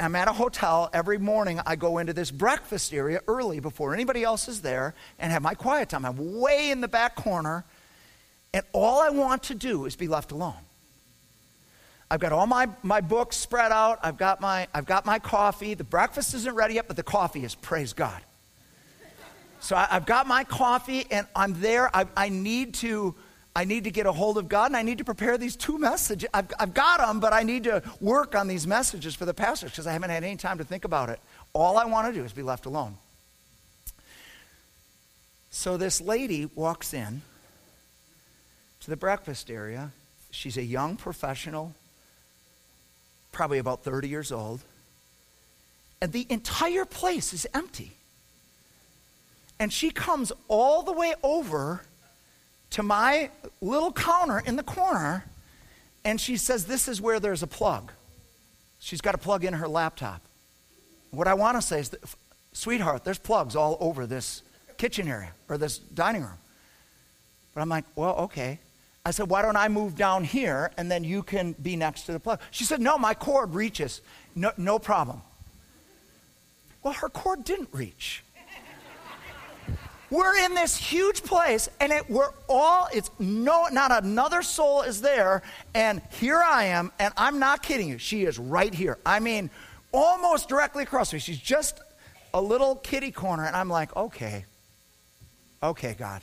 I'm 0.00 0.14
at 0.16 0.28
a 0.28 0.32
hotel. 0.32 0.90
Every 0.92 1.18
morning 1.18 1.60
I 1.66 1.76
go 1.76 1.98
into 1.98 2.12
this 2.12 2.30
breakfast 2.30 2.92
area 2.92 3.20
early 3.28 3.60
before 3.60 3.94
anybody 3.94 4.22
else 4.22 4.48
is 4.48 4.62
there 4.62 4.94
and 5.18 5.32
have 5.32 5.42
my 5.42 5.54
quiet 5.54 5.90
time. 5.90 6.04
I'm 6.04 6.40
way 6.40 6.70
in 6.70 6.80
the 6.80 6.88
back 6.88 7.16
corner, 7.16 7.64
and 8.54 8.64
all 8.72 9.00
I 9.00 9.10
want 9.10 9.44
to 9.44 9.54
do 9.54 9.84
is 9.84 9.96
be 9.96 10.08
left 10.08 10.32
alone. 10.32 10.65
I've 12.10 12.20
got 12.20 12.32
all 12.32 12.46
my, 12.46 12.68
my 12.82 13.00
books 13.00 13.36
spread 13.36 13.72
out. 13.72 13.98
I've 14.02 14.16
got, 14.16 14.40
my, 14.40 14.68
I've 14.72 14.86
got 14.86 15.04
my 15.06 15.18
coffee. 15.18 15.74
The 15.74 15.84
breakfast 15.84 16.34
isn't 16.34 16.54
ready 16.54 16.74
yet, 16.74 16.86
but 16.86 16.96
the 16.96 17.02
coffee 17.02 17.44
is, 17.44 17.54
praise 17.54 17.92
God. 17.92 18.22
So 19.58 19.74
I, 19.74 19.86
have 19.86 20.06
got 20.06 20.28
my 20.28 20.44
coffee 20.44 21.06
and 21.10 21.26
I'm 21.34 21.60
there. 21.60 21.94
I, 21.96 22.06
I, 22.16 22.28
need 22.28 22.74
to, 22.74 23.16
I 23.56 23.64
need 23.64 23.84
to 23.84 23.90
get 23.90 24.06
a 24.06 24.12
hold 24.12 24.38
of 24.38 24.48
God 24.48 24.66
and 24.66 24.76
I 24.76 24.82
need 24.82 24.98
to 24.98 25.04
prepare 25.04 25.36
these 25.36 25.56
two 25.56 25.78
messages. 25.78 26.28
I've, 26.32 26.46
I've 26.60 26.74
got 26.74 27.00
them, 27.00 27.18
but 27.18 27.32
I 27.32 27.42
need 27.42 27.64
to 27.64 27.82
work 28.00 28.36
on 28.36 28.46
these 28.46 28.66
messages 28.66 29.16
for 29.16 29.24
the 29.24 29.34
pastors 29.34 29.72
because 29.72 29.88
I 29.88 29.92
haven't 29.92 30.10
had 30.10 30.22
any 30.22 30.36
time 30.36 30.58
to 30.58 30.64
think 30.64 30.84
about 30.84 31.08
it. 31.08 31.18
All 31.52 31.76
I 31.76 31.86
want 31.86 32.06
to 32.06 32.12
do 32.12 32.24
is 32.24 32.32
be 32.32 32.42
left 32.42 32.66
alone. 32.66 32.96
So 35.50 35.76
this 35.76 36.00
lady 36.00 36.48
walks 36.54 36.94
in 36.94 37.22
to 38.80 38.90
the 38.90 38.96
breakfast 38.96 39.50
area. 39.50 39.90
She's 40.30 40.56
a 40.56 40.62
young 40.62 40.96
professional 40.96 41.74
probably 43.36 43.58
about 43.58 43.84
30 43.84 44.08
years 44.08 44.32
old. 44.32 44.60
and 46.00 46.10
the 46.12 46.26
entire 46.30 46.84
place 46.86 47.34
is 47.34 47.46
empty. 47.52 47.92
And 49.58 49.70
she 49.72 49.90
comes 49.90 50.32
all 50.48 50.82
the 50.82 50.92
way 50.92 51.14
over 51.22 51.82
to 52.70 52.82
my 52.82 53.30
little 53.60 53.92
counter 53.92 54.42
in 54.44 54.56
the 54.56 54.62
corner, 54.62 55.24
and 56.04 56.20
she 56.20 56.36
says, 56.36 56.64
This 56.64 56.88
is 56.88 57.00
where 57.00 57.20
there's 57.20 57.42
a 57.42 57.46
plug. 57.46 57.92
She's 58.78 59.00
got 59.00 59.14
a 59.14 59.18
plug 59.18 59.44
in 59.44 59.54
her 59.54 59.68
laptop. 59.68 60.22
What 61.10 61.28
I 61.28 61.34
want 61.34 61.56
to 61.58 61.62
say 61.62 61.80
is, 61.80 61.90
that, 61.90 62.00
sweetheart, 62.52 63.04
there's 63.04 63.18
plugs 63.18 63.54
all 63.54 63.76
over 63.80 64.06
this 64.06 64.42
kitchen 64.78 65.08
area 65.08 65.32
or 65.48 65.58
this 65.58 65.78
dining 65.78 66.22
room. 66.22 66.38
But 67.54 67.60
I'm 67.60 67.68
like, 67.68 67.84
well, 67.96 68.16
okay. 68.26 68.60
I 69.06 69.12
said, 69.12 69.30
why 69.30 69.40
don't 69.40 69.56
I 69.56 69.68
move 69.68 69.94
down 69.94 70.24
here 70.24 70.72
and 70.76 70.90
then 70.90 71.04
you 71.04 71.22
can 71.22 71.52
be 71.52 71.76
next 71.76 72.06
to 72.06 72.12
the 72.12 72.18
plug? 72.18 72.40
She 72.50 72.64
said, 72.64 72.80
no, 72.80 72.98
my 72.98 73.14
cord 73.14 73.54
reaches. 73.54 74.00
No, 74.34 74.50
no 74.56 74.80
problem. 74.80 75.22
Well, 76.82 76.92
her 76.92 77.08
cord 77.08 77.44
didn't 77.44 77.68
reach. 77.70 78.24
We're 80.10 80.36
in 80.44 80.54
this 80.54 80.76
huge 80.76 81.22
place, 81.22 81.68
and 81.78 81.92
it, 81.92 82.10
we're 82.10 82.30
all, 82.48 82.88
it's 82.92 83.08
no, 83.20 83.68
not 83.70 83.92
another 84.04 84.42
soul 84.42 84.82
is 84.82 85.00
there, 85.00 85.42
and 85.72 86.02
here 86.18 86.42
I 86.44 86.64
am, 86.64 86.90
and 86.98 87.14
I'm 87.16 87.38
not 87.38 87.62
kidding 87.62 87.88
you. 87.88 87.98
She 87.98 88.24
is 88.24 88.40
right 88.40 88.74
here. 88.74 88.98
I 89.06 89.20
mean, 89.20 89.50
almost 89.92 90.48
directly 90.48 90.82
across 90.82 91.12
me. 91.12 91.20
She's 91.20 91.38
just 91.38 91.80
a 92.34 92.40
little 92.40 92.74
kitty 92.74 93.12
corner, 93.12 93.44
and 93.44 93.54
I'm 93.54 93.68
like, 93.68 93.94
okay, 93.94 94.46
okay, 95.62 95.94
God. 95.96 96.22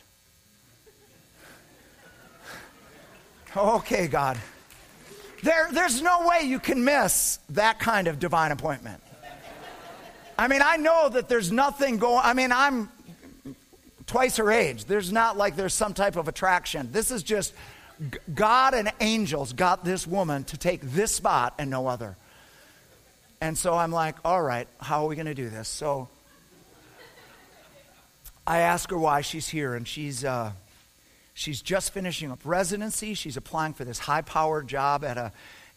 Okay, 3.55 4.07
God. 4.07 4.37
There, 5.43 5.69
there's 5.71 6.01
no 6.01 6.27
way 6.27 6.45
you 6.45 6.59
can 6.59 6.83
miss 6.83 7.39
that 7.49 7.79
kind 7.79 8.07
of 8.07 8.19
divine 8.19 8.51
appointment. 8.51 9.01
I 10.37 10.47
mean, 10.47 10.61
I 10.63 10.77
know 10.77 11.09
that 11.09 11.29
there's 11.29 11.51
nothing 11.51 11.97
going. 11.97 12.21
I 12.23 12.33
mean, 12.33 12.51
I'm 12.51 12.89
twice 14.07 14.37
her 14.37 14.51
age. 14.51 14.85
There's 14.85 15.11
not 15.11 15.37
like 15.37 15.55
there's 15.55 15.73
some 15.73 15.93
type 15.93 16.15
of 16.15 16.27
attraction. 16.27 16.89
This 16.91 17.11
is 17.11 17.21
just 17.21 17.53
God 18.33 18.73
and 18.73 18.91
angels 18.99 19.53
got 19.53 19.85
this 19.85 20.07
woman 20.07 20.43
to 20.45 20.57
take 20.57 20.81
this 20.81 21.11
spot 21.11 21.53
and 21.59 21.69
no 21.69 21.87
other. 21.87 22.17
And 23.39 23.57
so 23.57 23.75
I'm 23.75 23.91
like, 23.91 24.15
all 24.25 24.41
right, 24.41 24.67
how 24.79 25.03
are 25.03 25.07
we 25.07 25.15
going 25.15 25.27
to 25.27 25.35
do 25.35 25.49
this? 25.49 25.67
So 25.67 26.07
I 28.47 28.59
ask 28.59 28.89
her 28.89 28.97
why 28.97 29.21
she's 29.21 29.47
here, 29.47 29.75
and 29.75 29.87
she's, 29.87 30.25
uh, 30.25 30.51
she's 31.33 31.61
just 31.61 31.93
finishing 31.93 32.31
up 32.31 32.39
residency. 32.43 33.13
She's 33.13 33.37
applying 33.37 33.73
for 33.73 33.85
this 33.85 33.99
high 33.99 34.21
powered 34.21 34.67
job 34.67 35.03
at 35.03 35.17
a, 35.17 35.31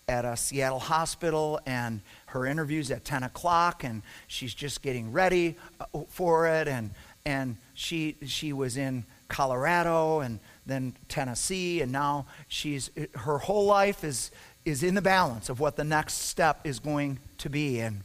at 0.09 0.25
a 0.25 0.37
Seattle 0.37 0.79
hospital, 0.79 1.61
and 1.67 2.01
her 2.27 2.47
interview's 2.47 2.91
at 2.91 3.05
10 3.05 3.23
o'clock, 3.23 3.85
and 3.85 4.03
she's 4.27 4.55
just 4.55 4.83
getting 4.83 5.13
ready 5.13 5.57
uh, 5.81 6.01
for 6.09 6.47
it. 6.47 6.69
And 6.69 6.91
and 7.27 7.57
she 7.75 8.17
she 8.25 8.53
was 8.53 8.77
in 8.77 9.05
Colorado 9.29 10.21
and 10.21 10.39
then 10.65 10.95
Tennessee 11.09 11.83
and 11.83 11.91
now 11.91 12.27
she's 12.47 12.89
her 13.17 13.39
whole 13.39 13.67
life 13.67 14.05
is 14.05 14.31
is 14.65 14.83
in 14.85 14.95
the 14.95 15.03
balance 15.03 15.49
of 15.49 15.59
what 15.59 15.77
the 15.77 15.85
next 15.85 16.15
step 16.15 16.61
is 16.65 16.79
going 16.79 17.19
to 17.39 17.51
be 17.51 17.81
and 17.81 18.03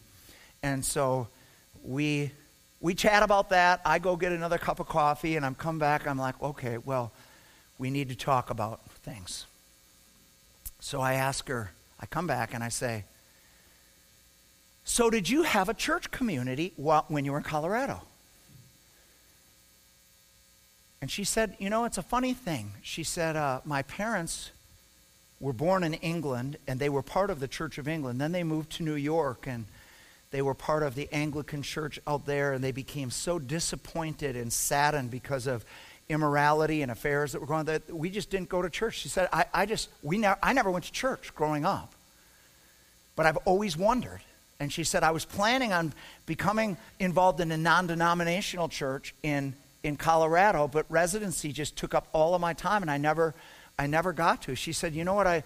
and 0.63 0.83
so 0.83 1.27
we 1.83 2.31
we 2.81 2.95
chat 2.95 3.21
about 3.21 3.49
that 3.51 3.79
I 3.85 3.99
go 3.99 4.15
get 4.15 4.31
another 4.31 4.57
cup 4.57 4.79
of 4.79 4.87
coffee 4.87 5.35
and 5.35 5.45
I'm 5.45 5.55
come 5.55 5.77
back 5.77 6.07
I'm 6.07 6.17
like 6.17 6.41
okay 6.41 6.79
well 6.79 7.11
we 7.82 7.89
need 7.89 8.10
to 8.10 8.15
talk 8.15 8.50
about 8.50 8.80
things 9.04 9.46
so 10.80 11.02
I 11.02 11.13
ask 11.15 11.48
her 11.48 11.72
I 12.00 12.06
come 12.06 12.28
back 12.28 12.54
and 12.54 12.63
I 12.63 12.70
say 12.70 13.06
so 14.84 15.10
did 15.10 15.30
you 15.30 15.44
have 15.44 15.67
a 15.67 15.74
church 15.74 16.12
community 16.12 16.74
when 16.76 17.26
you 17.26 17.32
were 17.32 17.38
in 17.39 17.44
Colorado 17.44 18.02
and 21.02 21.10
she 21.10 21.24
said, 21.24 21.56
You 21.58 21.70
know, 21.70 21.86
it's 21.86 21.98
a 21.98 22.04
funny 22.04 22.34
thing. 22.34 22.74
She 22.84 23.04
said, 23.04 23.36
uh, 23.36 23.62
My 23.65 23.82
parents 23.82 24.52
were 25.39 25.54
born 25.54 25.84
in 25.84 25.96
England 25.96 26.58
and 26.67 26.80
they 26.80 26.89
were 26.89 27.02
part 27.02 27.32
of 27.32 27.39
the 27.39 27.48
Church 27.48 27.80
of 27.80 27.88
England. 27.88 28.22
Then 28.22 28.32
they 28.32 28.44
moved 28.44 28.72
to 28.74 28.84
New 28.84 28.96
York 28.96 29.48
and 29.48 29.65
they 30.30 30.44
were 30.44 30.54
part 30.54 30.84
of 30.84 30.96
the 30.96 31.10
Anglican 31.12 31.63
church 31.63 32.00
out 32.06 32.26
there 32.26 32.54
and 32.54 32.63
they 32.63 32.72
became 32.72 33.10
so 33.10 33.39
disappointed 33.39 34.36
and 34.36 34.54
saddened 34.54 35.10
because 35.10 35.48
of 35.48 35.65
immorality 36.12 36.82
and 36.82 36.91
affairs 36.91 37.32
that 37.32 37.41
were 37.41 37.47
going 37.47 37.62
on 37.62 37.65
that 37.67 37.93
we 37.93 38.10
just 38.10 38.30
didn't 38.30 38.50
go 38.50 38.62
to 38.62 38.69
church. 38.69 39.00
She 39.00 39.10
said, 39.10 39.30
I, 39.32 39.45
I 39.54 39.65
just, 39.65 39.89
we 40.04 40.17
ne- 40.17 40.36
I 40.43 40.54
never 40.54 40.69
went 40.69 40.86
to 40.86 40.91
church 40.91 41.34
growing 41.34 41.65
up. 41.65 41.93
But 43.15 43.26
I've 43.26 43.38
always 43.38 43.78
wondered. 43.78 44.21
And 44.60 44.71
she 44.71 44.84
said, 44.84 45.04
I 45.04 45.12
was 45.12 45.26
planning 45.26 45.74
on 45.74 45.93
becoming 46.26 46.78
involved 47.00 47.39
in 47.39 47.52
a 47.52 47.58
non 47.58 47.88
denominational 47.88 48.69
church 48.69 49.15
in 49.24 49.56
in 49.84 49.97
Colorado, 49.97 50.67
but 50.67 50.86
residency 50.89 51.52
just 51.52 51.76
took 51.76 51.95
up 51.95 52.08
all 52.13 52.36
of 52.36 52.41
my 52.41 52.54
time 52.54 52.84
and 52.84 52.91
I 52.91 52.97
never 52.97 53.34
I 53.80 53.88
never 53.88 54.13
got 54.13 54.43
to. 54.43 54.56
She 54.56 54.74
said, 54.74 54.93
"You 54.93 55.04
know 55.04 55.15
what 55.15 55.26
I 55.26 55.43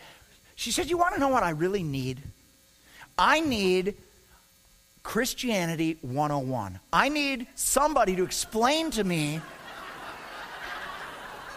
She 0.56 0.72
said, 0.72 0.90
"You 0.90 0.98
want 0.98 1.14
to 1.14 1.20
know 1.20 1.30
what 1.30 1.44
I 1.44 1.52
really 1.52 1.84
need? 1.84 2.22
I 3.18 3.40
need 3.40 3.96
Christianity 5.04 5.98
101. 6.02 6.80
I 6.92 7.10
need 7.10 7.48
somebody 7.56 8.16
to 8.18 8.24
explain 8.24 8.92
to 8.92 9.04
me 9.04 9.40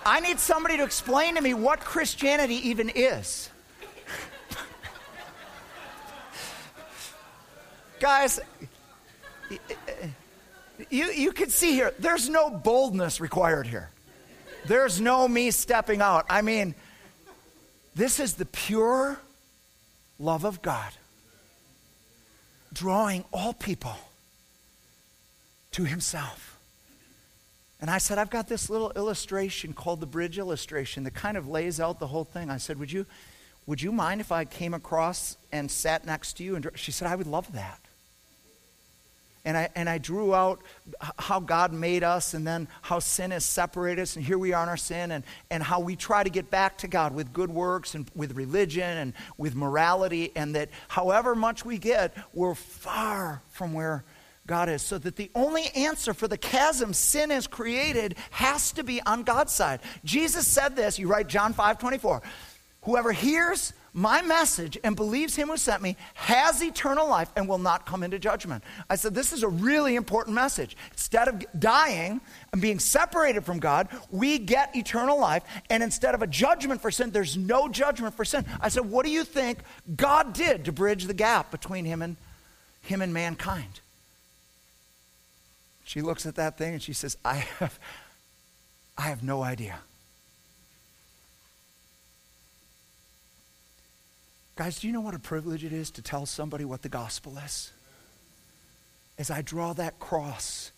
I 0.08 0.20
need 0.20 0.38
somebody 0.38 0.78
to 0.78 0.84
explain 0.84 1.34
to 1.34 1.40
me 1.40 1.54
what 1.54 1.80
Christianity 1.80 2.70
even 2.70 2.90
is." 2.94 3.50
Guys, 8.00 8.40
you, 10.90 11.10
you 11.10 11.32
can 11.32 11.50
see 11.50 11.72
here, 11.72 11.92
there's 11.98 12.28
no 12.28 12.50
boldness 12.50 13.20
required 13.20 13.66
here. 13.66 13.90
There's 14.66 15.00
no 15.00 15.28
me 15.28 15.50
stepping 15.50 16.00
out. 16.00 16.26
I 16.30 16.42
mean, 16.42 16.74
this 17.94 18.20
is 18.20 18.34
the 18.34 18.44
pure 18.44 19.18
love 20.18 20.44
of 20.44 20.62
God 20.62 20.92
drawing 22.72 23.24
all 23.32 23.52
people 23.52 23.96
to 25.72 25.84
Himself. 25.84 26.47
And 27.80 27.90
I 27.90 27.98
said, 27.98 28.18
I've 28.18 28.30
got 28.30 28.48
this 28.48 28.68
little 28.68 28.90
illustration 28.96 29.72
called 29.72 30.00
the 30.00 30.06
bridge 30.06 30.38
illustration 30.38 31.04
that 31.04 31.14
kind 31.14 31.36
of 31.36 31.48
lays 31.48 31.78
out 31.78 32.00
the 32.00 32.08
whole 32.08 32.24
thing. 32.24 32.50
I 32.50 32.56
said, 32.56 32.78
Would 32.78 32.90
you, 32.90 33.06
would 33.66 33.80
you 33.80 33.92
mind 33.92 34.20
if 34.20 34.32
I 34.32 34.44
came 34.44 34.74
across 34.74 35.36
and 35.52 35.70
sat 35.70 36.04
next 36.04 36.34
to 36.38 36.44
you? 36.44 36.56
And 36.56 36.68
she 36.74 36.90
said, 36.90 37.08
I 37.08 37.14
would 37.14 37.28
love 37.28 37.52
that 37.52 37.80
and 39.48 39.56
I, 39.56 39.70
and 39.74 39.88
I 39.88 39.96
drew 39.96 40.34
out 40.34 40.60
how 41.18 41.40
God 41.40 41.72
made 41.72 42.04
us 42.04 42.34
and 42.34 42.46
then 42.46 42.68
how 42.82 42.98
sin 42.98 43.30
has 43.30 43.46
separated 43.46 44.02
us, 44.02 44.14
and 44.14 44.22
here 44.22 44.36
we 44.36 44.52
are 44.52 44.62
in 44.62 44.68
our 44.68 44.76
sin, 44.76 45.10
and, 45.10 45.24
and 45.50 45.62
how 45.62 45.80
we 45.80 45.96
try 45.96 46.22
to 46.22 46.28
get 46.28 46.50
back 46.50 46.76
to 46.78 46.86
God 46.86 47.14
with 47.14 47.32
good 47.32 47.48
works 47.48 47.94
and 47.94 48.10
with 48.14 48.36
religion 48.36 48.98
and 48.98 49.14
with 49.38 49.54
morality, 49.54 50.32
and 50.36 50.54
that 50.54 50.68
however 50.88 51.34
much 51.34 51.64
we 51.64 51.78
get, 51.78 52.14
we're 52.34 52.54
far 52.54 53.40
from 53.48 53.72
where 53.72 54.04
God 54.48 54.68
is. 54.68 54.82
So 54.82 54.98
that 54.98 55.14
the 55.14 55.30
only 55.36 55.68
answer 55.76 56.12
for 56.12 56.26
the 56.26 56.38
chasm 56.38 56.92
sin 56.92 57.30
has 57.30 57.46
created 57.46 58.16
has 58.30 58.72
to 58.72 58.82
be 58.82 59.00
on 59.02 59.22
God's 59.22 59.52
side. 59.52 59.80
Jesus 60.04 60.48
said 60.48 60.74
this, 60.74 60.98
you 60.98 61.06
write 61.06 61.28
John 61.28 61.52
5 61.52 61.78
24. 61.78 62.22
Whoever 62.82 63.12
hears 63.12 63.74
my 63.92 64.22
message 64.22 64.78
and 64.84 64.94
believes 64.94 65.34
him 65.34 65.48
who 65.48 65.56
sent 65.56 65.82
me 65.82 65.96
has 66.14 66.62
eternal 66.62 67.08
life 67.08 67.30
and 67.36 67.48
will 67.48 67.58
not 67.58 67.84
come 67.84 68.02
into 68.02 68.18
judgment. 68.18 68.62
I 68.88 68.96
said, 68.96 69.14
This 69.14 69.32
is 69.32 69.42
a 69.42 69.48
really 69.48 69.96
important 69.96 70.34
message. 70.34 70.76
Instead 70.92 71.28
of 71.28 71.44
dying 71.58 72.20
and 72.52 72.62
being 72.62 72.78
separated 72.78 73.44
from 73.44 73.58
God, 73.58 73.88
we 74.10 74.38
get 74.38 74.74
eternal 74.76 75.18
life. 75.18 75.42
And 75.68 75.82
instead 75.82 76.14
of 76.14 76.22
a 76.22 76.26
judgment 76.26 76.80
for 76.80 76.90
sin, 76.90 77.10
there's 77.10 77.36
no 77.36 77.68
judgment 77.68 78.14
for 78.14 78.24
sin. 78.24 78.46
I 78.60 78.68
said, 78.68 78.86
What 78.86 79.04
do 79.04 79.10
you 79.10 79.24
think 79.24 79.58
God 79.96 80.32
did 80.32 80.64
to 80.66 80.72
bridge 80.72 81.04
the 81.04 81.14
gap 81.14 81.50
between 81.50 81.84
him 81.84 82.00
and 82.00 82.16
him 82.82 83.02
and 83.02 83.12
mankind? 83.12 83.80
She 85.88 86.02
looks 86.02 86.26
at 86.26 86.34
that 86.34 86.58
thing 86.58 86.74
and 86.74 86.82
she 86.82 86.92
says, 86.92 87.16
I 87.24 87.36
have, 87.36 87.78
I 88.98 89.02
have 89.04 89.22
no 89.22 89.42
idea. 89.42 89.78
Guys, 94.54 94.80
do 94.80 94.86
you 94.86 94.92
know 94.92 95.00
what 95.00 95.14
a 95.14 95.18
privilege 95.18 95.64
it 95.64 95.72
is 95.72 95.90
to 95.92 96.02
tell 96.02 96.26
somebody 96.26 96.66
what 96.66 96.82
the 96.82 96.90
gospel 96.90 97.38
is? 97.38 97.72
As 99.16 99.30
I 99.30 99.40
draw 99.40 99.72
that 99.72 99.98
cross 99.98 100.72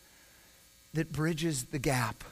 that 0.95 1.11
bridges 1.11 1.65
the 1.65 1.81
gap, 1.81 2.23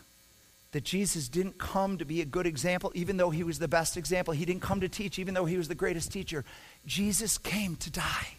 that 0.70 0.85
Jesus 0.85 1.29
didn't 1.29 1.59
come 1.59 1.99
to 1.99 2.05
be 2.05 2.20
a 2.20 2.24
good 2.24 2.47
example, 2.47 2.93
even 2.95 3.16
though 3.16 3.31
he 3.31 3.43
was 3.43 3.59
the 3.59 3.66
best 3.66 3.97
example. 3.97 4.33
He 4.33 4.45
didn't 4.45 4.62
come 4.62 4.83
to 4.83 4.89
teach, 4.89 5.18
even 5.18 5.35
though 5.35 5.47
he 5.47 5.57
was 5.57 5.66
the 5.66 5.74
greatest 5.74 6.12
teacher. 6.12 6.45
Jesus 6.87 7.39
came 7.39 7.74
to 7.74 7.91
die. 7.91 8.38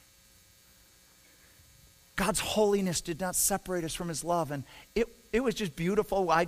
God's 2.20 2.42
holiness 2.42 3.00
did 3.00 3.22
not 3.22 3.34
separate 3.34 3.86
us 3.86 3.94
from 3.94 4.10
his 4.10 4.26
love. 4.26 4.52
And 4.52 4.66
it, 4.94 5.08
it 5.32 5.40
was 5.40 5.56
just 5.56 5.74
beautiful. 5.78 6.30
I 6.30 6.48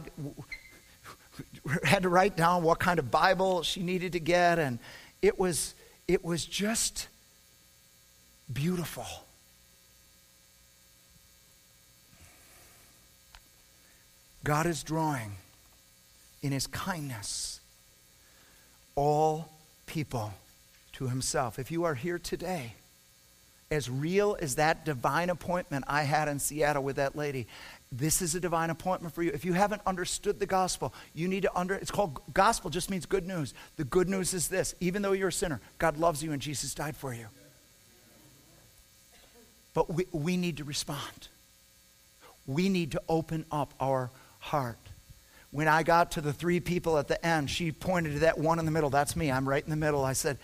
had 1.86 2.04
to 2.04 2.10
write 2.10 2.36
down 2.36 2.64
what 2.64 2.78
kind 2.78 3.00
of 3.00 3.10
Bible 3.10 3.64
she 3.64 3.82
needed 3.82 4.12
to 4.12 4.20
get. 4.20 4.60
And 4.60 4.80
it 5.22 5.40
was, 5.40 5.74
it 6.10 6.26
was 6.26 6.46
just 6.46 7.08
beautiful. 8.52 9.06
God 14.44 14.66
is 14.66 14.84
drawing 14.84 15.38
in 16.42 16.52
his 16.52 16.68
kindness 16.68 17.62
all 18.96 19.54
people 19.86 20.34
to 20.92 21.08
himself. 21.08 21.58
If 21.60 21.72
you 21.72 21.86
are 21.86 21.96
here 21.96 22.20
today 22.20 22.74
as 23.72 23.90
real 23.90 24.38
as 24.42 24.56
that 24.56 24.86
divine 24.86 25.30
appointment 25.30 25.86
I 25.88 26.04
had 26.04 26.28
in 26.28 26.40
Seattle 26.40 26.84
with 26.84 26.98
that 26.98 27.16
lady, 27.16 27.48
this 27.92 28.22
is 28.22 28.36
a 28.36 28.40
divine 28.40 28.70
appointment 28.70 29.16
for 29.16 29.24
you. 29.24 29.32
If 29.32 29.46
you 29.46 29.54
haven't 29.54 29.82
understood 29.86 30.40
the 30.40 30.46
gospel, 30.46 30.94
you 31.14 31.28
need 31.28 31.44
to 31.44 31.58
under 31.58 31.74
it's 31.76 31.92
called 31.92 32.22
gospel 32.34 32.70
just 32.70 32.90
means 32.90 33.06
good 33.06 33.26
news. 33.26 33.54
The 33.78 33.86
good 33.86 34.10
news 34.10 34.34
is 34.34 34.50
this, 34.50 34.76
even 34.82 35.02
though 35.02 35.14
you're 35.14 35.30
a 35.30 35.34
sinner, 35.34 35.62
God 35.78 35.98
loves 35.98 36.22
you 36.22 36.34
and 36.34 36.42
Jesus 36.42 36.74
died 36.74 36.96
for 36.96 37.14
you. 37.14 37.28
But 39.74 39.92
we, 39.94 40.06
we 40.12 40.36
need 40.36 40.58
to 40.58 40.66
respond. 40.66 41.30
We 42.46 42.68
need 42.68 42.92
to 42.92 43.02
open 43.08 43.46
up 43.52 43.74
our 43.80 44.12
heart. 44.40 44.78
When 45.52 45.68
I 45.68 45.84
got 45.84 46.12
to 46.12 46.22
the 46.22 46.34
three 46.34 46.60
people 46.60 46.98
at 46.98 47.08
the 47.08 47.26
end, 47.26 47.50
she 47.50 47.72
pointed 47.72 48.14
to 48.14 48.20
that 48.20 48.38
one 48.38 48.60
in 48.60 48.66
the 48.66 48.72
middle. 48.72 48.90
That's 48.90 49.16
me. 49.16 49.32
I'm 49.32 49.48
right 49.48 49.64
in 49.64 49.70
the 49.70 49.76
middle. 49.76 50.04
I 50.04 50.14
said, 50.14 50.38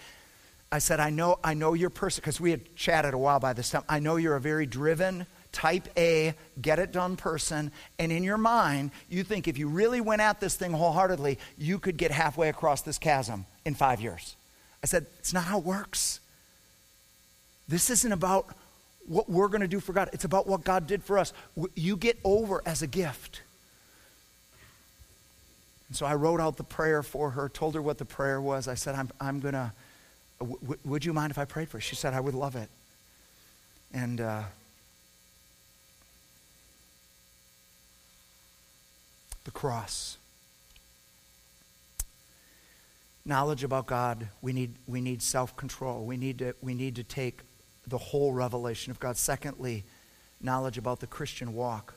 I 0.72 0.80
said, 0.80 1.00
I 1.00 1.10
know, 1.10 1.40
I 1.44 1.54
know 1.54 1.74
you're 1.74 1.90
person 1.90 2.22
because 2.22 2.42
we 2.42 2.52
had 2.52 2.76
chatted 2.76 3.14
a 3.14 3.18
while 3.18 3.40
by 3.40 3.54
this 3.54 3.70
time. 3.70 3.84
I 3.88 4.00
know 4.00 4.18
you're 4.18 4.36
a 4.36 4.42
very 4.42 4.66
driven, 4.66 5.26
type 5.54 5.88
A, 5.98 6.34
get 6.62 6.78
it 6.78 6.92
done 6.92 7.16
person. 7.16 7.72
And 7.98 8.12
in 8.12 8.24
your 8.24 8.38
mind, 8.38 8.92
you 9.10 9.24
think 9.24 9.48
if 9.48 9.58
you 9.58 9.70
really 9.70 10.02
went 10.02 10.22
at 10.22 10.40
this 10.40 10.56
thing 10.56 10.74
wholeheartedly, 10.74 11.40
you 11.58 11.80
could 11.80 11.98
get 11.98 12.12
halfway 12.12 12.50
across 12.50 12.82
this 12.82 12.98
chasm 12.98 13.46
in 13.66 13.76
five 13.76 14.02
years. 14.02 14.36
I 14.84 14.88
said, 14.88 15.06
it's 15.20 15.34
not 15.34 15.46
how 15.46 15.60
it 15.60 15.64
works. 15.64 16.20
This 17.68 17.90
isn't 17.90 18.12
about 18.12 18.48
what 19.08 19.30
we're 19.30 19.48
going 19.48 19.62
to 19.62 19.68
do 19.70 19.80
for 19.80 19.94
God, 19.94 20.10
it's 20.12 20.26
about 20.26 20.48
what 20.48 20.66
God 20.66 20.86
did 20.86 21.02
for 21.02 21.18
us. 21.18 21.32
You 21.76 21.96
get 21.96 22.20
over 22.26 22.62
as 22.66 22.82
a 22.82 22.88
gift. 22.88 23.42
And 25.88 25.96
so 25.96 26.06
I 26.06 26.16
wrote 26.16 26.42
out 26.42 26.58
the 26.58 26.66
prayer 26.66 27.02
for 27.04 27.32
her, 27.32 27.48
told 27.48 27.76
her 27.76 27.82
what 27.82 27.98
the 27.98 28.06
prayer 28.06 28.42
was. 28.42 28.68
I 28.68 28.74
said, 28.76 28.96
I'm, 28.96 29.10
I'm 29.22 29.40
going 29.40 29.54
to, 29.54 29.72
would 30.40 31.04
you 31.04 31.14
mind 31.14 31.32
if 31.32 31.38
I 31.38 31.46
prayed 31.46 31.70
for 31.70 31.78
her? 31.78 31.82
She 31.82 31.96
said, 31.96 32.14
I 32.14 32.20
would 32.20 32.36
love 32.36 32.56
it. 32.56 32.70
And 33.94 34.22
uh, 34.22 34.44
the 39.46 39.52
cross. 39.52 40.18
Knowledge 43.26 43.64
about 43.64 43.88
God, 43.88 44.28
we 44.42 44.54
need, 44.54 44.74
we 44.88 45.02
need 45.02 45.22
self 45.22 45.56
control. 45.58 46.06
We 46.06 46.18
need, 46.18 46.54
we 46.62 46.74
need 46.74 46.96
to 46.96 47.04
take 47.04 47.42
the 47.88 47.98
whole 47.98 48.34
revelation 48.34 48.92
of 48.92 49.00
God. 49.00 49.18
Secondly, 49.18 49.84
knowledge 50.42 50.78
about 50.78 51.00
the 51.00 51.08
Christian 51.08 51.54
walk. 51.54 51.96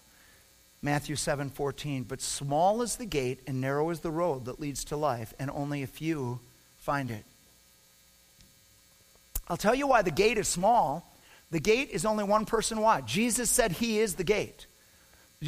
Matthew 0.82 1.16
7 1.16 1.50
14. 1.50 2.04
But 2.04 2.20
small 2.20 2.82
is 2.82 2.96
the 2.96 3.06
gate 3.06 3.40
and 3.46 3.60
narrow 3.60 3.90
is 3.90 4.00
the 4.00 4.10
road 4.10 4.46
that 4.46 4.60
leads 4.60 4.84
to 4.86 4.96
life, 4.96 5.34
and 5.38 5.50
only 5.50 5.82
a 5.82 5.86
few 5.86 6.40
find 6.78 7.10
it. 7.10 7.24
I'll 9.48 9.56
tell 9.56 9.74
you 9.74 9.86
why 9.86 10.02
the 10.02 10.10
gate 10.10 10.38
is 10.38 10.48
small. 10.48 11.06
The 11.50 11.60
gate 11.60 11.90
is 11.90 12.04
only 12.04 12.24
one 12.24 12.46
person 12.46 12.80
wide. 12.80 13.06
Jesus 13.06 13.50
said 13.50 13.72
he 13.72 13.98
is 13.98 14.14
the 14.14 14.24
gate. 14.24 14.66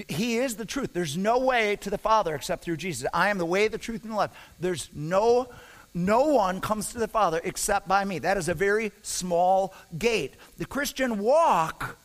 He 0.09 0.38
is 0.38 0.57
the 0.57 0.64
truth. 0.64 0.93
There's 0.93 1.16
no 1.16 1.38
way 1.38 1.76
to 1.76 1.90
the 1.90 1.99
Father 1.99 2.34
except 2.34 2.64
through 2.64 2.78
Jesus. 2.78 3.09
I 3.12 3.28
am 3.28 3.38
the 3.38 3.47
way, 3.47 3.68
the 3.68 3.78
truth, 3.78 4.03
and 4.03 4.12
the 4.12 4.16
life. 4.16 4.30
There's 4.59 4.88
no 4.95 5.49
no 5.95 6.28
one 6.28 6.61
comes 6.61 6.93
to 6.93 6.99
the 6.99 7.09
Father 7.09 7.40
except 7.45 7.86
by 7.86 8.05
me. 8.05 8.18
That 8.20 8.38
is 8.38 8.49
a 8.49 8.55
very 8.55 8.93
small 9.03 9.74
gate. 9.99 10.34
The 10.57 10.64
Christian 10.64 11.18
walk 11.18 11.99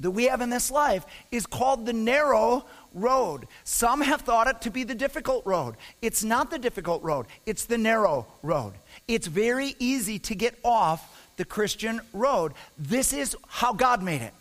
that 0.00 0.10
we 0.10 0.24
have 0.24 0.40
in 0.40 0.50
this 0.50 0.70
life 0.70 1.06
is 1.30 1.46
called 1.46 1.86
the 1.86 1.92
narrow 1.92 2.66
road. 2.94 3.46
Some 3.64 4.00
have 4.00 4.22
thought 4.22 4.46
it 4.46 4.60
to 4.62 4.70
be 4.70 4.84
the 4.84 4.94
difficult 4.94 5.44
road. 5.46 5.76
It's 6.02 6.24
not 6.24 6.50
the 6.50 6.58
difficult 6.58 7.02
road, 7.02 7.26
it's 7.46 7.64
the 7.64 7.78
narrow 7.78 8.26
road. 8.42 8.74
It's 9.06 9.26
very 9.26 9.74
easy 9.78 10.18
to 10.20 10.34
get 10.34 10.58
off 10.64 11.26
the 11.36 11.44
Christian 11.44 12.00
road. 12.12 12.52
This 12.78 13.12
is 13.12 13.36
how 13.46 13.72
God 13.72 14.02
made 14.02 14.22
it. 14.22 14.34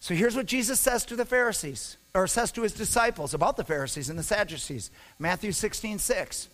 So 0.00 0.14
here's 0.14 0.34
what 0.34 0.46
Jesus 0.46 0.80
says 0.80 1.04
to 1.06 1.16
the 1.16 1.24
Pharisees, 1.24 1.96
or 2.14 2.26
says 2.26 2.50
to 2.52 2.62
his 2.62 2.72
disciples 2.72 3.34
about 3.34 3.56
the 3.56 3.64
Pharisees 3.64 4.10
and 4.10 4.18
the 4.18 4.24
Sadducees 4.24 4.90
Matthew 5.18 5.52
16, 5.52 5.98
6. 5.98 6.48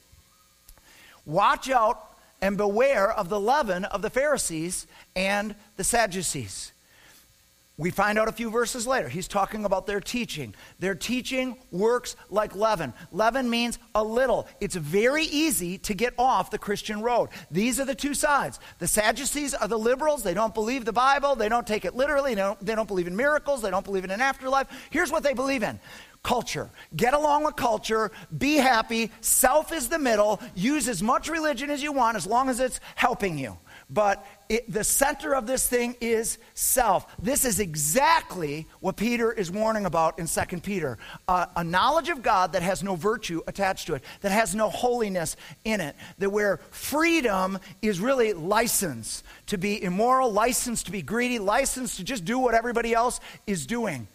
Watch 1.24 1.70
out 1.70 2.08
and 2.40 2.56
beware 2.56 3.10
of 3.10 3.28
the 3.28 3.40
leaven 3.40 3.84
of 3.84 4.02
the 4.02 4.10
Pharisees 4.10 4.86
and 5.16 5.54
the 5.76 5.84
Sadducees. 5.84 6.72
We 7.78 7.92
find 7.92 8.18
out 8.18 8.26
a 8.26 8.32
few 8.32 8.50
verses 8.50 8.88
later. 8.88 9.08
He's 9.08 9.28
talking 9.28 9.64
about 9.64 9.86
their 9.86 10.00
teaching. 10.00 10.52
Their 10.80 10.96
teaching 10.96 11.56
works 11.70 12.16
like 12.28 12.56
leaven. 12.56 12.92
Leaven 13.12 13.48
means 13.48 13.78
a 13.94 14.02
little. 14.02 14.48
It's 14.60 14.74
very 14.74 15.24
easy 15.26 15.78
to 15.78 15.94
get 15.94 16.12
off 16.18 16.50
the 16.50 16.58
Christian 16.58 17.02
road. 17.02 17.28
These 17.52 17.78
are 17.78 17.84
the 17.84 17.94
two 17.94 18.14
sides. 18.14 18.58
The 18.80 18.88
Sadducees 18.88 19.54
are 19.54 19.68
the 19.68 19.78
liberals. 19.78 20.24
They 20.24 20.34
don't 20.34 20.52
believe 20.52 20.84
the 20.84 20.92
Bible. 20.92 21.36
They 21.36 21.48
don't 21.48 21.68
take 21.68 21.84
it 21.84 21.94
literally. 21.94 22.34
They 22.34 22.40
don't, 22.40 22.66
they 22.66 22.74
don't 22.74 22.88
believe 22.88 23.06
in 23.06 23.14
miracles. 23.14 23.62
They 23.62 23.70
don't 23.70 23.84
believe 23.84 24.02
in 24.02 24.10
an 24.10 24.20
afterlife. 24.20 24.66
Here's 24.90 25.12
what 25.12 25.22
they 25.22 25.32
believe 25.32 25.62
in 25.62 25.78
culture. 26.24 26.68
Get 26.96 27.14
along 27.14 27.44
with 27.44 27.54
culture, 27.54 28.10
be 28.36 28.56
happy, 28.56 29.12
self 29.20 29.72
is 29.72 29.88
the 29.88 30.00
middle, 30.00 30.40
use 30.56 30.88
as 30.88 31.00
much 31.00 31.28
religion 31.28 31.70
as 31.70 31.80
you 31.80 31.92
want 31.92 32.16
as 32.16 32.26
long 32.26 32.48
as 32.48 32.58
it's 32.58 32.80
helping 32.96 33.38
you 33.38 33.56
but 33.90 34.26
it, 34.48 34.70
the 34.70 34.84
center 34.84 35.34
of 35.34 35.46
this 35.46 35.66
thing 35.66 35.96
is 36.00 36.38
self. 36.54 37.06
This 37.18 37.44
is 37.44 37.58
exactly 37.58 38.66
what 38.80 38.96
Peter 38.96 39.32
is 39.32 39.50
warning 39.50 39.86
about 39.86 40.18
in 40.18 40.26
2 40.26 40.60
Peter 40.60 40.98
uh, 41.26 41.46
a 41.56 41.64
knowledge 41.64 42.10
of 42.10 42.22
God 42.22 42.52
that 42.52 42.62
has 42.62 42.82
no 42.82 42.96
virtue 42.96 43.40
attached 43.46 43.86
to 43.86 43.94
it, 43.94 44.04
that 44.20 44.32
has 44.32 44.54
no 44.54 44.68
holiness 44.68 45.36
in 45.64 45.80
it, 45.80 45.96
that 46.18 46.30
where 46.30 46.58
freedom 46.70 47.58
is 47.80 48.00
really 48.00 48.34
license 48.34 49.22
to 49.46 49.56
be 49.56 49.82
immoral, 49.82 50.30
license 50.30 50.82
to 50.82 50.92
be 50.92 51.00
greedy, 51.00 51.38
license 51.38 51.96
to 51.96 52.04
just 52.04 52.24
do 52.24 52.38
what 52.38 52.54
everybody 52.54 52.92
else 52.92 53.20
is 53.46 53.66
doing. 53.66 54.06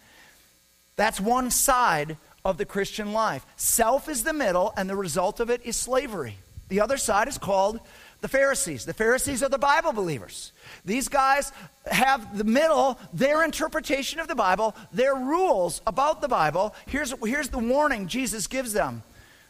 That's 0.95 1.19
one 1.19 1.49
side 1.49 2.17
of 2.45 2.57
the 2.57 2.65
Christian 2.65 3.13
life. 3.13 3.45
Self 3.55 4.07
is 4.07 4.23
the 4.23 4.33
middle, 4.33 4.73
and 4.77 4.87
the 4.89 4.95
result 4.95 5.39
of 5.39 5.49
it 5.49 5.61
is 5.63 5.75
slavery. 5.75 6.37
The 6.69 6.81
other 6.81 6.97
side 6.97 7.27
is 7.27 7.37
called 7.37 7.79
the 8.23 8.29
Pharisees. 8.29 8.85
The 8.85 8.93
Pharisees 8.93 9.43
are 9.43 9.49
the 9.49 9.59
Bible 9.59 9.91
believers. 9.91 10.53
These 10.85 11.09
guys 11.09 11.51
have 11.85 12.37
the 12.37 12.45
middle, 12.45 12.97
their 13.11 13.43
interpretation 13.43 14.21
of 14.21 14.29
the 14.29 14.33
Bible, 14.33 14.73
their 14.93 15.13
rules 15.13 15.81
about 15.85 16.21
the 16.21 16.29
Bible. 16.29 16.73
Here's, 16.87 17.13
here's 17.25 17.49
the 17.49 17.59
warning 17.59 18.07
Jesus 18.07 18.47
gives 18.47 18.71
them. 18.71 19.03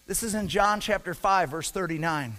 This 0.07 0.23
is 0.23 0.33
in 0.33 0.47
John 0.47 0.79
chapter 0.79 1.13
5, 1.13 1.49
verse 1.49 1.69
39. 1.69 2.33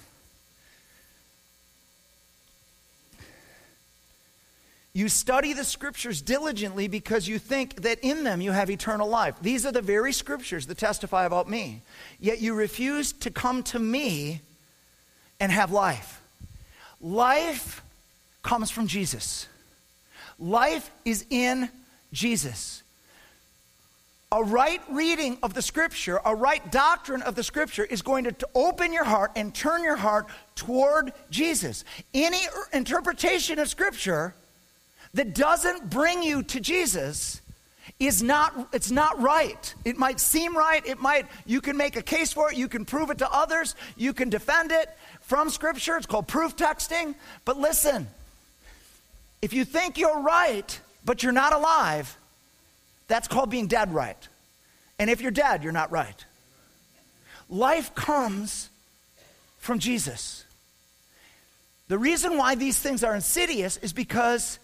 You 4.93 5.09
study 5.09 5.53
the 5.53 5.65
scriptures 5.65 6.21
diligently 6.21 6.89
because 6.89 7.29
you 7.29 7.39
think 7.39 7.83
that 7.83 8.01
in 8.01 8.25
them 8.25 8.41
you 8.41 8.51
have 8.51 8.71
eternal 8.71 9.09
life. 9.09 9.37
These 9.41 9.65
are 9.67 9.73
the 9.73 9.83
very 9.83 10.13
scriptures 10.13 10.67
that 10.67 10.79
testify 10.79 11.27
about 11.27 11.49
me. 11.49 11.83
Yet 12.19 12.41
you 12.41 12.55
refuse 12.55 13.13
to 13.13 13.31
come 13.31 13.63
to 13.65 13.79
me 13.79 14.41
and 15.39 15.53
have 15.53 15.71
life. 15.71 16.21
Life 17.05 17.83
comes 18.43 18.71
from 18.71 18.87
Jesus. 18.87 19.47
Life 20.39 20.91
is 21.05 21.27
in 21.29 21.69
Jesus. 22.15 22.83
A 24.33 24.43
right 24.43 24.81
reading 24.91 25.37
of 25.43 25.53
the 25.53 25.61
scripture, 25.61 26.19
a 26.25 26.35
right 26.35 26.73
doctrine 26.73 27.21
of 27.21 27.35
the 27.35 27.43
scripture 27.43 27.85
is 27.85 28.01
going 28.01 28.25
to 28.25 28.49
open 28.55 28.91
your 28.91 29.05
heart 29.05 29.33
and 29.37 29.55
turn 29.55 29.85
your 29.85 29.97
heart 29.97 30.27
toward 30.55 31.13
Jesus. 31.31 31.85
Any 32.15 32.47
er, 32.47 32.69
interpretation 32.73 33.59
of 33.59 33.69
scripture 33.69 34.35
that 35.13 35.35
doesn't 35.35 35.91
bring 35.91 36.23
you 36.23 36.43
to 36.45 36.59
Jesus 36.59 37.43
is 38.01 38.23
not 38.23 38.69
it's 38.73 38.91
not 38.91 39.21
right. 39.21 39.75
It 39.85 39.97
might 39.97 40.19
seem 40.19 40.57
right, 40.57 40.85
it 40.87 41.01
might 41.01 41.27
you 41.47 41.61
can 41.61 41.77
make 41.77 41.97
a 41.97 42.03
case 42.03 42.33
for 42.33 42.51
it, 42.51 42.57
you 42.57 42.69
can 42.69 42.85
prove 42.85 43.11
it 43.11 43.19
to 43.19 43.33
others, 43.33 43.75
you 43.97 44.13
can 44.13 44.31
defend 44.31 44.73
it, 44.73 44.89
from 45.25 45.51
Scripture. 45.51 45.97
It's 45.97 46.07
called 46.07 46.29
proof 46.29 46.57
texting. 46.57 47.15
But 47.45 47.59
listen, 47.59 48.09
if 49.43 49.53
you 49.53 49.65
think 49.65 49.99
you're 49.99 50.21
right, 50.21 50.81
but 51.05 51.23
you're 51.23 51.33
not 51.33 51.53
alive, 51.53 52.17
that's 53.09 53.29
called 53.29 53.51
being 53.51 53.67
dead 53.67 53.93
right. 53.93 54.29
And 54.99 55.11
if 55.11 55.21
you're 55.21 55.31
dead, 55.31 55.63
you're 55.63 55.73
not 55.73 55.91
right. 55.91 56.25
Life 57.51 57.95
comes 57.95 58.71
from 59.59 59.79
Jesus. 59.79 60.45
The 61.89 61.99
reason 61.99 62.39
why 62.39 62.55
these 62.55 62.79
things 62.79 63.05
are 63.05 63.15
insidious 63.15 63.77
is 63.79 63.93
because 63.93 64.59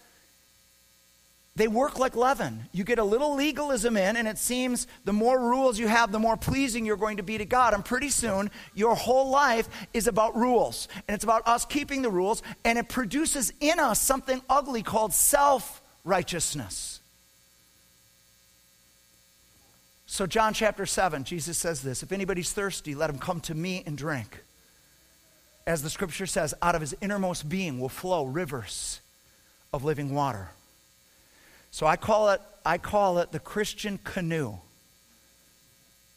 they 1.57 1.69
work 1.69 1.99
like 1.99 2.17
leaven. 2.17 2.69
You 2.73 2.85
get 2.85 2.99
a 2.99 3.05
little 3.05 3.35
legalism 3.35 3.97
in, 3.97 4.17
and 4.17 4.29
it 4.29 4.39
seems 4.39 4.87
the 5.05 5.13
more 5.13 5.39
rules 5.39 5.79
you 5.79 5.89
have, 5.89 6.13
the 6.13 6.19
more 6.19 6.37
pleasing 6.37 6.87
you're 6.87 6.97
going 6.97 7.17
to 7.17 7.23
be 7.23 7.39
to 7.39 7.45
God. 7.45 7.75
And 7.75 7.85
pretty 7.85 8.09
soon, 8.09 8.51
your 8.75 8.95
whole 8.95 9.31
life 9.31 9.69
is 9.93 10.07
about 10.07 10.37
rules. 10.37 10.89
And 11.09 11.15
it's 11.15 11.25
about 11.25 11.47
us 11.47 11.65
keeping 11.65 12.03
the 12.03 12.11
rules, 12.11 12.43
and 12.65 12.79
it 12.79 12.89
produces 12.89 13.53
in 13.61 13.81
us 13.81 14.01
something 14.01 14.41
ugly 14.49 14.83
called 14.83 15.13
self 15.13 15.83
righteousness. 16.05 17.01
So, 20.07 20.27
John 20.27 20.55
chapter 20.55 20.87
7, 20.87 21.25
Jesus 21.25 21.59
says 21.59 21.83
this 21.83 22.03
If 22.03 22.13
anybody's 22.13 22.53
thirsty, 22.53 22.95
let 22.95 23.11
him 23.11 23.19
come 23.19 23.41
to 23.43 23.55
me 23.55 23.83
and 23.87 23.99
drink. 23.99 24.43
As 25.67 25.83
the 25.83 25.91
scripture 25.91 26.27
says, 26.27 26.55
out 26.63 26.75
of 26.75 26.81
his 26.81 26.97
innermost 27.01 27.49
being 27.49 27.81
will 27.81 27.89
flow 27.89 28.25
rivers 28.25 29.01
of 29.73 29.85
living 29.85 30.15
water. 30.15 30.51
So 31.71 31.87
I 31.87 31.97
call 31.97 32.31
it, 32.31 32.41
I 32.65 32.79
call 32.79 33.19
it 33.19 33.33
the 33.33 33.39
Christian 33.39 33.99
canoe. 34.03 34.59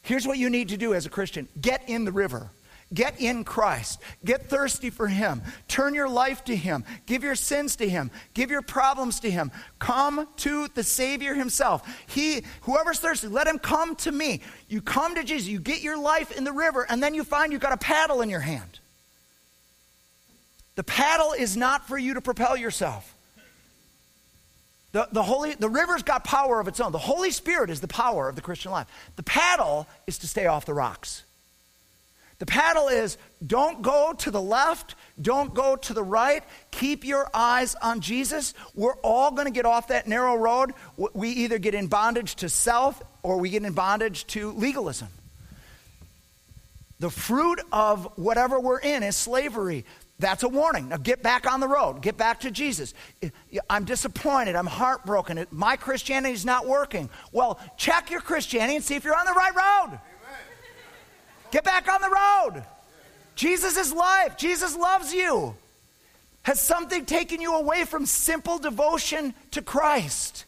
Here's 0.02 0.26
what 0.26 0.38
you 0.38 0.50
need 0.50 0.68
to 0.68 0.76
do 0.76 0.94
as 0.94 1.06
a 1.06 1.10
Christian 1.10 1.48
get 1.60 1.88
in 1.88 2.04
the 2.04 2.12
river. 2.12 2.50
Get 2.92 3.20
in 3.20 3.44
Christ. 3.44 4.00
Get 4.24 4.48
thirsty 4.48 4.90
for 4.90 5.08
Him. 5.08 5.42
Turn 5.66 5.94
your 5.94 6.08
life 6.08 6.44
to 6.44 6.54
Him. 6.54 6.84
Give 7.06 7.24
your 7.24 7.34
sins 7.34 7.76
to 7.76 7.88
Him. 7.88 8.10
Give 8.34 8.50
your 8.50 8.62
problems 8.62 9.20
to 9.20 9.30
Him. 9.30 9.50
Come 9.78 10.28
to 10.38 10.68
the 10.68 10.84
Savior 10.84 11.34
Himself. 11.34 11.82
He, 12.06 12.44
whoever's 12.62 13.00
thirsty, 13.00 13.26
let 13.26 13.46
him 13.46 13.58
come 13.58 13.96
to 13.96 14.12
me. 14.12 14.42
You 14.68 14.80
come 14.80 15.14
to 15.16 15.24
Jesus. 15.24 15.48
You 15.48 15.60
get 15.60 15.82
your 15.82 15.98
life 15.98 16.36
in 16.36 16.44
the 16.44 16.52
river, 16.52 16.86
and 16.88 17.02
then 17.02 17.14
you 17.14 17.24
find 17.24 17.52
you've 17.52 17.62
got 17.62 17.72
a 17.72 17.78
paddle 17.78 18.20
in 18.20 18.28
your 18.28 18.40
hand. 18.40 18.78
The 20.76 20.84
paddle 20.84 21.32
is 21.32 21.56
not 21.56 21.88
for 21.88 21.96
you 21.96 22.14
to 22.14 22.20
propel 22.20 22.56
yourself. 22.56 23.13
The, 24.94 25.08
the, 25.10 25.24
Holy, 25.24 25.56
the 25.56 25.68
river's 25.68 26.04
got 26.04 26.22
power 26.22 26.60
of 26.60 26.68
its 26.68 26.78
own. 26.78 26.92
The 26.92 26.98
Holy 26.98 27.32
Spirit 27.32 27.68
is 27.68 27.80
the 27.80 27.88
power 27.88 28.28
of 28.28 28.36
the 28.36 28.40
Christian 28.40 28.70
life. 28.70 28.86
The 29.16 29.24
paddle 29.24 29.88
is 30.06 30.18
to 30.18 30.28
stay 30.28 30.46
off 30.46 30.66
the 30.66 30.72
rocks. 30.72 31.24
The 32.38 32.46
paddle 32.46 32.86
is 32.86 33.18
don't 33.44 33.82
go 33.82 34.12
to 34.18 34.30
the 34.30 34.40
left, 34.40 34.94
don't 35.20 35.52
go 35.52 35.74
to 35.74 35.94
the 35.94 36.02
right. 36.04 36.44
Keep 36.70 37.04
your 37.04 37.28
eyes 37.34 37.74
on 37.74 38.02
Jesus. 38.02 38.54
We're 38.76 38.94
all 39.02 39.32
going 39.32 39.46
to 39.46 39.52
get 39.52 39.66
off 39.66 39.88
that 39.88 40.06
narrow 40.06 40.36
road. 40.36 40.74
We 41.12 41.30
either 41.30 41.58
get 41.58 41.74
in 41.74 41.88
bondage 41.88 42.36
to 42.36 42.48
self 42.48 43.02
or 43.24 43.38
we 43.38 43.50
get 43.50 43.64
in 43.64 43.72
bondage 43.72 44.28
to 44.28 44.52
legalism. 44.52 45.08
The 47.00 47.10
fruit 47.10 47.60
of 47.72 48.16
whatever 48.16 48.60
we're 48.60 48.78
in 48.78 49.02
is 49.02 49.16
slavery. 49.16 49.86
That's 50.18 50.44
a 50.44 50.48
warning. 50.48 50.90
Now 50.90 50.96
get 50.96 51.22
back 51.22 51.50
on 51.50 51.60
the 51.60 51.66
road. 51.66 52.00
Get 52.00 52.16
back 52.16 52.40
to 52.40 52.50
Jesus. 52.50 52.94
I'm 53.68 53.84
disappointed. 53.84 54.54
I'm 54.54 54.66
heartbroken. 54.66 55.44
My 55.50 55.76
Christianity 55.76 56.34
is 56.34 56.44
not 56.44 56.66
working. 56.66 57.10
Well, 57.32 57.58
check 57.76 58.10
your 58.10 58.20
Christianity 58.20 58.76
and 58.76 58.84
see 58.84 58.94
if 58.94 59.04
you're 59.04 59.18
on 59.18 59.26
the 59.26 59.32
right 59.32 59.54
road. 59.54 59.86
Amen. 59.88 60.00
Get 61.50 61.64
back 61.64 61.88
on 61.92 62.00
the 62.00 62.10
road. 62.10 62.64
Jesus 63.34 63.76
is 63.76 63.92
life. 63.92 64.36
Jesus 64.36 64.76
loves 64.76 65.12
you. 65.12 65.56
Has 66.42 66.60
something 66.60 67.06
taken 67.06 67.40
you 67.40 67.54
away 67.56 67.84
from 67.84 68.06
simple 68.06 68.58
devotion 68.58 69.34
to 69.50 69.62
Christ? 69.62 70.44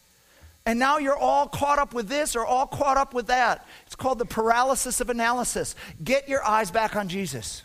And 0.65 0.79
now 0.79 0.97
you're 0.97 1.17
all 1.17 1.47
caught 1.47 1.79
up 1.79 1.93
with 1.93 2.07
this 2.07 2.35
or 2.35 2.45
all 2.45 2.67
caught 2.67 2.97
up 2.97 3.13
with 3.13 3.27
that. 3.27 3.65
It's 3.85 3.95
called 3.95 4.19
the 4.19 4.25
paralysis 4.25 5.01
of 5.01 5.09
analysis. 5.09 5.75
Get 6.01 6.29
your 6.29 6.43
eyes 6.45 6.71
back 6.71 6.95
on 6.95 7.09
Jesus 7.09 7.63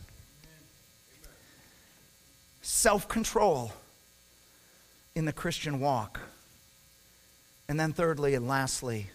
self 2.63 3.09
control 3.09 3.73
in 5.15 5.27
the 5.27 5.33
Christian 5.33 5.81
walk. 5.81 6.21
And 7.69 7.79
then, 7.79 7.93
thirdly 7.93 8.35
and 8.35 8.49
lastly, 8.49 9.09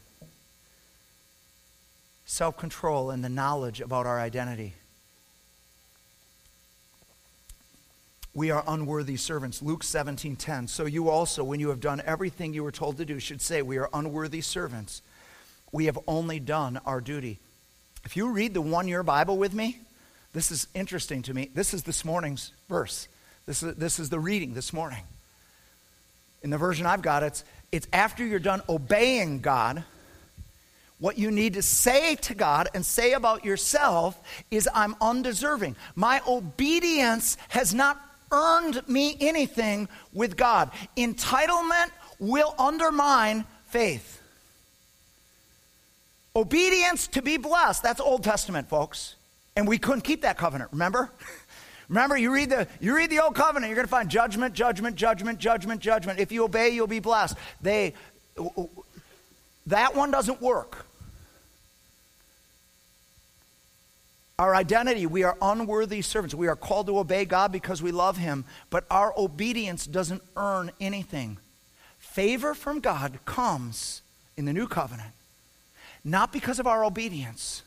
self 2.26 2.58
control 2.58 3.10
and 3.10 3.24
the 3.24 3.30
knowledge 3.30 3.82
about 3.82 4.06
our 4.06 4.20
identity. 4.20 4.74
We 8.34 8.52
are 8.52 8.64
unworthy 8.68 9.18
servants. 9.18 9.64
Luke 9.64 9.84
17 9.84 10.36
10. 10.36 10.68
So 10.68 10.86
you 10.86 11.10
also, 11.10 11.44
when 11.44 11.60
you 11.60 11.70
have 11.70 11.80
done 11.80 12.02
everything 12.06 12.54
you 12.54 12.64
were 12.64 12.72
told 12.72 12.98
to 12.98 13.06
do, 13.06 13.20
should 13.20 13.42
say, 13.42 13.64
We 13.64 13.78
are 13.78 13.90
unworthy 13.94 14.42
servants. 14.42 15.02
We 15.72 15.86
have 15.86 15.98
only 16.08 16.40
done 16.40 16.80
our 16.86 17.02
duty. 17.02 17.40
If 18.06 18.16
you 18.16 18.30
read 18.30 18.54
the 18.54 18.62
one 18.62 18.88
year 18.88 19.04
Bible 19.04 19.38
with 19.38 19.54
me, 19.54 19.80
this 20.34 20.52
is 20.52 20.68
interesting 20.74 21.24
to 21.24 21.34
me. 21.34 21.50
This 21.54 21.74
is 21.74 21.84
this 21.84 22.06
morning's 22.06 22.52
verse. 22.70 23.08
This 23.48 23.64
is, 23.64 23.76
this 23.76 23.98
is 23.98 24.10
the 24.10 24.20
reading 24.20 24.54
this 24.54 24.74
morning. 24.74 25.02
In 26.44 26.50
the 26.50 26.58
version 26.58 26.86
I've 26.86 27.02
got, 27.02 27.24
it's, 27.24 27.44
it's 27.72 27.88
after 27.94 28.26
you're 28.26 28.40
done 28.40 28.62
obeying 28.68 29.40
God, 29.40 29.84
what 31.00 31.18
you 31.18 31.32
need 31.32 31.54
to 31.54 31.62
say 31.62 32.16
to 32.16 32.36
God 32.36 32.68
and 32.74 32.86
say 32.86 33.14
about 33.14 33.46
yourself 33.46 34.20
is, 34.52 34.68
I'm 34.74 34.96
undeserving. 35.00 35.76
My 35.96 36.22
obedience 36.28 37.38
has 37.50 37.74
not 37.74 37.98
earned 38.32 38.86
me 38.88 39.16
anything 39.22 39.88
with 40.12 40.36
God. 40.36 40.70
Entitlement 40.98 41.92
will 42.20 42.54
undermine 42.60 43.46
faith. 43.68 44.22
Obedience 46.36 47.08
to 47.08 47.22
be 47.22 47.38
blessed, 47.38 47.82
that's 47.82 48.02
Old 48.02 48.24
Testament, 48.24 48.68
folks. 48.68 49.16
And 49.56 49.68
we 49.68 49.78
couldn't 49.78 50.02
keep 50.02 50.24
that 50.24 50.38
covenant, 50.38 50.72
remember? 50.74 51.12
Remember, 51.90 52.18
you 52.18 52.34
read 52.34 52.50
the 52.50 52.68
you 52.82 52.96
read 52.96 53.10
the 53.10 53.20
old 53.20 53.36
covenant, 53.36 53.70
you're 53.70 53.76
going 53.76 53.88
to 53.88 53.92
find 53.92 54.10
judgment, 54.10 54.54
judgment, 54.54 54.96
judgment, 54.96 55.40
judgment, 55.40 55.80
judgment. 55.80 56.20
If 56.20 56.32
you 56.32 56.44
obey, 56.44 56.70
you'll 56.70 56.88
be 56.88 57.00
blessed. 57.00 57.38
They 57.62 57.94
that 59.68 59.96
one 59.96 60.12
doesn't 60.12 60.42
work. 60.42 60.86
Our 64.40 64.56
identity, 64.56 65.08
we 65.08 65.24
are 65.24 65.36
unworthy 65.42 66.02
servants. 66.04 66.36
We 66.36 66.48
are 66.48 66.56
called 66.56 66.88
to 66.88 67.00
obey 67.00 67.26
God 67.26 67.52
because 67.52 67.82
we 67.82 67.92
love 67.92 68.18
Him, 68.18 68.46
but 68.70 68.86
our 68.92 69.14
obedience 69.18 69.88
doesn't 69.88 70.22
earn 70.36 70.72
anything. 70.80 71.38
Favor 71.98 72.54
from 72.54 72.80
God 72.80 73.20
comes 73.26 74.04
in 74.36 74.46
the 74.46 74.54
new 74.54 74.68
covenant, 74.68 75.14
not 76.04 76.32
because 76.32 76.60
of 76.60 76.68
our 76.68 76.84
obedience, 76.84 77.64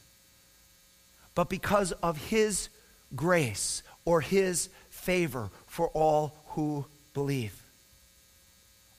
but 1.34 1.48
because 1.48 1.90
of 2.02 2.28
His 2.28 2.68
grace 3.16 3.82
or 4.04 4.20
his 4.20 4.68
favor 4.90 5.50
for 5.66 5.88
all 5.88 6.34
who 6.48 6.84
believe. 7.14 7.60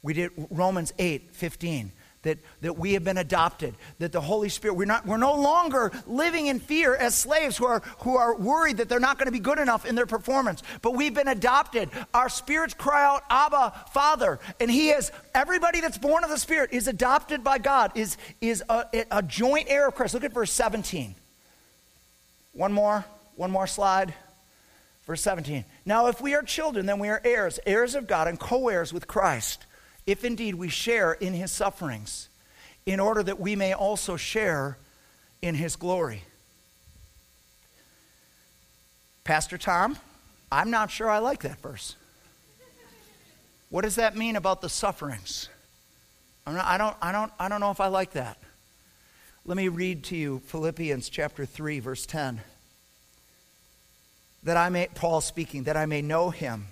We 0.01 0.13
did 0.13 0.31
Romans 0.49 0.93
8 0.97 1.31
15. 1.31 1.91
That, 2.23 2.37
that 2.61 2.77
we 2.77 2.93
have 2.93 3.03
been 3.03 3.17
adopted, 3.17 3.73
that 3.97 4.11
the 4.11 4.21
Holy 4.21 4.49
Spirit, 4.49 4.75
we're, 4.75 4.85
not, 4.85 5.07
we're 5.07 5.17
no 5.17 5.33
longer 5.33 5.91
living 6.05 6.45
in 6.45 6.59
fear 6.59 6.95
as 6.95 7.15
slaves 7.15 7.57
who 7.57 7.65
are, 7.65 7.81
who 8.01 8.15
are 8.15 8.35
worried 8.35 8.77
that 8.77 8.89
they're 8.89 8.99
not 8.99 9.17
going 9.17 9.25
to 9.25 9.31
be 9.31 9.39
good 9.39 9.57
enough 9.57 9.87
in 9.87 9.95
their 9.95 10.05
performance. 10.05 10.61
But 10.83 10.93
we've 10.93 11.15
been 11.15 11.27
adopted. 11.27 11.89
Our 12.13 12.29
spirits 12.29 12.75
cry 12.75 13.03
out, 13.03 13.23
Abba, 13.31 13.73
Father. 13.91 14.39
And 14.59 14.69
He 14.69 14.91
is, 14.91 15.11
everybody 15.33 15.81
that's 15.81 15.97
born 15.97 16.23
of 16.23 16.29
the 16.29 16.37
Spirit 16.37 16.73
is 16.73 16.87
adopted 16.87 17.43
by 17.43 17.57
God, 17.57 17.91
is, 17.95 18.17
is 18.39 18.63
a, 18.69 18.85
a 19.09 19.23
joint 19.23 19.65
heir 19.67 19.87
of 19.87 19.95
Christ. 19.95 20.13
Look 20.13 20.23
at 20.23 20.31
verse 20.31 20.51
17. 20.51 21.15
One 22.53 22.71
more, 22.71 23.03
one 23.35 23.49
more 23.49 23.65
slide. 23.65 24.13
Verse 25.11 25.23
17. 25.23 25.65
Now, 25.85 26.07
if 26.07 26.21
we 26.21 26.35
are 26.35 26.41
children, 26.41 26.85
then 26.85 26.97
we 26.97 27.09
are 27.09 27.19
heirs, 27.25 27.59
heirs 27.65 27.95
of 27.95 28.07
God, 28.07 28.29
and 28.29 28.39
co 28.39 28.69
heirs 28.69 28.93
with 28.93 29.09
Christ, 29.09 29.65
if 30.05 30.23
indeed 30.23 30.55
we 30.55 30.69
share 30.69 31.11
in 31.11 31.33
his 31.33 31.51
sufferings, 31.51 32.29
in 32.85 32.97
order 33.01 33.21
that 33.21 33.37
we 33.37 33.57
may 33.57 33.73
also 33.73 34.15
share 34.15 34.77
in 35.41 35.55
his 35.55 35.75
glory. 35.75 36.23
Pastor 39.25 39.57
Tom, 39.57 39.97
I'm 40.49 40.71
not 40.71 40.89
sure 40.89 41.09
I 41.09 41.17
like 41.17 41.41
that 41.41 41.59
verse. 41.59 41.97
What 43.69 43.81
does 43.81 43.95
that 43.95 44.15
mean 44.15 44.37
about 44.37 44.61
the 44.61 44.69
sufferings? 44.69 45.49
Not, 46.47 46.63
I, 46.63 46.77
don't, 46.77 46.95
I, 47.01 47.11
don't, 47.11 47.33
I 47.37 47.49
don't 47.49 47.59
know 47.59 47.71
if 47.71 47.81
I 47.81 47.87
like 47.87 48.11
that. 48.11 48.37
Let 49.43 49.57
me 49.57 49.67
read 49.67 50.05
to 50.05 50.15
you 50.15 50.39
Philippians 50.45 51.09
chapter 51.09 51.45
3, 51.45 51.79
verse 51.81 52.05
10 52.05 52.39
that 54.43 54.57
I 54.57 54.69
may, 54.69 54.87
Paul 54.93 55.21
speaking, 55.21 55.63
that 55.63 55.77
I 55.77 55.85
may 55.85 56.01
know 56.01 56.29
him, 56.29 56.67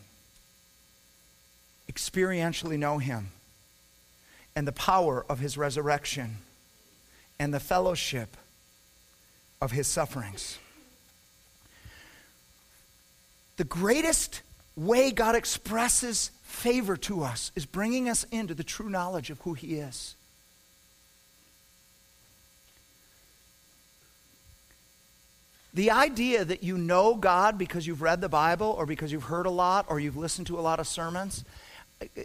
experientially 1.91 2.78
know 2.78 2.97
him, 2.97 3.30
and 4.55 4.67
the 4.67 4.72
power 4.72 5.26
of 5.30 5.39
his 5.39 5.57
resurrection, 5.57 6.38
and 7.39 7.53
the 7.53 7.59
fellowship 7.59 8.36
of 9.61 9.72
his 9.72 9.88
sufferings. 9.88 10.57
The 13.57 13.63
greatest 13.63 14.41
way 14.76 15.11
God 15.11 15.36
expresses 15.36 16.32
favor 16.43 16.97
to 16.97 17.24
us 17.24 17.51
is 17.55 17.65
bringing 17.65 18.09
us 18.09 18.26
into 18.32 18.53
the 18.53 18.63
true 18.63 18.89
knowledge 18.89 19.30
of 19.30 19.39
who 19.41 19.53
he 19.53 19.76
is. 19.76 20.15
The 25.74 25.91
idea 25.91 26.43
that 26.45 26.63
you 26.63 26.78
know 26.78 27.15
God 27.15 27.57
because 27.57 27.86
you've 27.86 28.01
read 28.01 28.22
the 28.22 28.30
Bible 28.30 28.76
or 28.78 28.86
because 28.86 29.11
you've 29.11 29.24
heard 29.24 29.45
a 29.45 29.51
lot 29.51 29.86
or 29.89 29.99
you've 29.99 30.17
listened 30.17 30.47
to 30.47 30.59
a 30.59 30.61
lot 30.61 30.80
of 30.80 30.88
sermons, 30.88 31.45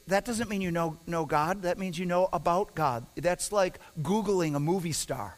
that 0.06 0.24
doesn't 0.24 0.48
mean 0.48 0.60
you 0.60 0.70
know, 0.70 0.96
know 1.06 1.24
God. 1.24 1.62
That 1.62 1.78
means 1.78 1.98
you 1.98 2.06
know 2.06 2.28
about 2.32 2.74
God. 2.74 3.06
That's 3.16 3.52
like 3.52 3.78
Googling 4.00 4.54
a 4.54 4.60
movie 4.60 4.92
star. 4.92 5.36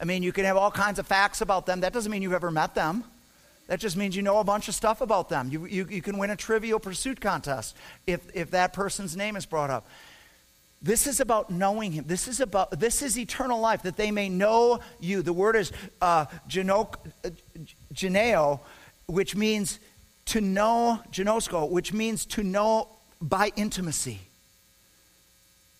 I 0.00 0.04
mean, 0.04 0.22
you 0.22 0.32
can 0.32 0.44
have 0.44 0.56
all 0.56 0.70
kinds 0.70 0.98
of 0.98 1.06
facts 1.06 1.40
about 1.40 1.66
them. 1.66 1.80
That 1.80 1.92
doesn't 1.92 2.10
mean 2.10 2.22
you've 2.22 2.32
ever 2.32 2.50
met 2.50 2.74
them. 2.74 3.04
That 3.66 3.80
just 3.80 3.96
means 3.96 4.14
you 4.14 4.22
know 4.22 4.38
a 4.38 4.44
bunch 4.44 4.68
of 4.68 4.74
stuff 4.74 5.00
about 5.00 5.28
them. 5.28 5.48
You, 5.50 5.64
you, 5.64 5.86
you 5.88 6.02
can 6.02 6.18
win 6.18 6.30
a 6.30 6.36
trivial 6.36 6.78
pursuit 6.78 7.20
contest 7.20 7.76
if, 8.06 8.20
if 8.34 8.50
that 8.50 8.72
person's 8.72 9.16
name 9.16 9.36
is 9.36 9.46
brought 9.46 9.70
up. 9.70 9.86
This 10.84 11.06
is 11.06 11.18
about 11.18 11.48
knowing 11.48 11.92
him. 11.92 12.04
This 12.06 12.28
is 12.28 12.40
about 12.40 12.78
this 12.78 13.00
is 13.00 13.18
eternal 13.18 13.58
life, 13.58 13.84
that 13.84 13.96
they 13.96 14.10
may 14.10 14.28
know 14.28 14.80
you. 15.00 15.22
The 15.22 15.32
word 15.32 15.56
is 15.56 15.72
uh, 16.02 16.26
geneo, 16.46 18.60
which 19.06 19.34
means 19.34 19.78
to 20.26 20.42
know, 20.42 21.00
genosko, 21.10 21.70
which 21.70 21.94
means 21.94 22.26
to 22.26 22.42
know 22.42 22.88
by 23.18 23.50
intimacy. 23.56 24.20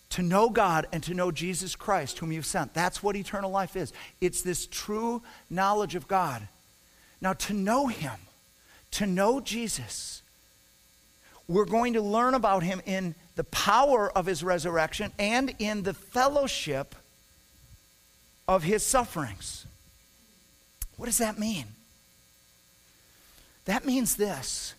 To 0.09 0.23
know 0.23 0.49
God 0.49 0.87
and 0.91 1.03
to 1.03 1.13
know 1.13 1.29
Jesus 1.29 1.75
Christ, 1.75 2.17
whom 2.17 2.31
you've 2.31 2.47
sent. 2.47 2.73
That's 2.73 3.03
what 3.03 3.15
eternal 3.15 3.51
life 3.51 3.75
is. 3.75 3.93
It's 4.21 4.41
this 4.41 4.65
true 4.65 5.21
knowledge 5.51 5.93
of 5.93 6.07
God. 6.07 6.47
Now, 7.21 7.33
to 7.33 7.53
know 7.53 7.87
Him, 7.87 8.17
to 8.91 9.05
know 9.05 9.39
Jesus, 9.39 10.23
we're 11.47 11.65
going 11.65 11.93
to 11.93 12.01
learn 12.01 12.33
about 12.33 12.63
Him 12.63 12.81
in 12.85 13.15
the 13.35 13.43
power 13.45 14.11
of 14.11 14.25
His 14.25 14.43
resurrection 14.43 15.11
and 15.19 15.53
in 15.59 15.83
the 15.83 15.93
fellowship 15.93 16.95
of 18.47 18.63
His 18.63 18.83
sufferings. 18.83 19.65
What 20.97 21.07
does 21.07 21.17
that 21.17 21.37
mean? 21.37 21.65
That 23.65 23.85
means 23.85 24.15
this 24.15 24.73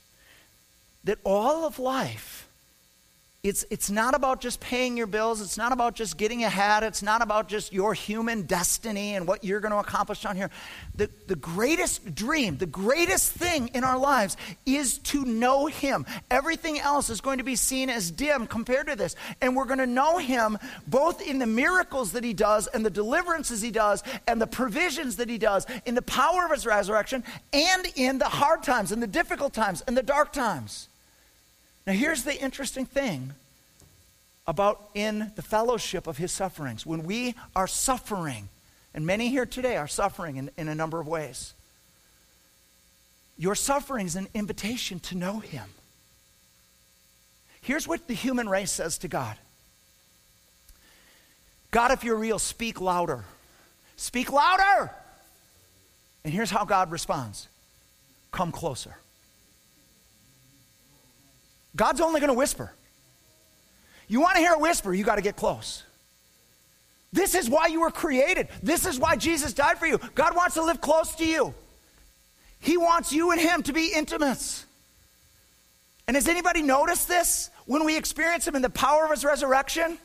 that 1.04 1.18
all 1.22 1.64
of 1.64 1.78
life 1.78 2.45
it's, 3.48 3.64
it's 3.70 3.90
not 3.90 4.14
about 4.14 4.40
just 4.40 4.58
paying 4.58 4.96
your 4.96 5.06
bills. 5.06 5.40
It's 5.40 5.56
not 5.56 5.70
about 5.70 5.94
just 5.94 6.16
getting 6.16 6.42
ahead. 6.42 6.82
It's 6.82 7.02
not 7.02 7.22
about 7.22 7.48
just 7.48 7.72
your 7.72 7.94
human 7.94 8.42
destiny 8.42 9.14
and 9.14 9.26
what 9.26 9.44
you're 9.44 9.60
going 9.60 9.70
to 9.70 9.78
accomplish 9.78 10.24
on 10.24 10.34
here. 10.34 10.50
The, 10.96 11.08
the 11.28 11.36
greatest 11.36 12.12
dream, 12.12 12.56
the 12.56 12.66
greatest 12.66 13.30
thing 13.30 13.68
in 13.68 13.84
our 13.84 13.98
lives 13.98 14.36
is 14.64 14.98
to 14.98 15.24
know 15.24 15.66
Him. 15.66 16.06
Everything 16.28 16.80
else 16.80 17.08
is 17.08 17.20
going 17.20 17.38
to 17.38 17.44
be 17.44 17.54
seen 17.54 17.88
as 17.88 18.10
dim 18.10 18.48
compared 18.48 18.88
to 18.88 18.96
this. 18.96 19.14
And 19.40 19.54
we're 19.54 19.66
going 19.66 19.78
to 19.78 19.86
know 19.86 20.18
Him 20.18 20.58
both 20.88 21.22
in 21.22 21.38
the 21.38 21.46
miracles 21.46 22.12
that 22.12 22.24
He 22.24 22.34
does 22.34 22.66
and 22.66 22.84
the 22.84 22.90
deliverances 22.90 23.62
He 23.62 23.70
does 23.70 24.02
and 24.26 24.40
the 24.40 24.48
provisions 24.48 25.16
that 25.16 25.28
He 25.28 25.38
does, 25.38 25.66
in 25.84 25.94
the 25.94 26.02
power 26.02 26.46
of 26.46 26.50
His 26.50 26.66
resurrection 26.66 27.22
and 27.52 27.86
in 27.94 28.18
the 28.18 28.24
hard 28.24 28.64
times 28.64 28.90
and 28.90 29.00
the 29.00 29.06
difficult 29.06 29.52
times 29.52 29.84
and 29.86 29.96
the 29.96 30.02
dark 30.02 30.32
times. 30.32 30.88
Now, 31.86 31.92
here's 31.92 32.24
the 32.24 32.36
interesting 32.38 32.84
thing 32.84 33.32
about 34.46 34.90
in 34.94 35.32
the 35.36 35.42
fellowship 35.42 36.06
of 36.06 36.16
his 36.16 36.32
sufferings. 36.32 36.84
When 36.84 37.04
we 37.04 37.34
are 37.54 37.66
suffering, 37.66 38.48
and 38.94 39.06
many 39.06 39.28
here 39.28 39.46
today 39.46 39.76
are 39.76 39.88
suffering 39.88 40.36
in, 40.36 40.50
in 40.56 40.68
a 40.68 40.74
number 40.74 41.00
of 41.00 41.06
ways, 41.06 41.54
your 43.38 43.54
suffering 43.54 44.06
is 44.06 44.16
an 44.16 44.28
invitation 44.34 44.98
to 45.00 45.14
know 45.16 45.40
him. 45.40 45.68
Here's 47.60 47.86
what 47.86 48.06
the 48.08 48.14
human 48.14 48.48
race 48.48 48.72
says 48.72 48.98
to 48.98 49.08
God 49.08 49.36
God, 51.70 51.90
if 51.90 52.04
you're 52.04 52.16
real, 52.16 52.38
speak 52.38 52.80
louder. 52.80 53.24
Speak 53.96 54.30
louder! 54.32 54.90
And 56.24 56.32
here's 56.32 56.50
how 56.50 56.64
God 56.64 56.90
responds 56.90 57.48
come 58.32 58.52
closer. 58.52 58.96
God's 61.76 62.00
only 62.00 62.20
going 62.20 62.32
to 62.32 62.38
whisper. 62.38 62.72
You 64.08 64.20
want 64.20 64.34
to 64.36 64.40
hear 64.40 64.54
a 64.54 64.58
whisper, 64.58 64.94
you 64.94 65.04
got 65.04 65.16
to 65.16 65.22
get 65.22 65.36
close. 65.36 65.82
This 67.12 67.34
is 67.34 67.48
why 67.48 67.66
you 67.66 67.80
were 67.80 67.90
created. 67.90 68.48
This 68.62 68.84
is 68.84 68.98
why 68.98 69.16
Jesus 69.16 69.52
died 69.52 69.78
for 69.78 69.86
you. 69.86 69.98
God 70.14 70.34
wants 70.34 70.54
to 70.54 70.62
live 70.62 70.80
close 70.80 71.14
to 71.16 71.26
you. 71.26 71.54
He 72.60 72.76
wants 72.76 73.12
you 73.12 73.30
and 73.30 73.40
Him 73.40 73.62
to 73.64 73.72
be 73.72 73.92
intimates. 73.94 74.64
And 76.06 76.14
has 76.14 76.28
anybody 76.28 76.62
noticed 76.62 77.08
this 77.08 77.50
when 77.64 77.84
we 77.84 77.96
experience 77.96 78.46
Him 78.46 78.54
in 78.54 78.62
the 78.62 78.70
power 78.70 79.04
of 79.04 79.10
His 79.10 79.24
resurrection? 79.24 79.98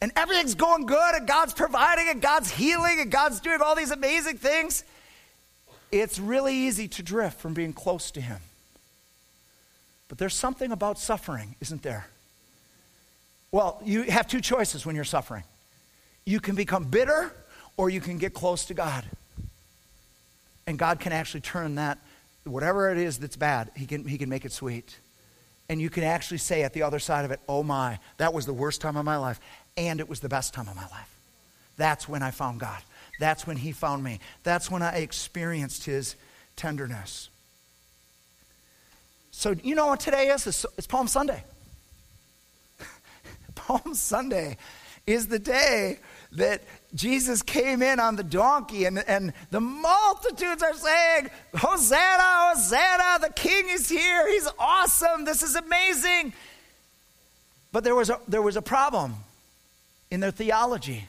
And 0.00 0.10
everything's 0.16 0.56
going 0.56 0.86
good, 0.86 1.14
and 1.14 1.28
God's 1.28 1.52
providing, 1.52 2.08
and 2.08 2.20
God's 2.20 2.50
healing, 2.50 3.00
and 3.00 3.10
God's 3.10 3.40
doing 3.40 3.60
all 3.60 3.76
these 3.76 3.92
amazing 3.92 4.38
things. 4.38 4.82
It's 5.92 6.18
really 6.18 6.54
easy 6.54 6.88
to 6.88 7.02
drift 7.02 7.38
from 7.38 7.54
being 7.54 7.72
close 7.72 8.10
to 8.12 8.20
Him. 8.20 8.38
But 10.12 10.18
there's 10.18 10.34
something 10.34 10.72
about 10.72 10.98
suffering, 10.98 11.56
isn't 11.62 11.82
there? 11.82 12.06
Well, 13.50 13.80
you 13.82 14.02
have 14.02 14.28
two 14.28 14.42
choices 14.42 14.84
when 14.84 14.94
you're 14.94 15.06
suffering. 15.06 15.42
You 16.26 16.38
can 16.38 16.54
become 16.54 16.84
bitter 16.84 17.32
or 17.78 17.88
you 17.88 18.02
can 18.02 18.18
get 18.18 18.34
close 18.34 18.66
to 18.66 18.74
God. 18.74 19.06
And 20.66 20.78
God 20.78 21.00
can 21.00 21.12
actually 21.12 21.40
turn 21.40 21.76
that, 21.76 21.96
whatever 22.44 22.92
it 22.92 22.98
is 22.98 23.20
that's 23.20 23.36
bad, 23.36 23.70
He 23.74 23.86
can, 23.86 24.06
he 24.06 24.18
can 24.18 24.28
make 24.28 24.44
it 24.44 24.52
sweet. 24.52 24.98
And 25.70 25.80
you 25.80 25.88
can 25.88 26.04
actually 26.04 26.36
say 26.36 26.62
at 26.62 26.74
the 26.74 26.82
other 26.82 26.98
side 26.98 27.24
of 27.24 27.30
it, 27.30 27.40
oh 27.48 27.62
my, 27.62 27.98
that 28.18 28.34
was 28.34 28.44
the 28.44 28.52
worst 28.52 28.82
time 28.82 28.98
of 28.98 29.06
my 29.06 29.16
life, 29.16 29.40
and 29.78 29.98
it 29.98 30.10
was 30.10 30.20
the 30.20 30.28
best 30.28 30.52
time 30.52 30.68
of 30.68 30.76
my 30.76 30.88
life. 30.88 31.16
That's 31.78 32.06
when 32.06 32.22
I 32.22 32.32
found 32.32 32.60
God. 32.60 32.82
That's 33.18 33.46
when 33.46 33.56
He 33.56 33.72
found 33.72 34.04
me. 34.04 34.20
That's 34.42 34.70
when 34.70 34.82
I 34.82 34.98
experienced 34.98 35.86
His 35.86 36.16
tenderness. 36.54 37.30
So, 39.32 39.56
you 39.62 39.74
know 39.74 39.88
what 39.88 40.00
today 40.00 40.28
is? 40.28 40.46
It's, 40.46 40.64
it's 40.78 40.86
Palm 40.86 41.08
Sunday. 41.08 41.42
Palm 43.54 43.94
Sunday 43.94 44.58
is 45.06 45.26
the 45.26 45.38
day 45.38 45.98
that 46.32 46.62
Jesus 46.94 47.42
came 47.42 47.82
in 47.82 47.98
on 47.98 48.16
the 48.16 48.22
donkey, 48.22 48.84
and, 48.84 48.98
and 48.98 49.32
the 49.50 49.60
multitudes 49.60 50.62
are 50.62 50.74
saying, 50.74 51.30
Hosanna, 51.54 52.52
Hosanna, 52.54 53.18
the 53.20 53.32
king 53.34 53.68
is 53.68 53.88
here. 53.88 54.30
He's 54.30 54.48
awesome. 54.58 55.24
This 55.24 55.42
is 55.42 55.56
amazing. 55.56 56.34
But 57.72 57.84
there 57.84 57.94
was 57.94 58.10
a, 58.10 58.20
there 58.28 58.42
was 58.42 58.56
a 58.56 58.62
problem 58.62 59.14
in 60.10 60.20
their 60.20 60.30
theology 60.30 61.08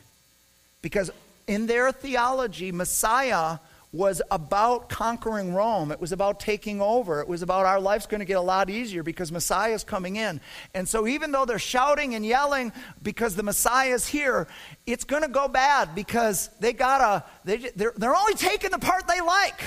because 0.82 1.12
in 1.46 1.68
their 1.68 1.92
theology, 1.92 2.72
Messiah 2.72 3.60
was 3.94 4.24
about 4.32 4.90
conquering 4.90 5.54
Rome. 5.54 5.92
It 5.92 6.02
was 6.02 6.12
about 6.12 6.40
taking 6.40 6.82
over. 6.82 7.22
It 7.22 7.28
was 7.28 7.44
about 7.44 7.68
our 7.68 7.80
life's 7.80 8.08
going 8.08 8.20
to 8.20 8.26
get 8.26 8.38
a 8.38 8.42
lot 8.42 8.72
easier 8.72 9.04
because 9.04 9.32
Messiah 9.32 9.74
is 9.74 9.84
coming 9.84 10.16
in. 10.16 10.42
And 10.74 10.90
so, 10.90 11.08
even 11.08 11.32
though 11.32 11.46
they're 11.46 11.60
shouting 11.60 12.16
and 12.16 12.26
yelling 12.26 12.74
because 13.04 13.36
the 13.36 13.44
Messiah 13.44 13.94
is 13.94 14.08
here, 14.08 14.48
it's 14.88 15.04
going 15.04 15.22
to 15.22 15.30
go 15.30 15.48
bad 15.48 15.94
because 15.94 16.50
they 16.60 16.74
gotta, 16.74 17.24
they, 17.46 17.58
they're, 17.76 17.94
they're 17.96 18.16
only 18.16 18.34
taking 18.34 18.72
the 18.72 18.80
part 18.80 19.08
they 19.08 19.22
like. 19.22 19.62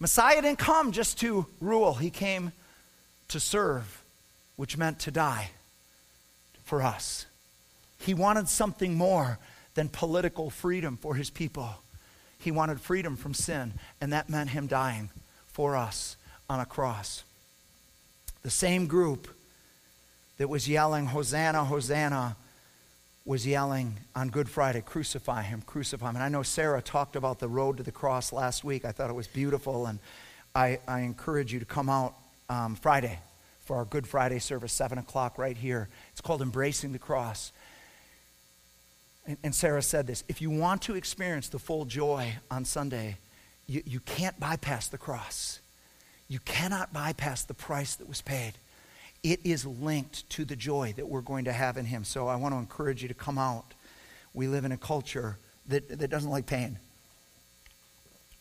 Messiah 0.00 0.40
didn't 0.40 0.58
come 0.58 0.90
just 0.92 1.20
to 1.20 1.46
rule, 1.60 1.94
he 1.94 2.08
came 2.08 2.52
to 3.28 3.38
serve, 3.38 4.02
which 4.56 4.78
meant 4.78 4.98
to 5.00 5.10
die 5.10 5.50
for 6.64 6.82
us. 6.82 7.26
He 7.98 8.14
wanted 8.14 8.48
something 8.48 8.94
more 8.94 9.38
than 9.74 9.90
political 9.90 10.48
freedom 10.48 10.96
for 10.96 11.14
his 11.14 11.28
people. 11.28 11.70
He 12.44 12.50
wanted 12.50 12.78
freedom 12.78 13.16
from 13.16 13.32
sin, 13.32 13.72
and 14.02 14.12
that 14.12 14.28
meant 14.28 14.50
him 14.50 14.66
dying 14.66 15.08
for 15.46 15.76
us 15.76 16.18
on 16.50 16.60
a 16.60 16.66
cross. 16.66 17.24
The 18.42 18.50
same 18.50 18.86
group 18.86 19.28
that 20.36 20.48
was 20.48 20.68
yelling, 20.68 21.06
Hosanna, 21.06 21.64
Hosanna, 21.64 22.36
was 23.24 23.46
yelling 23.46 23.96
on 24.14 24.28
Good 24.28 24.50
Friday, 24.50 24.82
Crucify 24.82 25.40
him, 25.40 25.62
crucify 25.62 26.10
him. 26.10 26.16
And 26.16 26.22
I 26.22 26.28
know 26.28 26.42
Sarah 26.42 26.82
talked 26.82 27.16
about 27.16 27.38
the 27.38 27.48
road 27.48 27.78
to 27.78 27.82
the 27.82 27.90
cross 27.90 28.30
last 28.30 28.62
week. 28.62 28.84
I 28.84 28.92
thought 28.92 29.08
it 29.08 29.14
was 29.14 29.26
beautiful, 29.26 29.86
and 29.86 29.98
I, 30.54 30.80
I 30.86 31.00
encourage 31.00 31.50
you 31.50 31.60
to 31.60 31.64
come 31.64 31.88
out 31.88 32.14
um, 32.50 32.76
Friday 32.76 33.20
for 33.64 33.76
our 33.76 33.86
Good 33.86 34.06
Friday 34.06 34.38
service, 34.38 34.74
7 34.74 34.98
o'clock 34.98 35.38
right 35.38 35.56
here. 35.56 35.88
It's 36.12 36.20
called 36.20 36.42
Embracing 36.42 36.92
the 36.92 36.98
Cross. 36.98 37.52
And, 39.26 39.54
Sarah 39.54 39.82
said 39.82 40.06
this 40.06 40.22
if 40.28 40.42
you 40.42 40.50
want 40.50 40.82
to 40.82 40.94
experience 40.94 41.48
the 41.48 41.58
full 41.58 41.86
joy 41.86 42.34
on 42.50 42.64
Sunday, 42.64 43.16
you, 43.66 43.82
you 43.86 44.00
can't 44.00 44.38
bypass 44.38 44.88
the 44.88 44.98
cross. 44.98 45.60
You 46.28 46.38
cannot 46.40 46.92
bypass 46.92 47.44
the 47.44 47.54
price 47.54 47.94
that 47.96 48.08
was 48.08 48.20
paid. 48.20 48.52
It 49.22 49.40
is 49.44 49.64
linked 49.64 50.28
to 50.30 50.44
the 50.44 50.56
joy 50.56 50.92
that 50.96 51.08
we're 51.08 51.22
going 51.22 51.46
to 51.46 51.52
have 51.52 51.78
in 51.78 51.86
Him. 51.86 52.04
So 52.04 52.28
I 52.28 52.36
want 52.36 52.54
to 52.54 52.58
encourage 52.58 53.02
you 53.02 53.08
to 53.08 53.14
come 53.14 53.38
out. 53.38 53.64
We 54.34 54.46
live 54.46 54.64
in 54.64 54.72
a 54.72 54.76
culture 54.76 55.38
that, 55.68 55.98
that 55.98 56.10
doesn't 56.10 56.30
like 56.30 56.46
pain. 56.46 56.78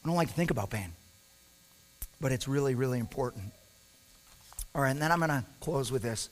I 0.04 0.08
don't 0.08 0.18
like 0.18 0.28
to 0.28 0.34
think 0.34 0.52
about 0.52 0.70
pain, 0.70 0.92
but 2.20 2.34
it's 2.34 2.48
really, 2.48 2.76
really 2.76 3.00
important. 3.00 3.46
All 4.76 4.82
right, 4.82 4.92
and 4.92 5.02
then 5.02 5.12
I'm 5.12 5.20
going 5.20 5.30
to 5.30 5.46
close 5.62 5.92
with 5.92 6.02
this 6.02 6.30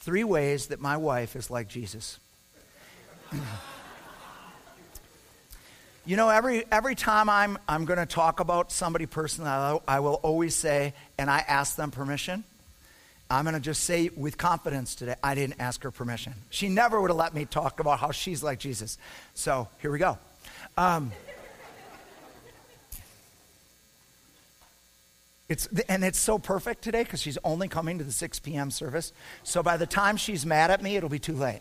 three 0.00 0.24
ways 0.24 0.66
that 0.66 0.80
my 0.80 0.96
wife 0.98 1.36
is 1.36 1.50
like 1.50 1.68
Jesus. 1.68 2.18
You 6.08 6.16
know, 6.16 6.30
every, 6.30 6.64
every 6.72 6.94
time 6.94 7.28
I'm, 7.28 7.58
I'm 7.68 7.84
going 7.84 7.98
to 7.98 8.06
talk 8.06 8.40
about 8.40 8.72
somebody 8.72 9.04
personally, 9.04 9.50
I, 9.50 9.78
I 9.86 10.00
will 10.00 10.14
always 10.14 10.54
say, 10.54 10.94
and 11.18 11.28
I 11.28 11.40
ask 11.40 11.76
them 11.76 11.90
permission. 11.90 12.44
I'm 13.28 13.44
going 13.44 13.52
to 13.52 13.60
just 13.60 13.84
say 13.84 14.08
with 14.16 14.38
confidence 14.38 14.94
today, 14.94 15.16
I 15.22 15.34
didn't 15.34 15.56
ask 15.60 15.82
her 15.82 15.90
permission. 15.90 16.32
She 16.48 16.70
never 16.70 16.98
would 16.98 17.10
have 17.10 17.18
let 17.18 17.34
me 17.34 17.44
talk 17.44 17.78
about 17.78 17.98
how 17.98 18.10
she's 18.10 18.42
like 18.42 18.58
Jesus. 18.58 18.96
So 19.34 19.68
here 19.80 19.90
we 19.90 19.98
go. 19.98 20.16
Um, 20.78 21.12
It's, 25.50 25.66
and 25.88 26.04
it's 26.04 26.18
so 26.18 26.38
perfect 26.38 26.82
today 26.82 27.04
because 27.04 27.20
she's 27.20 27.38
only 27.44 27.68
coming 27.68 27.98
to 27.98 28.04
the 28.04 28.12
6 28.12 28.38
p.m. 28.40 28.70
service. 28.70 29.12
So 29.44 29.62
by 29.62 29.76
the 29.76 29.86
time 29.86 30.16
she's 30.16 30.44
mad 30.44 30.70
at 30.70 30.82
me, 30.82 30.96
it'll 30.96 31.08
be 31.08 31.18
too 31.18 31.36
late. 31.36 31.60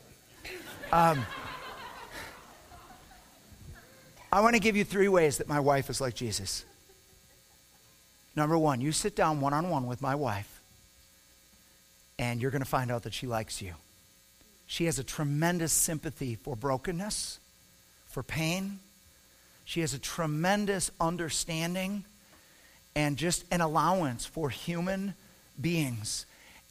Um, 0.92 1.26
I 4.32 4.42
want 4.42 4.56
to 4.56 4.60
give 4.60 4.76
you 4.76 4.84
three 4.84 5.08
ways 5.08 5.38
that 5.38 5.48
my 5.48 5.60
wife 5.60 5.90
is 5.90 6.02
like 6.02 6.14
Jesus. 6.14 6.66
Number 8.36 8.58
one, 8.58 8.82
you 8.82 8.92
sit 8.92 9.16
down 9.16 9.40
one 9.40 9.54
on 9.54 9.70
one 9.70 9.88
with 9.88 10.02
my 10.02 10.16
wife, 10.16 10.62
and 12.20 12.42
you're 12.42 12.52
going 12.52 12.62
to 12.62 12.70
find 12.70 12.92
out 12.92 13.04
that 13.04 13.14
she 13.14 13.26
likes 13.26 13.62
you. 13.62 13.74
She 14.68 14.86
has 14.86 15.00
a 15.00 15.04
tremendous 15.04 15.72
sympathy 15.72 16.36
for 16.36 16.56
brokenness, 16.56 17.40
for 18.08 18.22
pain. 18.22 18.80
She 19.64 19.80
has 19.80 19.94
a 19.94 20.00
tremendous 20.00 20.92
understanding 21.00 22.04
and 22.96 23.16
just 23.18 23.46
an 23.50 23.62
allowance 23.62 24.26
for 24.26 24.50
human 24.50 25.14
beings 25.60 26.26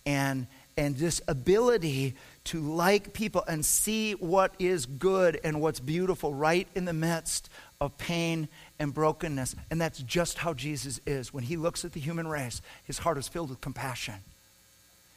and, 0.04 0.46
and 0.76 0.96
this 0.96 1.22
ability 1.26 2.14
to 2.46 2.60
like 2.60 3.12
people 3.12 3.44
and 3.46 3.64
see 3.64 4.12
what 4.12 4.54
is 4.58 4.86
good 4.86 5.40
and 5.44 5.60
what's 5.60 5.80
beautiful 5.80 6.32
right 6.32 6.68
in 6.74 6.84
the 6.84 6.92
midst 6.92 7.48
of 7.80 7.96
pain 7.98 8.48
and 8.78 8.94
brokenness. 8.94 9.54
And 9.70 9.80
that's 9.80 9.98
just 10.00 10.38
how 10.38 10.54
Jesus 10.54 11.00
is. 11.06 11.32
When 11.32 11.44
he 11.44 11.56
looks 11.56 11.84
at 11.84 11.92
the 11.92 12.00
human 12.00 12.28
race, 12.28 12.62
his 12.84 12.98
heart 12.98 13.18
is 13.18 13.28
filled 13.28 13.50
with 13.50 13.60
compassion. 13.60 14.16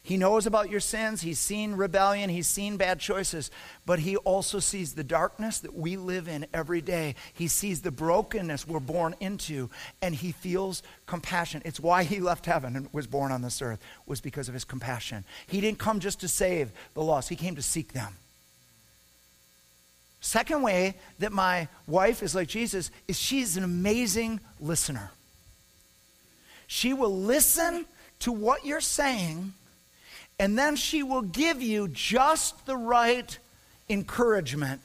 He 0.02 0.18
knows 0.18 0.48
about 0.48 0.70
your 0.70 0.80
sins. 0.80 1.22
He's 1.22 1.40
seen 1.40 1.74
rebellion. 1.74 2.30
He's 2.30 2.48
seen 2.48 2.78
bad 2.78 3.00
choices. 3.00 3.52
But 3.86 4.00
he 4.00 4.16
also 4.18 4.60
sees 4.60 4.94
the 4.94 5.04
darkness 5.04 5.60
that 5.60 5.76
we 5.76 5.98
live 5.98 6.28
in 6.28 6.48
every 6.54 6.82
day. 6.82 7.16
He 7.34 7.48
sees 7.48 7.82
the 7.82 7.92
brokenness 7.92 8.68
we're 8.68 8.80
born 8.80 9.16
into, 9.20 9.70
and 10.02 10.16
he 10.16 10.32
feels 10.32 10.82
compassion. 11.06 11.62
It's 11.66 11.80
why 11.80 12.04
he 12.04 12.20
left 12.20 12.46
heaven 12.46 12.76
and 12.76 12.90
was 12.94 13.08
born 13.08 13.32
on 13.32 13.42
this 13.42 13.62
earth, 13.62 13.80
was 14.06 14.22
because 14.22 14.48
of 14.48 14.54
his 14.54 14.64
compassion. 14.64 15.26
He 15.48 15.62
didn't 15.62 15.80
come 15.80 16.00
just 16.00 16.22
to 16.22 16.28
save 16.28 16.72
the 16.94 17.04
lost, 17.04 17.30
he 17.30 17.36
came 17.36 17.56
to 17.56 17.62
seek 17.62 17.94
them. 17.94 18.16
Second 20.22 20.64
way 20.64 20.96
that 21.20 21.32
my 21.32 21.68
wife 21.88 22.22
is 22.24 22.36
like 22.36 22.48
Jesus 22.48 22.92
is 23.08 23.18
she's 23.18 23.56
an 23.58 23.64
amazing 23.64 24.40
listener. 24.60 25.12
She 26.68 26.94
will 26.94 27.16
listen 27.16 27.86
to 28.20 28.32
what 28.32 28.66
you're 28.66 28.82
saying 28.82 29.54
and 30.40 30.58
then 30.58 30.76
she 30.76 31.04
will 31.04 31.22
give 31.22 31.62
you 31.62 31.90
just 31.90 32.66
the 32.66 32.78
right 32.78 33.38
encouragement 33.90 34.82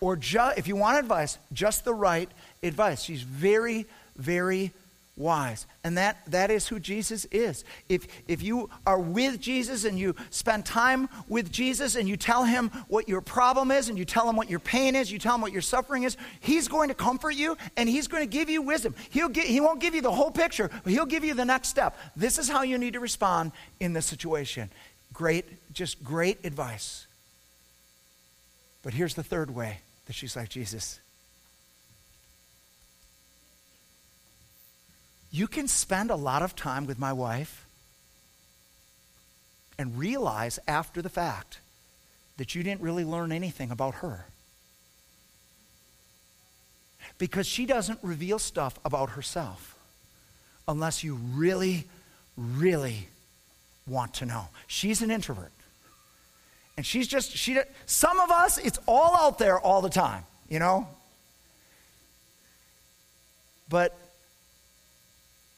or 0.00 0.16
ju- 0.16 0.52
if 0.56 0.68
you 0.68 0.76
want 0.76 0.98
advice, 0.98 1.38
just 1.52 1.84
the 1.84 1.94
right 1.94 2.30
advice. 2.62 3.02
She's 3.02 3.22
very, 3.22 3.86
very 4.16 4.72
wise. 5.16 5.66
And 5.82 5.98
that, 5.98 6.18
that 6.28 6.50
is 6.50 6.68
who 6.68 6.78
Jesus 6.78 7.24
is. 7.26 7.64
If, 7.88 8.06
if 8.28 8.42
you 8.42 8.70
are 8.86 8.98
with 8.98 9.40
Jesus 9.40 9.84
and 9.84 9.98
you 9.98 10.14
spend 10.30 10.64
time 10.64 11.08
with 11.28 11.50
Jesus 11.50 11.96
and 11.96 12.08
you 12.08 12.16
tell 12.16 12.44
him 12.44 12.70
what 12.86 13.08
your 13.08 13.20
problem 13.20 13.70
is 13.70 13.88
and 13.88 13.98
you 13.98 14.04
tell 14.04 14.28
him 14.28 14.36
what 14.36 14.48
your 14.48 14.60
pain 14.60 14.94
is, 14.94 15.10
you 15.10 15.18
tell 15.18 15.34
him 15.34 15.40
what 15.40 15.52
your 15.52 15.62
suffering 15.62 16.04
is, 16.04 16.16
he's 16.40 16.68
going 16.68 16.88
to 16.88 16.94
comfort 16.94 17.34
you 17.34 17.56
and 17.76 17.88
he's 17.88 18.06
going 18.06 18.22
to 18.22 18.30
give 18.30 18.48
you 18.48 18.62
wisdom. 18.62 18.94
He'll 19.10 19.28
get, 19.28 19.46
he 19.46 19.60
won't 19.60 19.80
give 19.80 19.94
you 19.94 20.02
the 20.02 20.12
whole 20.12 20.30
picture, 20.30 20.70
but 20.84 20.92
he'll 20.92 21.06
give 21.06 21.24
you 21.24 21.34
the 21.34 21.44
next 21.44 21.68
step. 21.68 21.98
This 22.14 22.38
is 22.38 22.48
how 22.48 22.62
you 22.62 22.78
need 22.78 22.92
to 22.92 23.00
respond 23.00 23.52
in 23.80 23.92
this 23.92 24.06
situation. 24.06 24.70
Great, 25.18 25.72
just 25.72 26.04
great 26.04 26.44
advice. 26.44 27.08
But 28.84 28.94
here's 28.94 29.14
the 29.14 29.24
third 29.24 29.52
way 29.52 29.80
that 30.06 30.12
she's 30.12 30.36
like 30.36 30.48
Jesus. 30.48 31.00
You 35.32 35.48
can 35.48 35.66
spend 35.66 36.12
a 36.12 36.14
lot 36.14 36.42
of 36.42 36.54
time 36.54 36.86
with 36.86 37.00
my 37.00 37.12
wife 37.12 37.66
and 39.76 39.98
realize 39.98 40.60
after 40.68 41.02
the 41.02 41.08
fact 41.08 41.58
that 42.36 42.54
you 42.54 42.62
didn't 42.62 42.80
really 42.80 43.04
learn 43.04 43.32
anything 43.32 43.72
about 43.72 43.96
her. 43.96 44.26
Because 47.18 47.48
she 47.48 47.66
doesn't 47.66 47.98
reveal 48.02 48.38
stuff 48.38 48.78
about 48.84 49.10
herself 49.10 49.74
unless 50.68 51.02
you 51.02 51.16
really, 51.16 51.86
really 52.36 53.08
want 53.88 54.14
to 54.14 54.26
know. 54.26 54.48
She's 54.66 55.02
an 55.02 55.10
introvert. 55.10 55.52
And 56.76 56.86
she's 56.86 57.08
just, 57.08 57.36
she, 57.36 57.58
some 57.86 58.20
of 58.20 58.30
us, 58.30 58.58
it's 58.58 58.78
all 58.86 59.16
out 59.16 59.38
there 59.38 59.58
all 59.58 59.82
the 59.82 59.90
time, 59.90 60.22
you 60.48 60.58
know? 60.58 60.86
But 63.68 63.98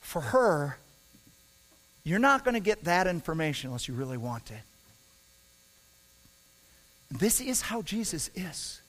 for 0.00 0.20
her, 0.22 0.78
you're 2.04 2.18
not 2.18 2.44
going 2.44 2.54
to 2.54 2.60
get 2.60 2.84
that 2.84 3.06
information 3.06 3.68
unless 3.68 3.86
you 3.86 3.94
really 3.94 4.16
want 4.16 4.50
it. 4.50 4.62
This 7.10 7.40
is 7.40 7.60
how 7.60 7.82
Jesus 7.82 8.30
is. 8.34 8.80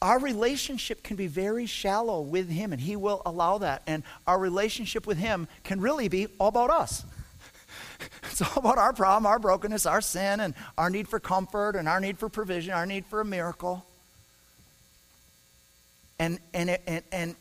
Our 0.00 0.18
relationship 0.18 1.02
can 1.02 1.16
be 1.16 1.26
very 1.26 1.66
shallow 1.66 2.22
with 2.22 2.48
Him, 2.48 2.72
and 2.72 2.80
He 2.80 2.96
will 2.96 3.22
allow 3.26 3.58
that. 3.58 3.82
And 3.86 4.02
our 4.26 4.38
relationship 4.38 5.06
with 5.06 5.18
Him 5.18 5.46
can 5.62 5.80
really 5.80 6.08
be 6.08 6.26
all 6.38 6.48
about 6.48 6.70
us. 6.70 7.04
It's 8.24 8.40
all 8.40 8.58
about 8.58 8.78
our 8.78 8.92
problem, 8.92 9.26
our 9.26 9.38
brokenness, 9.38 9.84
our 9.84 10.00
sin, 10.00 10.40
and 10.40 10.54
our 10.78 10.88
need 10.88 11.06
for 11.06 11.20
comfort, 11.20 11.76
and 11.76 11.88
our 11.88 12.00
need 12.00 12.18
for 12.18 12.28
provision, 12.28 12.72
our 12.72 12.86
need 12.86 13.04
for 13.06 13.20
a 13.20 13.24
miracle. 13.24 13.84
And, 16.18 16.38
and, 16.54 16.70
it, 16.70 16.82
and, 16.86 17.02
and 17.12 17.36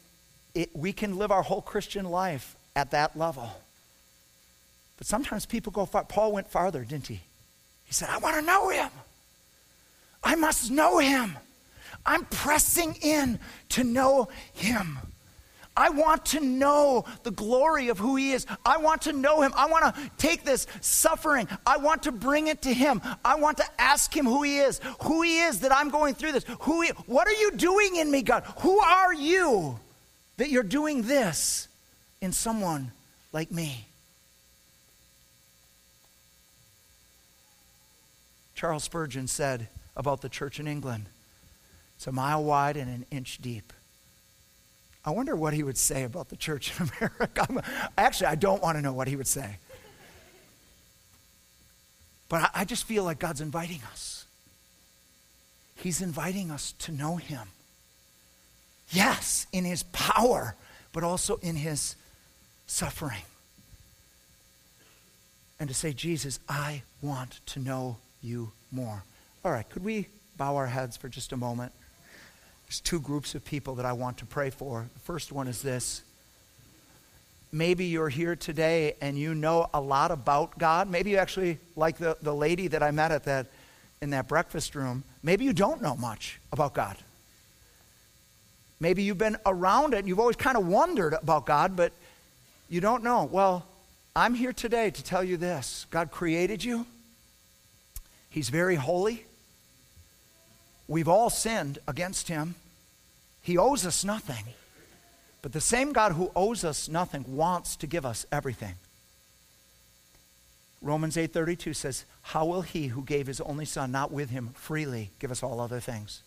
it, 0.53 0.75
we 0.75 0.91
can 0.91 1.17
live 1.17 1.31
our 1.31 1.43
whole 1.43 1.61
Christian 1.61 2.05
life 2.05 2.55
at 2.75 2.91
that 2.91 3.17
level. 3.17 3.49
But 4.97 5.07
sometimes 5.07 5.45
people 5.45 5.71
go 5.71 5.85
far. 5.85 6.03
Paul 6.03 6.33
went 6.33 6.47
farther, 6.49 6.83
didn't 6.83 7.07
he? 7.07 7.21
He 7.85 7.93
said, 7.93 8.09
I 8.09 8.17
want 8.17 8.35
to 8.35 8.41
know 8.41 8.69
him. 8.69 8.89
I 10.23 10.35
must 10.35 10.69
know 10.69 10.99
him. 10.99 11.37
I'm 12.05 12.25
pressing 12.25 12.95
in 13.01 13.39
to 13.69 13.83
know 13.83 14.29
him. 14.53 14.99
I 15.75 15.89
want 15.89 16.25
to 16.27 16.39
know 16.39 17.05
the 17.23 17.31
glory 17.31 17.89
of 17.89 17.97
who 17.97 18.15
He 18.15 18.31
is. 18.31 18.45
I 18.65 18.77
want 18.77 19.03
to 19.03 19.13
know 19.13 19.41
Him. 19.41 19.53
I 19.55 19.67
want 19.67 19.95
to 19.95 20.11
take 20.17 20.43
this 20.43 20.67
suffering. 20.81 21.47
I 21.65 21.77
want 21.77 22.03
to 22.03 22.11
bring 22.11 22.47
it 22.47 22.63
to 22.63 22.73
Him. 22.73 23.01
I 23.23 23.35
want 23.35 23.57
to 23.57 23.65
ask 23.77 24.15
Him 24.15 24.25
who 24.25 24.43
He 24.43 24.57
is, 24.57 24.81
who 25.03 25.21
He 25.21 25.39
is 25.39 25.61
that 25.61 25.73
I'm 25.73 25.89
going 25.89 26.13
through 26.15 26.33
this. 26.33 26.45
Who 26.61 26.81
he, 26.81 26.89
what 27.05 27.27
are 27.27 27.33
you 27.33 27.51
doing 27.51 27.95
in 27.95 28.11
me, 28.11 28.21
God? 28.21 28.43
Who 28.59 28.79
are 28.79 29.13
you 29.13 29.79
that 30.37 30.49
you're 30.49 30.63
doing 30.63 31.03
this 31.03 31.67
in 32.21 32.33
someone 32.33 32.91
like 33.31 33.51
me? 33.51 33.87
Charles 38.55 38.83
Spurgeon 38.83 39.27
said 39.27 39.69
about 39.95 40.21
the 40.21 40.29
church 40.29 40.59
in 40.59 40.67
England 40.67 41.05
it's 42.01 42.07
a 42.07 42.11
mile 42.11 42.43
wide 42.43 42.77
and 42.77 42.89
an 42.89 43.05
inch 43.11 43.37
deep. 43.43 43.73
I 45.03 45.11
wonder 45.11 45.35
what 45.35 45.53
he 45.53 45.63
would 45.63 45.77
say 45.77 46.03
about 46.03 46.29
the 46.29 46.35
church 46.35 46.79
in 46.79 46.89
America. 46.99 47.63
Actually, 47.97 48.27
I 48.27 48.35
don't 48.35 48.61
want 48.61 48.77
to 48.77 48.81
know 48.81 48.93
what 48.93 49.07
he 49.07 49.15
would 49.15 49.27
say. 49.27 49.57
But 52.29 52.43
I, 52.43 52.61
I 52.61 52.65
just 52.65 52.85
feel 52.85 53.03
like 53.03 53.19
God's 53.19 53.41
inviting 53.41 53.81
us. 53.91 54.25
He's 55.75 56.01
inviting 56.01 56.51
us 56.51 56.73
to 56.79 56.91
know 56.91 57.15
him. 57.15 57.47
Yes, 58.91 59.47
in 59.51 59.65
his 59.65 59.83
power, 59.83 60.55
but 60.93 61.03
also 61.03 61.37
in 61.37 61.55
his 61.55 61.95
suffering. 62.67 63.23
And 65.59 65.69
to 65.69 65.75
say, 65.75 65.93
Jesus, 65.93 66.39
I 66.47 66.83
want 67.01 67.39
to 67.47 67.59
know 67.59 67.97
you 68.21 68.51
more. 68.71 69.03
All 69.43 69.51
right, 69.51 69.67
could 69.67 69.83
we 69.83 70.07
bow 70.37 70.55
our 70.55 70.67
heads 70.67 70.97
for 70.97 71.09
just 71.09 71.31
a 71.31 71.37
moment? 71.37 71.71
There's 72.71 72.79
two 72.79 73.01
groups 73.01 73.35
of 73.35 73.43
people 73.43 73.75
that 73.75 73.85
I 73.85 73.91
want 73.91 74.19
to 74.19 74.25
pray 74.25 74.49
for. 74.49 74.87
The 74.93 74.99
first 75.01 75.33
one 75.33 75.49
is 75.49 75.61
this. 75.61 76.03
Maybe 77.51 77.87
you're 77.87 78.07
here 78.07 78.37
today 78.37 78.95
and 79.01 79.19
you 79.19 79.35
know 79.35 79.69
a 79.73 79.81
lot 79.81 80.09
about 80.09 80.57
God. 80.57 80.89
Maybe 80.89 81.09
you 81.09 81.17
actually, 81.17 81.57
like 81.75 81.97
the, 81.97 82.15
the 82.21 82.33
lady 82.33 82.69
that 82.69 82.81
I 82.81 82.91
met 82.91 83.11
at 83.11 83.25
that, 83.25 83.47
in 84.01 84.11
that 84.11 84.29
breakfast 84.29 84.73
room, 84.73 85.03
maybe 85.21 85.43
you 85.43 85.51
don't 85.51 85.81
know 85.81 85.97
much 85.97 86.39
about 86.53 86.73
God. 86.73 86.95
Maybe 88.79 89.03
you've 89.03 89.17
been 89.17 89.35
around 89.45 89.93
it 89.93 89.97
and 89.97 90.07
you've 90.07 90.21
always 90.21 90.37
kind 90.37 90.55
of 90.55 90.65
wondered 90.65 91.13
about 91.15 91.45
God, 91.45 91.75
but 91.75 91.91
you 92.69 92.79
don't 92.79 93.03
know. 93.03 93.25
Well, 93.25 93.65
I'm 94.15 94.33
here 94.33 94.53
today 94.53 94.91
to 94.91 95.03
tell 95.03 95.25
you 95.25 95.35
this 95.35 95.87
God 95.91 96.09
created 96.09 96.63
you, 96.63 96.85
He's 98.29 98.47
very 98.47 98.75
holy. 98.75 99.25
We've 100.87 101.09
all 101.09 101.29
sinned 101.29 101.79
against 101.85 102.29
Him. 102.29 102.55
He 103.41 103.57
owes 103.57 103.85
us 103.85 104.03
nothing. 104.03 104.45
But 105.41 105.53
the 105.53 105.61
same 105.61 105.91
God 105.91 106.13
who 106.13 106.31
owes 106.35 106.63
us 106.63 106.87
nothing 106.87 107.25
wants 107.35 107.75
to 107.77 107.87
give 107.87 108.05
us 108.05 108.25
everything. 108.31 108.75
Romans 110.81 111.15
8:32 111.17 111.73
says, 111.73 112.05
"How 112.21 112.45
will 112.45 112.61
he 112.61 112.87
who 112.87 113.03
gave 113.03 113.27
his 113.27 113.41
only 113.41 113.65
son 113.65 113.91
not 113.91 114.11
with 114.11 114.29
him 114.29 114.53
freely 114.53 115.11
give 115.19 115.31
us 115.31 115.43
all 115.43 115.59
other 115.59 115.79
things?" 115.79 116.21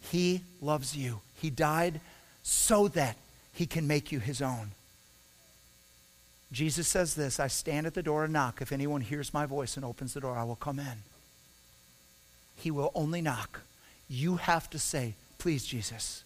He 0.00 0.44
loves 0.60 0.96
you. 0.96 1.20
He 1.34 1.50
died 1.50 2.00
so 2.42 2.88
that 2.88 3.16
he 3.52 3.66
can 3.66 3.86
make 3.86 4.12
you 4.12 4.20
his 4.20 4.40
own. 4.40 4.72
Jesus 6.52 6.88
says 6.88 7.14
this 7.14 7.38
I 7.38 7.48
stand 7.48 7.86
at 7.86 7.94
the 7.94 8.02
door 8.02 8.24
and 8.24 8.32
knock. 8.32 8.62
If 8.62 8.72
anyone 8.72 9.02
hears 9.02 9.34
my 9.34 9.46
voice 9.46 9.76
and 9.76 9.84
opens 9.84 10.14
the 10.14 10.20
door, 10.20 10.38
I 10.38 10.44
will 10.44 10.56
come 10.56 10.78
in. 10.78 11.02
He 12.56 12.70
will 12.70 12.90
only 12.94 13.20
knock. 13.20 13.60
You 14.08 14.36
have 14.36 14.70
to 14.70 14.78
say, 14.78 15.14
Please, 15.38 15.64
Jesus, 15.64 16.24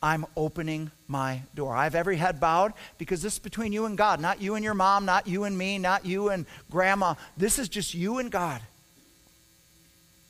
I'm 0.00 0.26
opening 0.36 0.92
my 1.08 1.42
door. 1.56 1.74
I 1.74 1.84
have 1.84 1.96
every 1.96 2.16
head 2.16 2.38
bowed 2.38 2.72
because 2.98 3.20
this 3.20 3.32
is 3.32 3.38
between 3.40 3.72
you 3.72 3.84
and 3.86 3.98
God, 3.98 4.20
not 4.20 4.40
you 4.40 4.54
and 4.54 4.64
your 4.64 4.74
mom, 4.74 5.04
not 5.04 5.26
you 5.26 5.42
and 5.42 5.58
me, 5.58 5.78
not 5.78 6.06
you 6.06 6.28
and 6.28 6.46
grandma. 6.70 7.14
This 7.36 7.58
is 7.58 7.68
just 7.68 7.94
you 7.94 8.18
and 8.18 8.30
God. 8.30 8.60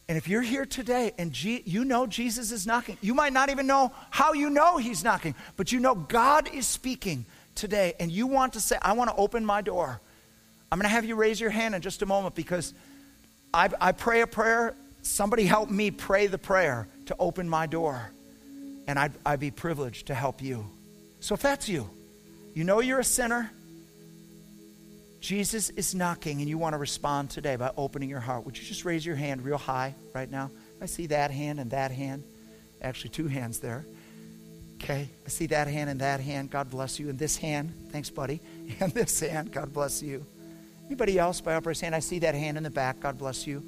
And 0.08 0.16
if 0.16 0.26
you're 0.26 0.40
here 0.40 0.64
today 0.64 1.12
and 1.18 1.32
G- 1.32 1.62
you 1.66 1.84
know 1.84 2.06
Jesus 2.06 2.50
is 2.50 2.66
knocking, 2.66 2.96
you 3.02 3.12
might 3.12 3.34
not 3.34 3.50
even 3.50 3.66
know 3.66 3.92
how 4.08 4.32
you 4.32 4.48
know 4.48 4.78
he's 4.78 5.04
knocking, 5.04 5.34
but 5.56 5.70
you 5.70 5.78
know 5.78 5.94
God 5.94 6.48
is 6.54 6.66
speaking 6.66 7.26
today 7.54 7.92
and 8.00 8.10
you 8.10 8.26
want 8.26 8.54
to 8.54 8.60
say, 8.60 8.78
I 8.80 8.92
want 8.92 9.10
to 9.10 9.16
open 9.16 9.44
my 9.44 9.60
door. 9.60 10.00
I'm 10.72 10.78
going 10.78 10.88
to 10.88 10.94
have 10.94 11.04
you 11.04 11.14
raise 11.14 11.40
your 11.40 11.50
hand 11.50 11.74
in 11.74 11.82
just 11.82 12.00
a 12.00 12.06
moment 12.06 12.34
because 12.34 12.72
I, 13.52 13.68
I 13.80 13.92
pray 13.92 14.22
a 14.22 14.26
prayer. 14.26 14.74
Somebody 15.02 15.44
help 15.44 15.68
me 15.68 15.90
pray 15.90 16.26
the 16.26 16.38
prayer 16.38 16.88
to 17.06 17.16
open 17.18 17.48
my 17.48 17.66
door 17.66 18.10
and 18.86 18.98
I'd, 18.98 19.12
I'd 19.24 19.40
be 19.40 19.50
privileged 19.50 20.06
to 20.06 20.14
help 20.14 20.42
you. 20.42 20.66
So 21.20 21.34
if 21.34 21.42
that's 21.42 21.68
you, 21.68 21.88
you 22.54 22.64
know 22.64 22.80
you're 22.80 23.00
a 23.00 23.04
sinner, 23.04 23.50
Jesus 25.20 25.70
is 25.70 25.94
knocking, 25.94 26.40
and 26.40 26.48
you 26.48 26.56
want 26.56 26.74
to 26.74 26.78
respond 26.78 27.30
today 27.30 27.56
by 27.56 27.72
opening 27.76 28.08
your 28.08 28.20
heart. 28.20 28.44
Would 28.46 28.56
you 28.56 28.64
just 28.64 28.84
raise 28.84 29.04
your 29.04 29.16
hand 29.16 29.44
real 29.44 29.58
high 29.58 29.94
right 30.14 30.30
now? 30.30 30.50
I 30.80 30.86
see 30.86 31.06
that 31.08 31.30
hand 31.30 31.58
and 31.58 31.70
that 31.72 31.90
hand. 31.90 32.22
Actually, 32.80 33.10
two 33.10 33.26
hands 33.26 33.58
there. 33.58 33.84
Okay, 34.76 35.08
I 35.24 35.28
see 35.28 35.46
that 35.46 35.68
hand 35.68 35.90
and 35.90 36.00
that 36.00 36.20
hand. 36.20 36.50
God 36.50 36.70
bless 36.70 37.00
you. 37.00 37.08
And 37.08 37.18
this 37.18 37.36
hand, 37.36 37.72
thanks, 37.90 38.10
buddy. 38.10 38.40
And 38.80 38.92
this 38.92 39.18
hand, 39.20 39.52
God 39.52 39.72
bless 39.72 40.02
you. 40.02 40.24
Anybody 40.86 41.18
else 41.18 41.40
by 41.40 41.54
upper 41.54 41.72
hand? 41.72 41.94
I 41.94 42.00
see 42.00 42.20
that 42.20 42.34
hand 42.34 42.56
in 42.56 42.62
the 42.62 42.70
back. 42.70 43.00
God 43.00 43.18
bless 43.18 43.46
you. 43.46 43.64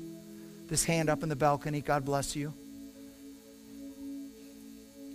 This 0.68 0.84
hand 0.84 1.08
up 1.08 1.22
in 1.22 1.28
the 1.28 1.36
balcony. 1.36 1.80
God 1.80 2.04
bless 2.04 2.36
you. 2.36 2.52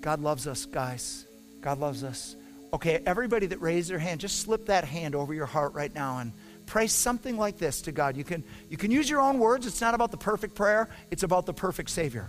God 0.04 0.20
loves 0.20 0.48
us, 0.48 0.66
guys. 0.66 1.26
God 1.62 1.80
loves 1.80 2.04
us. 2.04 2.36
Okay, 2.74 3.02
everybody 3.06 3.48
that 3.48 3.62
raised 3.62 3.90
their 3.90 4.00
hand, 4.00 4.20
just 4.20 4.42
slip 4.42 4.66
that 4.66 4.84
hand 4.84 5.16
over 5.16 5.34
your 5.34 5.46
heart 5.46 5.74
right 5.74 5.94
now 5.96 6.20
and 6.20 6.34
pray 6.66 6.88
something 6.88 7.38
like 7.38 7.58
this 7.58 7.84
to 7.84 7.94
God. 7.94 8.18
You 8.18 8.26
can, 8.26 8.44
you 8.70 8.76
can 8.76 8.92
use 8.92 9.10
your 9.10 9.22
own 9.22 9.40
words. 9.40 9.66
It's 9.66 9.80
not 9.80 9.94
about 9.94 10.12
the 10.12 10.18
perfect 10.18 10.56
prayer, 10.56 10.90
it's 11.10 11.24
about 11.24 11.46
the 11.46 11.54
perfect 11.54 11.90
Savior. 11.90 12.28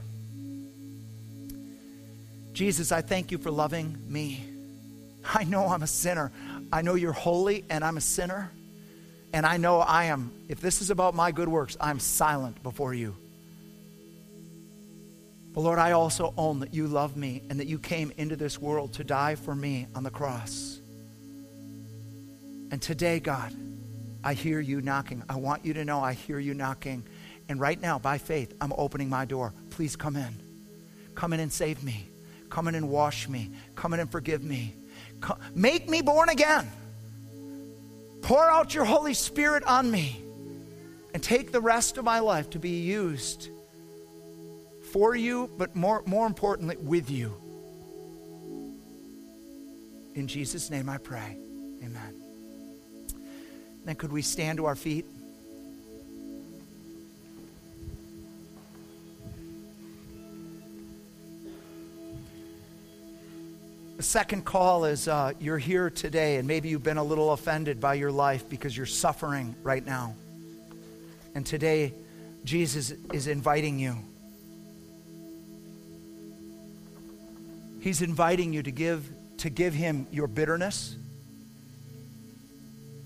Jesus, 2.52 2.92
I 2.92 3.00
thank 3.00 3.32
you 3.32 3.38
for 3.38 3.50
loving 3.50 3.98
me. 4.08 4.44
I 5.24 5.42
know 5.42 5.66
I'm 5.66 5.82
a 5.82 5.88
sinner. 5.88 6.30
I 6.72 6.82
know 6.82 6.94
you're 6.94 7.12
holy 7.12 7.64
and 7.68 7.82
I'm 7.82 7.96
a 7.96 8.00
sinner. 8.00 8.52
And 9.32 9.44
I 9.44 9.56
know 9.56 9.80
I 9.80 10.04
am, 10.04 10.30
if 10.48 10.60
this 10.60 10.80
is 10.80 10.90
about 10.90 11.16
my 11.16 11.32
good 11.32 11.48
works, 11.48 11.76
I'm 11.80 11.98
silent 11.98 12.62
before 12.62 12.94
you. 12.94 13.16
But 15.54 15.60
Lord, 15.60 15.78
I 15.78 15.92
also 15.92 16.34
own 16.36 16.60
that 16.60 16.74
you 16.74 16.88
love 16.88 17.16
me 17.16 17.44
and 17.48 17.60
that 17.60 17.68
you 17.68 17.78
came 17.78 18.12
into 18.16 18.34
this 18.34 18.60
world 18.60 18.94
to 18.94 19.04
die 19.04 19.36
for 19.36 19.54
me 19.54 19.86
on 19.94 20.02
the 20.02 20.10
cross. 20.10 20.80
And 22.72 22.82
today, 22.82 23.20
God, 23.20 23.54
I 24.24 24.34
hear 24.34 24.58
you 24.58 24.80
knocking. 24.80 25.22
I 25.28 25.36
want 25.36 25.64
you 25.64 25.74
to 25.74 25.84
know 25.84 26.00
I 26.00 26.14
hear 26.14 26.40
you 26.40 26.54
knocking. 26.54 27.04
And 27.48 27.60
right 27.60 27.80
now, 27.80 28.00
by 28.00 28.18
faith, 28.18 28.52
I'm 28.60 28.72
opening 28.76 29.08
my 29.08 29.26
door. 29.26 29.54
Please 29.70 29.94
come 29.94 30.16
in. 30.16 30.34
Come 31.14 31.32
in 31.32 31.38
and 31.38 31.52
save 31.52 31.84
me. 31.84 32.08
Come 32.50 32.66
in 32.66 32.74
and 32.74 32.88
wash 32.88 33.28
me. 33.28 33.52
Come 33.76 33.94
in 33.94 34.00
and 34.00 34.10
forgive 34.10 34.42
me. 34.42 34.74
Come, 35.20 35.38
make 35.54 35.88
me 35.88 36.02
born 36.02 36.30
again. 36.30 36.68
Pour 38.22 38.50
out 38.50 38.74
your 38.74 38.84
Holy 38.84 39.14
Spirit 39.14 39.62
on 39.64 39.88
me. 39.88 40.20
And 41.12 41.22
take 41.22 41.52
the 41.52 41.60
rest 41.60 41.96
of 41.96 42.04
my 42.04 42.18
life 42.18 42.50
to 42.50 42.58
be 42.58 42.80
used 42.80 43.50
for 44.94 45.16
you, 45.16 45.50
but 45.58 45.74
more, 45.74 46.04
more 46.06 46.24
importantly, 46.24 46.76
with 46.76 47.10
you. 47.10 47.34
In 50.14 50.28
Jesus' 50.28 50.70
name 50.70 50.88
I 50.88 50.98
pray. 50.98 51.36
Amen. 51.82 52.14
Then 53.84 53.96
could 53.96 54.12
we 54.12 54.22
stand 54.22 54.58
to 54.58 54.66
our 54.66 54.76
feet? 54.76 55.04
The 63.96 64.02
second 64.04 64.44
call 64.44 64.84
is 64.84 65.08
uh, 65.08 65.32
you're 65.40 65.58
here 65.58 65.90
today, 65.90 66.36
and 66.36 66.46
maybe 66.46 66.68
you've 66.68 66.84
been 66.84 66.98
a 66.98 67.02
little 67.02 67.32
offended 67.32 67.80
by 67.80 67.94
your 67.94 68.12
life 68.12 68.48
because 68.48 68.76
you're 68.76 68.86
suffering 68.86 69.56
right 69.64 69.84
now. 69.84 70.14
And 71.34 71.44
today, 71.44 71.94
Jesus 72.44 72.92
is 73.12 73.26
inviting 73.26 73.80
you 73.80 73.96
He's 77.84 78.00
inviting 78.00 78.54
you 78.54 78.62
to 78.62 78.70
give, 78.70 79.06
to 79.36 79.50
give 79.50 79.74
him 79.74 80.06
your 80.10 80.26
bitterness 80.26 80.96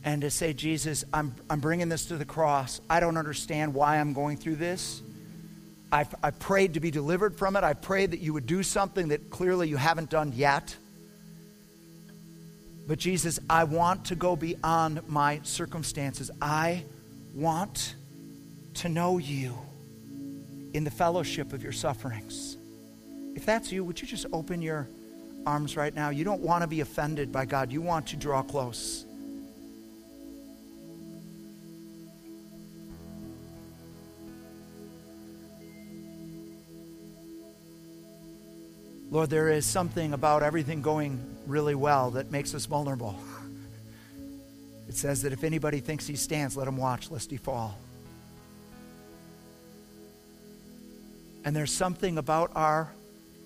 and 0.05 0.22
to 0.22 0.31
say, 0.31 0.53
Jesus, 0.53 1.03
I'm, 1.12 1.35
I'm 1.51 1.59
bringing 1.59 1.89
this 1.89 2.07
to 2.07 2.16
the 2.16 2.24
cross. 2.24 2.81
I 2.89 3.01
don't 3.01 3.16
understand 3.16 3.74
why 3.74 3.99
I'm 3.99 4.12
going 4.12 4.37
through 4.37 4.55
this. 4.55 5.03
I've, 5.91 6.14
I 6.22 6.31
prayed 6.31 6.74
to 6.74 6.81
be 6.81 6.93
delivered 6.93 7.35
from 7.35 7.57
it. 7.57 7.64
I 7.64 7.72
prayed 7.72 8.12
that 8.12 8.20
you 8.20 8.33
would 8.35 8.47
do 8.47 8.62
something 8.62 9.09
that 9.09 9.31
clearly 9.31 9.68
you 9.68 9.76
haven't 9.76 10.11
done 10.11 10.33
yet. 10.33 10.76
But 12.87 13.01
Jesus, 13.01 13.41
I 13.51 13.64
want 13.64 14.05
to 14.05 14.14
go 14.14 14.37
beyond 14.37 15.09
my 15.09 15.41
circumstances. 15.43 16.31
I 16.41 16.85
want 17.35 17.97
to 18.74 18.89
know 18.89 19.18
you 19.18 19.59
in 20.72 20.85
the 20.85 20.93
fellowship 20.93 21.53
of 21.53 21.64
your 21.64 21.72
sufferings. 21.72 22.57
If 23.39 23.47
that's 23.47 23.70
you, 23.70 23.84
would 23.84 24.03
you 24.03 24.09
just 24.09 24.26
open 24.32 24.61
your 24.61 24.89
arms 25.47 25.76
right 25.76 25.95
now? 25.95 26.11
You 26.11 26.24
don't 26.24 26.41
want 26.41 26.62
to 26.62 26.66
be 26.66 26.80
offended 26.80 27.30
by 27.30 27.45
God, 27.45 27.70
you 27.70 27.80
want 27.80 28.09
to 28.09 28.16
draw 28.16 28.43
close. 28.43 29.05
Lord, 39.09 39.30
there 39.30 39.51
is 39.51 39.64
something 39.64 40.14
about 40.14 40.43
everything 40.43 40.82
going 40.82 41.20
really 41.47 41.76
well 41.76 42.11
that 42.11 42.32
makes 42.32 42.57
us 42.57 42.66
vulnerable. 42.66 43.20
It 44.89 44.97
says 44.97 45.22
that 45.22 45.32
if 45.32 45.45
anybody 45.45 45.78
thinks 45.78 46.09
he 46.09 46.16
stands, 46.16 46.57
let 46.57 46.66
him 46.66 46.76
watch 46.76 47.09
lest 47.09 47.30
he 47.30 47.36
fall. 47.36 47.78
And 51.45 51.55
there's 51.55 51.72
something 51.72 52.18
about 52.18 52.51
our 52.57 52.91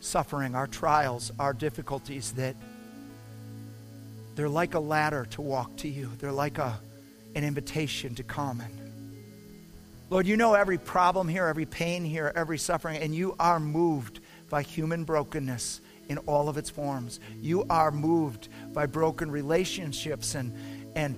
suffering, 0.03 0.55
our 0.55 0.67
trials, 0.67 1.31
our 1.39 1.53
difficulties 1.53 2.33
that 2.33 2.57
they're 4.35 4.49
like 4.49 4.75
a 4.75 4.81
ladder 4.81 5.27
to 5.31 5.43
walk 5.43 5.77
to 5.77 5.89
you. 5.89 6.11
They're 6.19 6.33
like 6.33 6.59
a, 6.59 6.79
an 7.35 7.45
invitation 7.45 8.15
to 8.17 8.23
come. 8.23 8.61
And 8.61 8.79
Lord, 10.11 10.27
you 10.27 10.37
know 10.37 10.55
every 10.55 10.79
problem 10.79 11.29
here, 11.29 11.47
every 11.47 11.67
pain 11.67 12.05
here, 12.05 12.33
every 12.35 12.59
suffering, 12.59 12.97
and 12.97 13.15
you 13.15 13.37
are 13.39 13.61
moved 13.61 14.21
by 14.51 14.63
human 14.63 15.05
brokenness 15.05 15.81
in 16.09 16.19
all 16.19 16.49
of 16.49 16.57
its 16.57 16.69
forms. 16.69 17.21
You 17.41 17.65
are 17.71 17.91
moved 17.91 18.49
by 18.73 18.87
broken 18.87 19.31
relationships 19.31 20.35
and, 20.35 20.53
and 20.97 21.17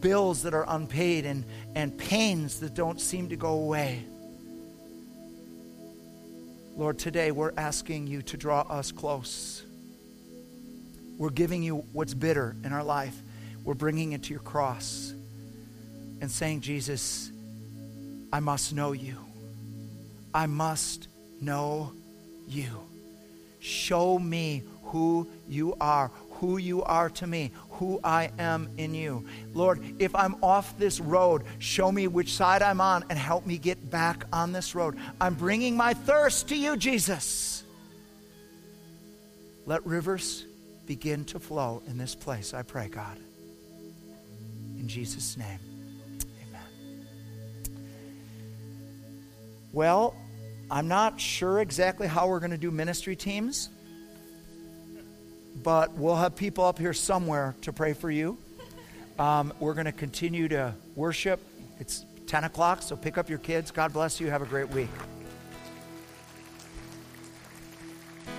bills 0.00 0.42
that 0.44 0.54
are 0.54 0.64
unpaid 0.68 1.26
and, 1.26 1.44
and 1.74 1.96
pains 1.98 2.60
that 2.60 2.74
don't 2.74 3.00
seem 3.00 3.28
to 3.30 3.36
go 3.36 3.54
away. 3.54 4.04
Lord, 6.74 6.98
today 6.98 7.32
we're 7.32 7.52
asking 7.58 8.06
you 8.06 8.22
to 8.22 8.38
draw 8.38 8.62
us 8.62 8.92
close. 8.92 9.62
We're 11.18 11.30
giving 11.30 11.62
you 11.62 11.84
what's 11.92 12.14
bitter 12.14 12.56
in 12.64 12.72
our 12.72 12.82
life. 12.82 13.14
We're 13.62 13.74
bringing 13.74 14.12
it 14.12 14.22
to 14.24 14.30
your 14.30 14.40
cross 14.40 15.12
and 16.22 16.30
saying, 16.30 16.62
Jesus, 16.62 17.30
I 18.32 18.40
must 18.40 18.72
know 18.74 18.92
you. 18.92 19.18
I 20.32 20.46
must 20.46 21.08
know 21.42 21.92
you. 22.48 22.70
Show 23.60 24.18
me 24.18 24.62
who 24.84 25.28
you 25.48 25.76
are, 25.78 26.10
who 26.30 26.56
you 26.56 26.82
are 26.84 27.10
to 27.10 27.26
me, 27.26 27.52
who 27.82 27.98
I 28.04 28.30
am 28.38 28.68
in 28.76 28.94
you. 28.94 29.26
Lord, 29.54 29.82
if 29.98 30.14
I'm 30.14 30.36
off 30.40 30.78
this 30.78 31.00
road, 31.00 31.42
show 31.58 31.90
me 31.90 32.06
which 32.06 32.32
side 32.32 32.62
I'm 32.62 32.80
on 32.80 33.04
and 33.10 33.18
help 33.18 33.44
me 33.44 33.58
get 33.58 33.90
back 33.90 34.24
on 34.32 34.52
this 34.52 34.76
road. 34.76 34.96
I'm 35.20 35.34
bringing 35.34 35.76
my 35.76 35.92
thirst 35.92 36.48
to 36.50 36.56
you, 36.56 36.76
Jesus. 36.76 37.64
Let 39.66 39.84
rivers 39.84 40.44
begin 40.86 41.24
to 41.24 41.40
flow 41.40 41.82
in 41.88 41.98
this 41.98 42.14
place, 42.14 42.54
I 42.54 42.62
pray, 42.62 42.86
God. 42.86 43.18
In 44.78 44.86
Jesus' 44.86 45.36
name, 45.36 45.58
amen. 46.48 47.06
Well, 49.72 50.14
I'm 50.70 50.86
not 50.86 51.20
sure 51.20 51.58
exactly 51.58 52.06
how 52.06 52.28
we're 52.28 52.38
going 52.38 52.52
to 52.52 52.56
do 52.56 52.70
ministry 52.70 53.16
teams 53.16 53.70
but 55.62 55.92
we'll 55.92 56.16
have 56.16 56.36
people 56.36 56.64
up 56.64 56.78
here 56.78 56.92
somewhere 56.92 57.54
to 57.62 57.72
pray 57.72 57.92
for 57.92 58.10
you. 58.10 58.38
Um, 59.18 59.52
we're 59.60 59.74
going 59.74 59.86
to 59.86 59.92
continue 59.92 60.48
to 60.48 60.74
worship. 60.96 61.40
It's 61.78 62.04
10 62.26 62.44
o'clock, 62.44 62.82
so 62.82 62.96
pick 62.96 63.18
up 63.18 63.28
your 63.28 63.38
kids. 63.38 63.70
God 63.70 63.92
bless 63.92 64.20
you. 64.20 64.30
Have 64.30 64.42
a 64.42 64.46
great 64.46 64.68
week. 64.70 64.88